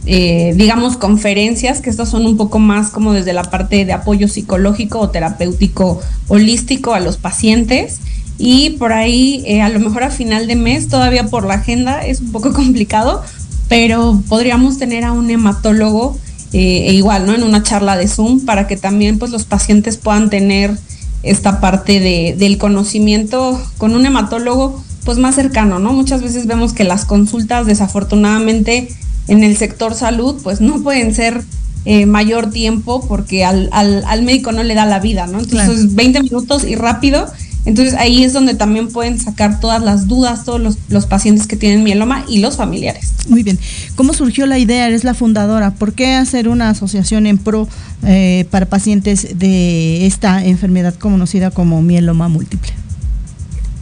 eh, 0.06 0.54
digamos, 0.56 0.96
conferencias, 0.96 1.80
que 1.80 1.90
estas 1.90 2.08
son 2.08 2.26
un 2.26 2.36
poco 2.36 2.58
más 2.58 2.90
como 2.90 3.12
desde 3.12 3.32
la 3.32 3.44
parte 3.44 3.84
de 3.84 3.92
apoyo 3.92 4.28
psicológico 4.28 5.00
o 5.00 5.10
terapéutico 5.10 6.00
holístico 6.28 6.94
a 6.94 7.00
los 7.00 7.16
pacientes. 7.16 8.00
Y 8.38 8.70
por 8.70 8.92
ahí, 8.92 9.42
eh, 9.46 9.60
a 9.62 9.68
lo 9.68 9.80
mejor 9.80 10.04
a 10.04 10.10
final 10.10 10.46
de 10.46 10.56
mes, 10.56 10.88
todavía 10.88 11.24
por 11.24 11.44
la 11.44 11.54
agenda 11.54 12.06
es 12.06 12.20
un 12.20 12.32
poco 12.32 12.52
complicado, 12.54 13.22
pero 13.68 14.22
podríamos 14.28 14.78
tener 14.78 15.04
a 15.04 15.12
un 15.12 15.30
hematólogo 15.30 16.16
eh, 16.52 16.88
e 16.88 16.94
igual, 16.94 17.26
¿no? 17.26 17.34
En 17.34 17.42
una 17.42 17.62
charla 17.62 17.96
de 17.96 18.08
Zoom 18.08 18.46
para 18.46 18.66
que 18.66 18.76
también 18.76 19.18
pues 19.18 19.30
los 19.30 19.44
pacientes 19.44 19.98
puedan 19.98 20.30
tener 20.30 20.78
esta 21.22 21.60
parte 21.60 22.00
de, 22.00 22.34
del 22.38 22.56
conocimiento 22.56 23.60
con 23.76 23.94
un 23.94 24.06
hematólogo 24.06 24.82
pues 25.04 25.18
más 25.18 25.34
cercano, 25.34 25.78
¿no? 25.78 25.92
Muchas 25.92 26.22
veces 26.22 26.46
vemos 26.46 26.72
que 26.72 26.84
las 26.84 27.04
consultas 27.04 27.66
desafortunadamente 27.66 28.88
en 29.28 29.44
el 29.44 29.56
sector 29.56 29.94
salud, 29.94 30.40
pues 30.42 30.60
no 30.60 30.82
pueden 30.82 31.14
ser 31.14 31.44
eh, 31.84 32.06
mayor 32.06 32.50
tiempo 32.50 33.06
porque 33.06 33.44
al, 33.44 33.70
al, 33.72 34.22
médico 34.22 34.52
no 34.52 34.62
le 34.62 34.74
da 34.74 34.84
la 34.84 34.98
vida, 34.98 35.26
¿no? 35.26 35.40
Entonces, 35.40 35.94
20 35.94 36.22
minutos 36.22 36.64
y 36.64 36.74
rápido. 36.74 37.26
Entonces 37.64 37.94
ahí 37.94 38.24
es 38.24 38.32
donde 38.32 38.54
también 38.54 38.88
pueden 38.88 39.18
sacar 39.18 39.60
todas 39.60 39.82
las 39.82 40.06
dudas, 40.06 40.44
todos 40.44 40.60
los, 40.60 40.78
los, 40.88 41.06
pacientes 41.06 41.46
que 41.46 41.56
tienen 41.56 41.82
mieloma 41.82 42.24
y 42.28 42.38
los 42.38 42.56
familiares. 42.56 43.12
Muy 43.28 43.42
bien. 43.42 43.58
¿Cómo 43.94 44.14
surgió 44.14 44.46
la 44.46 44.58
idea? 44.58 44.86
Eres 44.86 45.04
la 45.04 45.12
fundadora. 45.12 45.72
¿Por 45.72 45.92
qué 45.92 46.14
hacer 46.14 46.48
una 46.48 46.70
asociación 46.70 47.26
en 47.26 47.36
pro 47.36 47.68
eh, 48.06 48.46
para 48.50 48.66
pacientes 48.66 49.38
de 49.38 50.06
esta 50.06 50.44
enfermedad 50.44 50.94
conocida 50.94 51.50
como 51.50 51.82
mieloma 51.82 52.28
múltiple? 52.28 52.72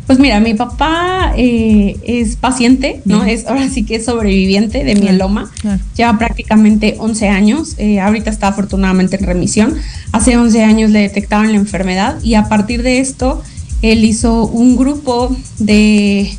Pues 0.07 0.21
mira, 0.21 0.39
mi 0.39 0.55
papá 0.55 1.33
eh, 1.37 1.97
es 2.05 2.37
paciente, 2.37 3.01
¿no? 3.05 3.25
Es 3.25 3.47
ahora 3.47 3.69
sí 3.69 3.83
que 3.83 3.97
es 3.97 4.05
sobreviviente 4.05 4.85
de 4.85 4.95
mieloma. 4.95 5.51
Lleva 5.97 6.17
prácticamente 6.17 6.95
11 6.99 7.29
años. 7.29 7.75
Eh, 7.79 7.99
ahorita 7.99 8.31
está 8.31 8.49
afortunadamente 8.49 9.17
en 9.17 9.25
remisión. 9.25 9.75
Hace 10.13 10.37
11 10.37 10.63
años 10.63 10.91
le 10.93 11.01
detectaron 11.01 11.51
la 11.51 11.59
enfermedad 11.59 12.23
y 12.23 12.35
a 12.35 12.49
partir 12.49 12.85
de 12.85 13.01
esto 13.01 13.43
él 13.83 14.05
hizo 14.05 14.47
un 14.47 14.77
grupo 14.77 15.37
de, 15.59 16.39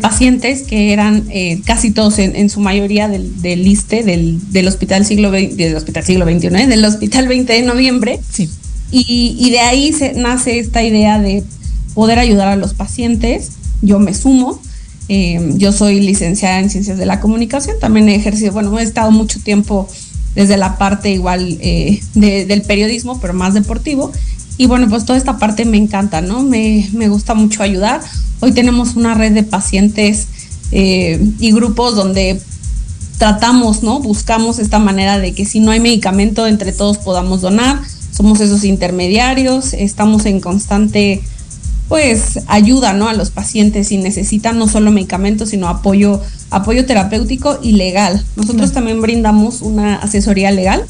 pacientes 0.00 0.62
que 0.62 0.92
eran 0.92 1.24
eh, 1.30 1.62
casi 1.64 1.90
todos 1.90 2.18
en, 2.20 2.48
su 2.48 2.60
mayoría 2.60 3.08
del, 3.08 3.40
del 3.42 3.66
ISTE, 3.66 4.04
del, 4.04 4.68
Hospital 4.68 5.06
Siglo 5.06 5.30
del 5.32 5.74
Hospital 5.74 6.04
Siglo 6.04 6.26
XXI, 6.26 6.48
del 6.66 6.84
Hospital 6.84 7.28
20 7.28 7.52
de 7.52 7.62
Noviembre. 7.62 8.20
Sí. 8.30 8.48
Y, 8.92 9.36
y 9.38 9.50
de 9.50 9.60
ahí 9.60 9.92
se, 9.92 10.12
nace 10.12 10.58
esta 10.58 10.82
idea 10.84 11.18
de 11.18 11.42
poder 11.94 12.18
ayudar 12.18 12.48
a 12.48 12.56
los 12.56 12.74
pacientes. 12.74 13.52
Yo 13.82 13.98
me 13.98 14.14
sumo. 14.14 14.60
Eh, 15.08 15.54
yo 15.56 15.72
soy 15.72 16.00
licenciada 16.00 16.60
en 16.60 16.70
Ciencias 16.70 16.98
de 16.98 17.06
la 17.06 17.20
Comunicación. 17.20 17.76
También 17.80 18.08
he 18.08 18.14
ejercido, 18.14 18.52
bueno, 18.52 18.78
he 18.78 18.82
estado 18.82 19.10
mucho 19.10 19.40
tiempo 19.40 19.88
desde 20.34 20.56
la 20.56 20.78
parte 20.78 21.10
igual 21.10 21.58
eh, 21.60 22.00
del 22.14 22.62
periodismo, 22.62 23.20
pero 23.20 23.34
más 23.34 23.54
deportivo. 23.54 24.12
Y 24.56 24.66
bueno, 24.66 24.88
pues 24.88 25.04
toda 25.04 25.18
esta 25.18 25.38
parte 25.38 25.64
me 25.64 25.78
encanta, 25.78 26.20
¿no? 26.20 26.42
Me, 26.42 26.88
me 26.92 27.08
gusta 27.08 27.34
mucho 27.34 27.62
ayudar. 27.62 28.02
Hoy 28.40 28.52
tenemos 28.52 28.94
una 28.94 29.14
red 29.14 29.32
de 29.32 29.42
pacientes 29.42 30.28
eh, 30.72 31.20
y 31.40 31.52
grupos 31.52 31.96
donde 31.96 32.40
tratamos, 33.18 33.82
¿no? 33.82 34.00
Buscamos 34.00 34.58
esta 34.58 34.78
manera 34.78 35.18
de 35.18 35.34
que 35.34 35.44
si 35.44 35.60
no 35.60 35.70
hay 35.70 35.80
medicamento, 35.80 36.46
entre 36.46 36.72
todos 36.72 36.98
podamos 36.98 37.40
donar. 37.40 37.80
Somos 38.12 38.40
esos 38.40 38.64
intermediarios, 38.64 39.72
estamos 39.72 40.26
en 40.26 40.40
constante 40.40 41.22
pues 41.90 42.38
ayuda 42.46 42.92
¿no? 42.92 43.08
a 43.08 43.14
los 43.14 43.30
pacientes 43.30 43.88
si 43.88 43.98
necesitan 43.98 44.60
no 44.60 44.68
solo 44.68 44.92
medicamentos, 44.92 45.48
sino 45.48 45.66
apoyo, 45.66 46.20
apoyo 46.50 46.86
terapéutico 46.86 47.58
y 47.60 47.72
legal. 47.72 48.24
Nosotros 48.36 48.70
también 48.70 49.02
brindamos 49.02 49.60
una 49.60 49.96
asesoría 49.96 50.52
legal 50.52 50.84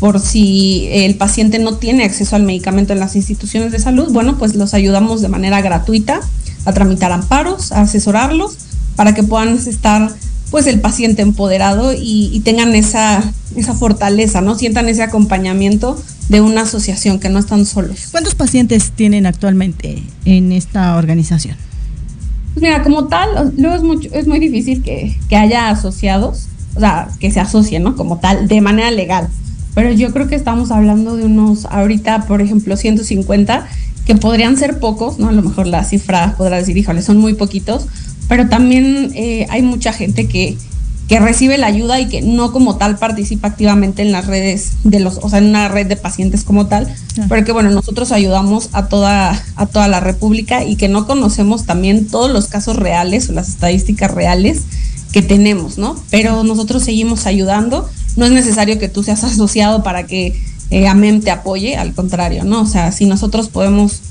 por 0.00 0.20
si 0.20 0.88
el 0.90 1.16
paciente 1.16 1.58
no 1.58 1.74
tiene 1.74 2.04
acceso 2.04 2.34
al 2.34 2.44
medicamento 2.44 2.94
en 2.94 2.98
las 2.98 3.14
instituciones 3.14 3.72
de 3.72 3.78
salud, 3.78 4.10
bueno, 4.10 4.38
pues 4.38 4.54
los 4.54 4.72
ayudamos 4.72 5.20
de 5.20 5.28
manera 5.28 5.60
gratuita 5.60 6.22
a 6.64 6.72
tramitar 6.72 7.12
amparos, 7.12 7.70
a 7.72 7.82
asesorarlos 7.82 8.56
para 8.96 9.14
que 9.14 9.22
puedan 9.22 9.58
estar 9.58 10.10
pues 10.50 10.66
el 10.66 10.80
paciente 10.80 11.22
empoderado 11.22 11.92
y, 11.92 12.40
tengan 12.44 12.74
esa, 12.74 13.22
esa 13.56 13.74
fortaleza, 13.74 14.40
¿no? 14.40 14.54
Sientan 14.54 14.88
ese 14.88 15.02
acompañamiento 15.02 16.00
de 16.28 16.40
una 16.40 16.62
asociación, 16.62 17.18
que 17.18 17.28
no 17.28 17.38
están 17.38 17.66
solos. 17.66 18.08
¿Cuántos 18.10 18.34
pacientes 18.34 18.92
tienen 18.92 19.26
actualmente 19.26 20.02
en 20.24 20.52
esta 20.52 20.96
organización? 20.96 21.56
Pues 22.54 22.62
mira, 22.62 22.82
como 22.82 23.08
tal, 23.08 23.52
luego 23.56 23.76
es, 23.76 23.82
mucho, 23.82 24.08
es 24.12 24.26
muy 24.26 24.38
difícil 24.38 24.82
que, 24.82 25.16
que 25.28 25.36
haya 25.36 25.70
asociados, 25.70 26.48
o 26.74 26.80
sea, 26.80 27.08
que 27.20 27.30
se 27.30 27.40
asocien, 27.40 27.82
¿no? 27.82 27.96
Como 27.96 28.18
tal, 28.18 28.48
de 28.48 28.60
manera 28.60 28.90
legal. 28.90 29.28
Pero 29.74 29.92
yo 29.92 30.12
creo 30.12 30.28
que 30.28 30.34
estamos 30.34 30.70
hablando 30.70 31.16
de 31.16 31.24
unos, 31.24 31.66
ahorita, 31.66 32.26
por 32.26 32.40
ejemplo, 32.40 32.76
150, 32.76 33.66
que 34.06 34.14
podrían 34.14 34.56
ser 34.56 34.80
pocos, 34.80 35.18
¿no? 35.18 35.28
A 35.28 35.32
lo 35.32 35.42
mejor 35.42 35.66
la 35.66 35.84
cifra 35.84 36.34
podrá 36.36 36.56
decir, 36.56 36.76
híjole, 36.76 37.02
son 37.02 37.18
muy 37.18 37.34
poquitos, 37.34 37.86
pero 38.28 38.48
también 38.48 39.10
eh, 39.14 39.46
hay 39.50 39.62
mucha 39.62 39.92
gente 39.92 40.28
que, 40.28 40.56
que 41.08 41.18
recibe 41.18 41.56
la 41.56 41.66
ayuda 41.66 41.98
y 42.00 42.06
que 42.06 42.20
no 42.20 42.52
como 42.52 42.76
tal 42.76 42.98
participa 42.98 43.48
activamente 43.48 44.02
en 44.02 44.12
las 44.12 44.26
redes 44.26 44.72
de 44.84 45.00
los, 45.00 45.18
o 45.22 45.30
sea, 45.30 45.38
en 45.38 45.46
una 45.46 45.68
red 45.68 45.86
de 45.86 45.96
pacientes 45.96 46.44
como 46.44 46.66
tal, 46.66 46.94
pero 47.28 47.44
que 47.44 47.52
bueno, 47.52 47.70
nosotros 47.70 48.12
ayudamos 48.12 48.68
a 48.72 48.88
toda, 48.88 49.42
a 49.56 49.66
toda 49.66 49.88
la 49.88 50.00
República 50.00 50.64
y 50.64 50.76
que 50.76 50.88
no 50.88 51.06
conocemos 51.06 51.64
también 51.64 52.06
todos 52.06 52.30
los 52.30 52.46
casos 52.46 52.76
reales 52.76 53.30
o 53.30 53.32
las 53.32 53.48
estadísticas 53.48 54.10
reales 54.10 54.64
que 55.12 55.22
tenemos, 55.22 55.78
¿no? 55.78 55.96
Pero 56.10 56.44
nosotros 56.44 56.84
seguimos 56.84 57.26
ayudando, 57.26 57.88
no 58.16 58.26
es 58.26 58.32
necesario 58.32 58.78
que 58.78 58.88
tú 58.88 59.02
seas 59.02 59.24
asociado 59.24 59.82
para 59.82 60.06
que 60.06 60.38
eh, 60.70 60.86
AMEM 60.86 61.22
te 61.22 61.30
apoye, 61.30 61.76
al 61.76 61.94
contrario, 61.94 62.44
¿no? 62.44 62.60
O 62.60 62.66
sea, 62.66 62.92
si 62.92 63.06
nosotros 63.06 63.48
podemos 63.48 64.02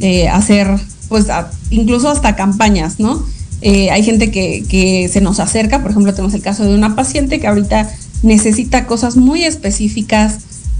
eh, 0.00 0.28
hacer, 0.28 0.68
pues, 1.10 1.26
incluso 1.68 2.08
hasta 2.08 2.34
campañas, 2.36 2.98
¿no? 2.98 3.22
Eh, 3.62 3.90
hay 3.90 4.02
gente 4.02 4.30
que, 4.30 5.08
se 5.12 5.20
nos 5.20 5.40
acerca, 5.40 5.82
por 5.82 5.90
ejemplo, 5.90 6.12
tenemos 6.12 6.34
el 6.34 6.42
caso 6.42 6.64
de 6.64 6.74
una 6.74 6.94
paciente 6.94 7.40
que 7.40 7.46
ahorita 7.46 7.90
necesita 8.22 8.86
cosas 8.86 9.16
muy 9.16 9.44
específicas 9.44 10.38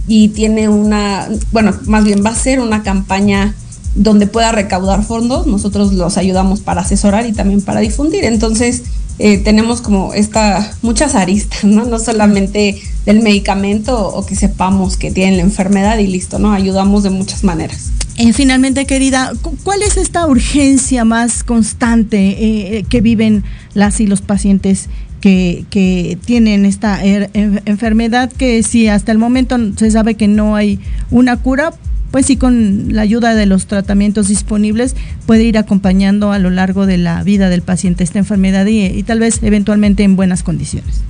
y 0.08 0.28
tiene 0.28 0.68
una, 0.68 1.28
bueno, 1.52 1.74
más 1.86 2.04
bien 2.04 2.22
va 2.24 2.30
a 2.30 2.34
ser 2.34 2.60
una 2.60 2.82
campaña 2.82 3.54
donde 3.94 4.26
pueda 4.26 4.52
recaudar 4.52 5.02
fondos, 5.04 5.46
nosotros 5.46 5.94
los 5.94 6.18
ayudamos 6.18 6.60
para 6.60 6.82
asesorar 6.82 7.26
y 7.26 7.32
también 7.32 7.62
para 7.62 7.80
difundir. 7.80 8.24
Entonces, 8.24 8.82
eh, 9.18 9.38
tenemos 9.38 9.80
como 9.80 10.12
esta, 10.12 10.74
muchas 10.82 11.14
aristas, 11.14 11.64
¿no? 11.64 11.86
No 11.86 11.98
solamente 11.98 12.80
del 13.06 13.20
medicamento 13.20 14.08
o 14.08 14.26
que 14.26 14.36
sepamos 14.36 14.98
que 14.98 15.10
tienen 15.10 15.38
la 15.38 15.42
enfermedad 15.42 15.98
y 15.98 16.06
listo, 16.06 16.38
¿no? 16.38 16.52
Ayudamos 16.52 17.02
de 17.02 17.10
muchas 17.10 17.42
maneras. 17.42 17.90
Eh, 18.18 18.32
finalmente, 18.32 18.86
querida, 18.86 19.32
¿cuál 19.62 19.82
es 19.82 19.98
esta 19.98 20.26
urgencia 20.26 21.04
más 21.04 21.44
constante 21.44 22.78
eh, 22.78 22.84
que 22.88 23.02
viven 23.02 23.44
las 23.74 24.00
y 24.00 24.06
los 24.06 24.22
pacientes 24.22 24.88
que, 25.20 26.18
tienen 26.24 26.64
esta 26.64 27.04
er, 27.04 27.30
enfermedad 27.34 28.32
que 28.32 28.62
si 28.62 28.86
hasta 28.86 29.12
el 29.12 29.18
momento 29.18 29.56
se 29.76 29.90
sabe 29.90 30.14
que 30.14 30.28
no 30.28 30.54
hay 30.54 30.78
una 31.10 31.36
cura, 31.36 31.72
pues 32.10 32.26
sí 32.26 32.36
con 32.36 32.94
la 32.94 33.02
ayuda 33.02 33.34
de 33.34 33.46
los 33.46 33.66
tratamientos 33.66 34.28
disponibles 34.28 34.94
puede 35.26 35.42
ir 35.42 35.58
acompañando 35.58 36.32
a 36.32 36.38
lo 36.38 36.50
largo 36.50 36.86
de 36.86 36.98
la 36.98 37.22
vida 37.24 37.48
del 37.48 37.62
paciente 37.62 38.04
esta 38.04 38.18
enfermedad 38.18 38.66
y, 38.66 39.02
tal 39.02 39.18
vez 39.18 39.42
eventualmente 39.42 40.04
en 40.04 40.16
buenas 40.16 40.42
condiciones. 40.42 41.02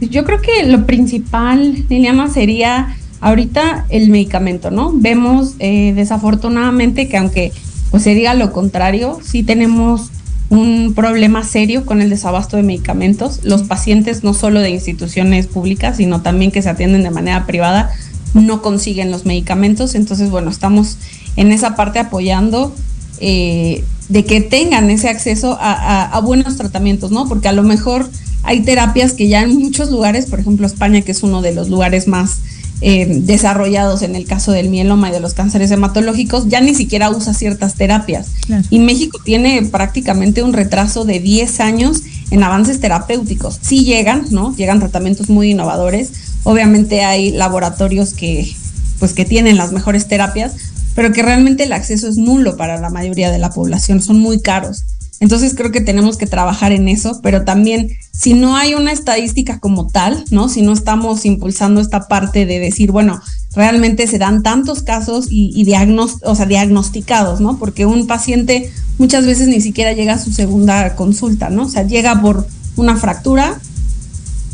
Yo 0.00 0.24
creo 0.24 0.40
que 0.40 0.64
lo 0.64 0.86
principal, 0.86 1.84
Liliana, 1.88 2.28
sería 2.28 2.96
ahorita 3.20 3.86
el 3.88 4.10
medicamento, 4.10 4.70
¿no? 4.70 4.92
Vemos 4.94 5.54
eh, 5.58 5.92
desafortunadamente 5.94 7.08
que 7.08 7.16
aunque 7.16 7.52
pues 7.90 8.02
se 8.02 8.14
diga 8.14 8.34
lo 8.34 8.52
contrario, 8.52 9.18
sí 9.22 9.42
tenemos 9.42 10.10
un 10.50 10.94
problema 10.94 11.44
serio 11.44 11.84
con 11.84 12.00
el 12.00 12.10
desabasto 12.10 12.56
de 12.56 12.62
medicamentos. 12.62 13.40
Los 13.44 13.62
pacientes, 13.62 14.24
no 14.24 14.34
solo 14.34 14.60
de 14.60 14.70
instituciones 14.70 15.46
públicas, 15.46 15.98
sino 15.98 16.22
también 16.22 16.50
que 16.50 16.62
se 16.62 16.70
atienden 16.70 17.02
de 17.02 17.10
manera 17.10 17.46
privada, 17.46 17.90
no 18.34 18.62
consiguen 18.62 19.10
los 19.10 19.26
medicamentos. 19.26 19.94
Entonces, 19.94 20.30
bueno, 20.30 20.50
estamos 20.50 20.96
en 21.36 21.52
esa 21.52 21.76
parte 21.76 21.98
apoyando 21.98 22.74
eh, 23.20 23.84
de 24.08 24.24
que 24.24 24.40
tengan 24.40 24.90
ese 24.90 25.08
acceso 25.08 25.58
a, 25.60 26.18
buenos 26.24 26.56
tratamientos, 26.56 27.10
¿no? 27.10 27.28
Porque 27.28 27.48
a 27.48 27.52
lo 27.52 27.62
mejor 27.62 28.08
hay 28.42 28.60
terapias 28.60 29.12
que 29.12 29.28
ya 29.28 29.42
en 29.42 29.58
muchos 29.58 29.90
lugares, 29.90 30.26
por 30.26 30.40
ejemplo 30.40 30.66
España, 30.66 31.02
que 31.02 31.12
es 31.12 31.22
uno 31.22 31.42
de 31.42 31.52
los 31.52 31.68
lugares 31.68 32.08
más 32.08 32.38
eh, 32.80 33.06
desarrollados 33.22 34.02
en 34.02 34.14
el 34.14 34.26
caso 34.26 34.52
del 34.52 34.68
mieloma 34.68 35.08
y 35.08 35.12
de 35.12 35.20
los 35.20 35.34
cánceres 35.34 35.70
hematológicos, 35.70 36.48
ya 36.48 36.60
ni 36.60 36.74
siquiera 36.74 37.10
usa 37.10 37.34
ciertas 37.34 37.74
terapias. 37.74 38.28
Y 38.70 38.78
México 38.78 39.18
tiene 39.24 39.62
prácticamente 39.62 40.42
un 40.42 40.52
retraso 40.52 41.04
de 41.04 41.20
10 41.20 41.60
años 41.60 42.02
en 42.30 42.42
avances 42.42 42.80
terapéuticos. 42.80 43.58
Sí 43.60 43.84
llegan, 43.84 44.26
¿no? 44.30 44.54
Llegan 44.56 44.80
tratamientos 44.80 45.28
muy 45.28 45.50
innovadores, 45.50 46.12
Obviamente 46.44 47.04
hay 47.04 47.30
laboratorios 47.30 48.14
que, 48.14 48.50
pues, 48.98 49.12
que 49.12 49.24
tienen 49.24 49.56
las 49.56 49.72
mejores 49.72 50.08
terapias, 50.08 50.54
pero 50.94 51.12
que 51.12 51.22
realmente 51.22 51.64
el 51.64 51.72
acceso 51.72 52.08
es 52.08 52.16
nulo 52.16 52.56
para 52.56 52.80
la 52.80 52.90
mayoría 52.90 53.30
de 53.30 53.38
la 53.38 53.50
población, 53.50 54.00
son 54.00 54.18
muy 54.18 54.40
caros. 54.40 54.84
Entonces 55.20 55.54
creo 55.54 55.72
que 55.72 55.80
tenemos 55.80 56.16
que 56.16 56.26
trabajar 56.26 56.70
en 56.72 56.88
eso, 56.88 57.20
pero 57.22 57.44
también 57.44 57.90
si 58.12 58.34
no 58.34 58.56
hay 58.56 58.74
una 58.74 58.92
estadística 58.92 59.58
como 59.58 59.88
tal, 59.88 60.24
¿no? 60.30 60.48
Si 60.48 60.62
no 60.62 60.72
estamos 60.72 61.24
impulsando 61.24 61.80
esta 61.80 62.06
parte 62.06 62.46
de 62.46 62.60
decir, 62.60 62.92
bueno, 62.92 63.20
realmente 63.54 64.06
se 64.06 64.18
dan 64.18 64.42
tantos 64.42 64.82
casos 64.82 65.26
y, 65.30 65.50
y 65.54 65.74
o 66.22 66.34
sea, 66.34 66.46
diagnosticados, 66.46 67.40
¿no? 67.40 67.58
Porque 67.58 67.84
un 67.84 68.06
paciente 68.06 68.70
muchas 68.98 69.26
veces 69.26 69.48
ni 69.48 69.60
siquiera 69.60 69.92
llega 69.92 70.14
a 70.14 70.18
su 70.18 70.32
segunda 70.32 70.94
consulta, 70.94 71.50
¿no? 71.50 71.64
O 71.64 71.68
sea, 71.68 71.82
llega 71.82 72.20
por 72.20 72.46
una 72.76 72.96
fractura, 72.96 73.60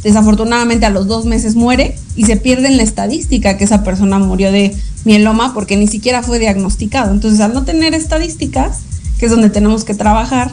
desafortunadamente 0.02 0.86
a 0.86 0.90
los 0.90 1.06
dos 1.06 1.26
meses 1.26 1.56
muere 1.56 1.96
y 2.16 2.24
se 2.24 2.36
pierde 2.36 2.68
en 2.68 2.78
la 2.78 2.82
estadística 2.82 3.56
que 3.58 3.64
esa 3.64 3.84
persona 3.84 4.18
murió 4.18 4.50
de 4.52 4.74
mieloma 5.04 5.52
porque 5.52 5.76
ni 5.76 5.88
siquiera 5.88 6.22
fue 6.22 6.38
diagnosticado. 6.38 7.12
Entonces, 7.12 7.40
al 7.40 7.52
no 7.52 7.64
tener 7.64 7.94
estadísticas, 7.94 8.80
que 9.18 9.26
es 9.26 9.30
donde 9.30 9.50
tenemos 9.50 9.84
que 9.84 9.94
trabajar 9.94 10.50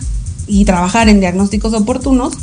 y 0.48 0.66
trabajar 0.66 1.10
en 1.10 1.20
diagnósticos 1.20 1.74
oportunos, 1.74 2.34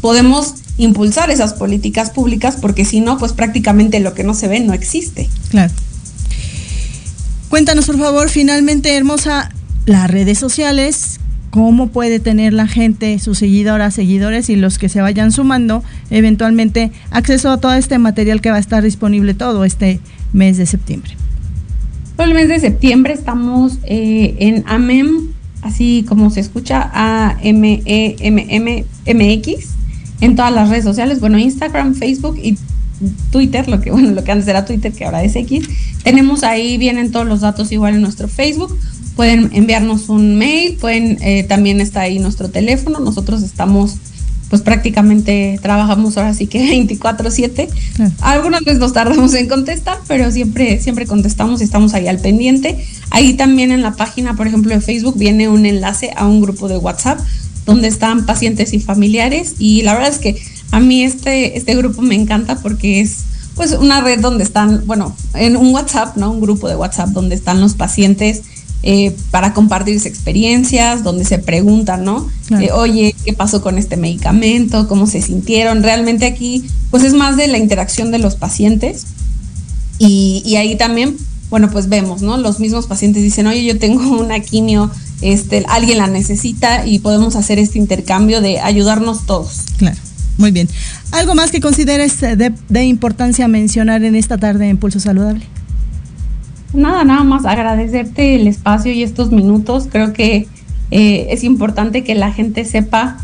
podemos 0.00 0.54
impulsar 0.76 1.30
esas 1.30 1.54
políticas 1.54 2.10
públicas 2.10 2.56
porque 2.60 2.84
si 2.84 3.00
no, 3.00 3.18
pues 3.18 3.32
prácticamente 3.32 4.00
lo 4.00 4.14
que 4.14 4.24
no 4.24 4.34
se 4.34 4.48
ve 4.48 4.60
no 4.60 4.72
existe. 4.72 5.28
Claro. 5.50 5.72
Cuéntanos, 7.48 7.86
por 7.86 7.98
favor, 7.98 8.28
finalmente, 8.28 8.96
hermosa, 8.96 9.50
las 9.86 10.10
redes 10.10 10.38
sociales, 10.38 11.18
cómo 11.50 11.88
puede 11.88 12.20
tener 12.20 12.52
la 12.52 12.66
gente, 12.66 13.18
sus 13.18 13.38
seguidoras, 13.38 13.94
seguidores 13.94 14.50
y 14.50 14.56
los 14.56 14.78
que 14.78 14.88
se 14.88 15.00
vayan 15.00 15.32
sumando, 15.32 15.82
eventualmente 16.10 16.92
acceso 17.10 17.50
a 17.50 17.58
todo 17.58 17.72
este 17.72 17.98
material 17.98 18.40
que 18.40 18.50
va 18.50 18.56
a 18.56 18.60
estar 18.60 18.82
disponible 18.82 19.34
todo 19.34 19.64
este 19.64 20.00
mes 20.32 20.58
de 20.58 20.66
septiembre. 20.66 21.12
Todo 22.16 22.26
el 22.26 22.34
mes 22.34 22.48
de 22.48 22.60
septiembre 22.60 23.14
estamos 23.14 23.78
eh, 23.84 24.36
en 24.40 24.64
AMEM, 24.66 25.28
así 25.62 26.04
como 26.08 26.30
se 26.30 26.40
escucha, 26.40 26.90
A-M-E-M-M-M-X, 26.92 27.58
en 30.20 30.36
todas 30.36 30.52
las 30.52 30.68
redes 30.68 30.84
sociales, 30.84 31.20
bueno, 31.20 31.38
Instagram, 31.38 31.94
Facebook 31.94 32.38
y 32.42 32.58
Twitter, 33.30 33.68
lo 33.68 33.80
que, 33.80 33.90
bueno, 33.92 34.10
lo 34.10 34.24
que 34.24 34.32
antes 34.32 34.48
era 34.48 34.64
Twitter, 34.64 34.92
que 34.92 35.04
ahora 35.04 35.22
es 35.22 35.36
X. 35.36 35.68
Tenemos 36.02 36.42
ahí, 36.42 36.78
vienen 36.78 37.10
todos 37.12 37.26
los 37.26 37.40
datos 37.40 37.70
igual 37.72 37.94
en 37.94 38.02
nuestro 38.02 38.28
Facebook 38.28 38.78
pueden 39.18 39.50
enviarnos 39.52 40.08
un 40.10 40.38
mail, 40.38 40.76
pueden 40.76 41.18
eh, 41.20 41.42
también 41.42 41.80
está 41.80 42.02
ahí 42.02 42.20
nuestro 42.20 42.50
teléfono, 42.50 43.00
nosotros 43.00 43.42
estamos 43.42 43.96
pues 44.48 44.62
prácticamente 44.62 45.58
trabajamos 45.62 46.16
ahora 46.16 46.34
sí 46.34 46.46
que 46.46 46.60
24/7. 46.86 47.68
Algunas 48.20 48.62
veces 48.62 48.80
nos 48.80 48.92
tardamos 48.92 49.34
en 49.34 49.48
contestar, 49.48 49.98
pero 50.06 50.30
siempre 50.30 50.80
siempre 50.80 51.06
contestamos 51.06 51.60
y 51.60 51.64
estamos 51.64 51.94
ahí 51.94 52.08
al 52.08 52.18
pendiente. 52.18 52.84
Ahí 53.10 53.34
también 53.34 53.72
en 53.72 53.82
la 53.82 53.92
página, 53.92 54.36
por 54.36 54.46
ejemplo, 54.46 54.74
de 54.74 54.80
Facebook 54.80 55.18
viene 55.18 55.48
un 55.48 55.66
enlace 55.66 56.10
a 56.16 56.26
un 56.26 56.40
grupo 56.40 56.68
de 56.68 56.78
WhatsApp 56.78 57.20
donde 57.66 57.88
están 57.88 58.24
pacientes 58.24 58.72
y 58.72 58.80
familiares 58.80 59.56
y 59.58 59.82
la 59.82 59.92
verdad 59.94 60.10
es 60.10 60.18
que 60.18 60.40
a 60.70 60.80
mí 60.80 61.02
este 61.02 61.58
este 61.58 61.74
grupo 61.74 62.00
me 62.00 62.14
encanta 62.14 62.60
porque 62.60 63.00
es 63.00 63.24
pues 63.58 63.72
una 63.72 64.00
red 64.00 64.20
donde 64.20 64.44
están, 64.44 64.86
bueno, 64.86 65.16
en 65.34 65.56
un 65.56 65.74
WhatsApp, 65.74 66.16
¿no? 66.16 66.30
Un 66.30 66.40
grupo 66.40 66.68
de 66.68 66.76
WhatsApp 66.76 67.08
donde 67.08 67.34
están 67.34 67.60
los 67.60 67.74
pacientes 67.74 68.42
eh, 68.84 69.16
para 69.32 69.54
compartirse 69.54 70.08
experiencias, 70.08 71.02
donde 71.02 71.24
se 71.24 71.38
preguntan, 71.38 72.04
¿no? 72.04 72.28
Eh, 72.60 72.70
oye, 72.72 73.14
¿qué 73.24 73.32
pasó 73.32 73.60
con 73.60 73.76
este 73.76 73.96
medicamento? 73.96 74.86
¿Cómo 74.86 75.08
se 75.08 75.20
sintieron? 75.20 75.82
Realmente 75.82 76.26
aquí, 76.26 76.64
pues 76.90 77.02
es 77.02 77.12
más 77.12 77.36
de 77.36 77.48
la 77.48 77.58
interacción 77.58 78.12
de 78.12 78.18
los 78.18 78.36
pacientes. 78.36 79.06
Y, 79.98 80.54
ahí 80.54 80.76
también, 80.76 81.16
bueno, 81.50 81.70
pues 81.70 81.88
vemos, 81.88 82.22
¿no? 82.22 82.36
Los 82.36 82.60
mismos 82.60 82.86
pacientes 82.86 83.24
dicen, 83.24 83.48
oye, 83.48 83.64
yo 83.64 83.78
tengo 83.80 84.16
una 84.20 84.38
quimio, 84.38 84.92
este, 85.22 85.64
alguien 85.68 85.98
la 85.98 86.06
necesita 86.06 86.86
y 86.86 87.00
podemos 87.00 87.34
hacer 87.34 87.58
este 87.58 87.78
intercambio 87.78 88.40
de 88.40 88.60
ayudarnos 88.60 89.26
todos. 89.26 89.64
Claro. 89.76 89.96
Muy 90.36 90.52
bien. 90.52 90.68
¿Algo 91.10 91.34
más 91.34 91.50
que 91.50 91.60
consideres 91.60 92.20
de, 92.20 92.52
de 92.68 92.84
importancia 92.84 93.48
mencionar 93.48 94.04
en 94.04 94.14
esta 94.14 94.38
tarde 94.38 94.68
en 94.68 94.76
Pulso 94.76 95.00
Saludable? 95.00 95.44
Nada, 96.72 97.04
nada 97.04 97.24
más 97.24 97.46
agradecerte 97.46 98.34
el 98.34 98.46
espacio 98.46 98.92
y 98.92 99.02
estos 99.02 99.30
minutos. 99.32 99.88
Creo 99.90 100.12
que 100.12 100.46
eh, 100.90 101.26
es 101.30 101.44
importante 101.44 102.04
que 102.04 102.14
la 102.14 102.32
gente 102.32 102.64
sepa 102.64 103.18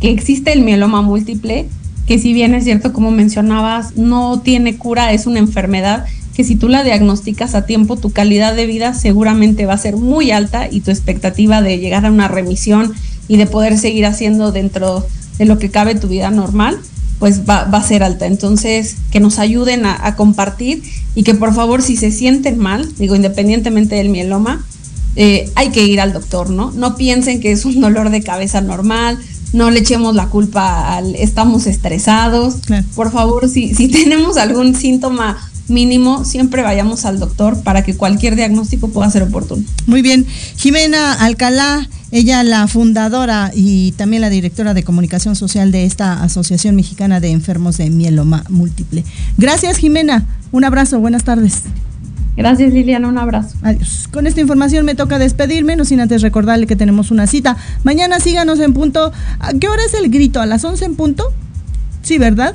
que 0.00 0.10
existe 0.10 0.52
el 0.52 0.62
mieloma 0.62 1.02
múltiple, 1.02 1.66
que 2.06 2.18
si 2.18 2.32
bien 2.32 2.54
es 2.54 2.64
cierto, 2.64 2.92
como 2.92 3.10
mencionabas, 3.10 3.96
no 3.96 4.40
tiene 4.40 4.76
cura, 4.76 5.12
es 5.12 5.26
una 5.26 5.38
enfermedad 5.38 6.06
que 6.34 6.44
si 6.44 6.54
tú 6.54 6.68
la 6.68 6.84
diagnosticas 6.84 7.54
a 7.54 7.64
tiempo, 7.64 7.96
tu 7.96 8.12
calidad 8.12 8.54
de 8.54 8.66
vida 8.66 8.92
seguramente 8.92 9.64
va 9.64 9.72
a 9.72 9.78
ser 9.78 9.96
muy 9.96 10.30
alta 10.30 10.68
y 10.70 10.80
tu 10.80 10.90
expectativa 10.90 11.62
de 11.62 11.78
llegar 11.78 12.04
a 12.04 12.10
una 12.10 12.28
remisión 12.28 12.92
y 13.26 13.38
de 13.38 13.46
poder 13.46 13.78
seguir 13.78 14.04
haciendo 14.04 14.52
dentro 14.52 15.06
de 15.38 15.46
lo 15.46 15.58
que 15.58 15.70
cabe 15.70 15.94
tu 15.94 16.08
vida 16.08 16.30
normal, 16.30 16.78
pues 17.18 17.48
va, 17.48 17.62
a 17.62 17.82
ser 17.82 18.02
alta. 18.02 18.26
Entonces, 18.26 18.96
que 19.10 19.20
nos 19.20 19.38
ayuden 19.38 19.86
a, 19.86 20.16
compartir 20.16 20.82
y 21.14 21.22
que 21.22 21.34
por 21.34 21.54
favor, 21.54 21.82
si 21.82 21.96
se 21.96 22.10
sienten 22.10 22.58
mal, 22.58 22.88
digo, 22.98 23.16
independientemente 23.16 23.96
del 23.96 24.10
mieloma, 24.10 24.64
eh, 25.16 25.50
hay 25.54 25.70
que 25.70 25.84
ir 25.84 26.00
al 26.00 26.12
doctor, 26.12 26.50
¿no? 26.50 26.72
No 26.72 26.96
piensen 26.96 27.40
que 27.40 27.52
es 27.52 27.64
un 27.64 27.80
dolor 27.80 28.10
de 28.10 28.22
cabeza 28.22 28.60
normal, 28.60 29.18
no 29.52 29.70
le 29.70 29.80
echemos 29.80 30.14
la 30.14 30.26
culpa 30.26 30.96
al 30.96 31.14
estamos 31.14 31.66
estresados. 31.66 32.56
Por 32.94 33.10
favor, 33.10 33.48
si, 33.48 33.74
si 33.74 33.88
tenemos 33.88 34.36
algún 34.36 34.74
síntoma 34.74 35.38
mínimo 35.68 36.24
siempre 36.24 36.62
vayamos 36.62 37.04
al 37.04 37.18
doctor 37.18 37.62
para 37.62 37.82
que 37.82 37.96
cualquier 37.96 38.36
diagnóstico 38.36 38.88
pueda 38.88 39.10
ser 39.10 39.22
oportuno. 39.24 39.64
Muy 39.86 40.02
bien. 40.02 40.26
Jimena 40.56 41.12
Alcalá, 41.14 41.88
ella 42.10 42.42
la 42.42 42.66
fundadora 42.68 43.50
y 43.54 43.92
también 43.92 44.22
la 44.22 44.30
directora 44.30 44.74
de 44.74 44.84
comunicación 44.84 45.36
social 45.36 45.72
de 45.72 45.84
esta 45.84 46.22
Asociación 46.22 46.76
Mexicana 46.76 47.20
de 47.20 47.30
Enfermos 47.30 47.76
de 47.78 47.90
Mieloma 47.90 48.44
Múltiple. 48.48 49.04
Gracias 49.36 49.78
Jimena, 49.78 50.26
un 50.52 50.64
abrazo, 50.64 51.00
buenas 51.00 51.24
tardes. 51.24 51.62
Gracias 52.36 52.72
Liliana, 52.72 53.08
un 53.08 53.18
abrazo. 53.18 53.56
Adiós. 53.62 54.08
Con 54.12 54.26
esta 54.26 54.40
información 54.40 54.84
me 54.84 54.94
toca 54.94 55.18
despedirme, 55.18 55.74
no 55.74 55.84
sin 55.84 56.00
antes 56.00 56.20
recordarle 56.22 56.66
que 56.66 56.76
tenemos 56.76 57.10
una 57.10 57.26
cita. 57.26 57.56
Mañana 57.82 58.20
síganos 58.20 58.60
en 58.60 58.74
punto. 58.74 59.10
¿A 59.38 59.54
qué 59.54 59.68
hora 59.68 59.82
es 59.84 59.94
el 59.94 60.10
grito? 60.10 60.40
¿A 60.40 60.46
las 60.46 60.62
11 60.62 60.84
en 60.84 60.96
punto? 60.96 61.32
Sí, 62.02 62.18
¿verdad? 62.18 62.54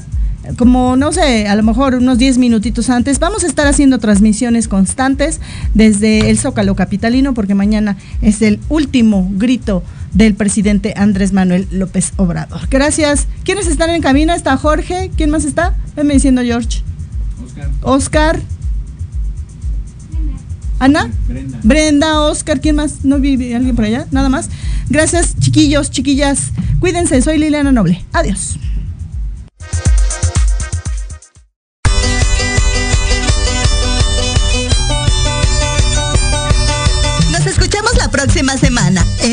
Como 0.58 0.96
no 0.96 1.12
sé, 1.12 1.48
a 1.48 1.56
lo 1.56 1.64
mejor 1.64 1.96
unos 1.96 2.18
10 2.18 2.38
minutitos 2.38 2.90
antes, 2.90 3.20
vamos 3.20 3.44
a 3.44 3.48
estar 3.48 3.68
haciendo 3.68 4.00
transmisiones 4.00 4.68
constantes 4.68 5.40
desde 5.74 6.30
el 6.30 6.38
Zócalo 6.38 6.76
Capitalino 6.76 7.34
porque 7.34 7.56
mañana 7.56 7.98
es 8.22 8.42
el 8.42 8.60
último 8.70 9.30
grito 9.36 9.84
del 10.14 10.34
presidente 10.34 10.94
Andrés 10.98 11.32
Manuel 11.32 11.68
López 11.72 12.14
Obrador. 12.18 12.62
Gracias. 12.70 13.28
¿Quiénes 13.44 13.68
están 13.68 13.90
en 13.92 14.02
camino? 14.02 14.34
Está 14.34 14.58
Jorge. 14.58 15.12
¿Quién 15.16 15.30
más 15.30 15.46
está? 15.46 15.76
Venme 15.96 16.14
diciendo 16.14 16.42
George. 16.42 16.82
Oscar. 17.44 17.70
Oscar. 17.82 18.40
Ana. 20.80 21.12
Brenda. 21.28 21.60
Brenda, 21.62 22.22
Oscar, 22.22 22.60
¿quién 22.60 22.76
más? 22.76 23.06
¿No 23.06 23.20
vive 23.20 23.56
alguien 23.56 23.76
por 23.76 23.86
allá? 23.86 24.08
Nada 24.10 24.30
más. 24.30 24.50
Gracias, 24.90 25.38
chiquillos, 25.40 25.92
chiquillas. 25.92 26.52
Cuídense, 26.80 27.22
soy 27.22 27.38
Liliana 27.38 27.72
Noble. 27.72 28.04
Adiós. 28.14 28.58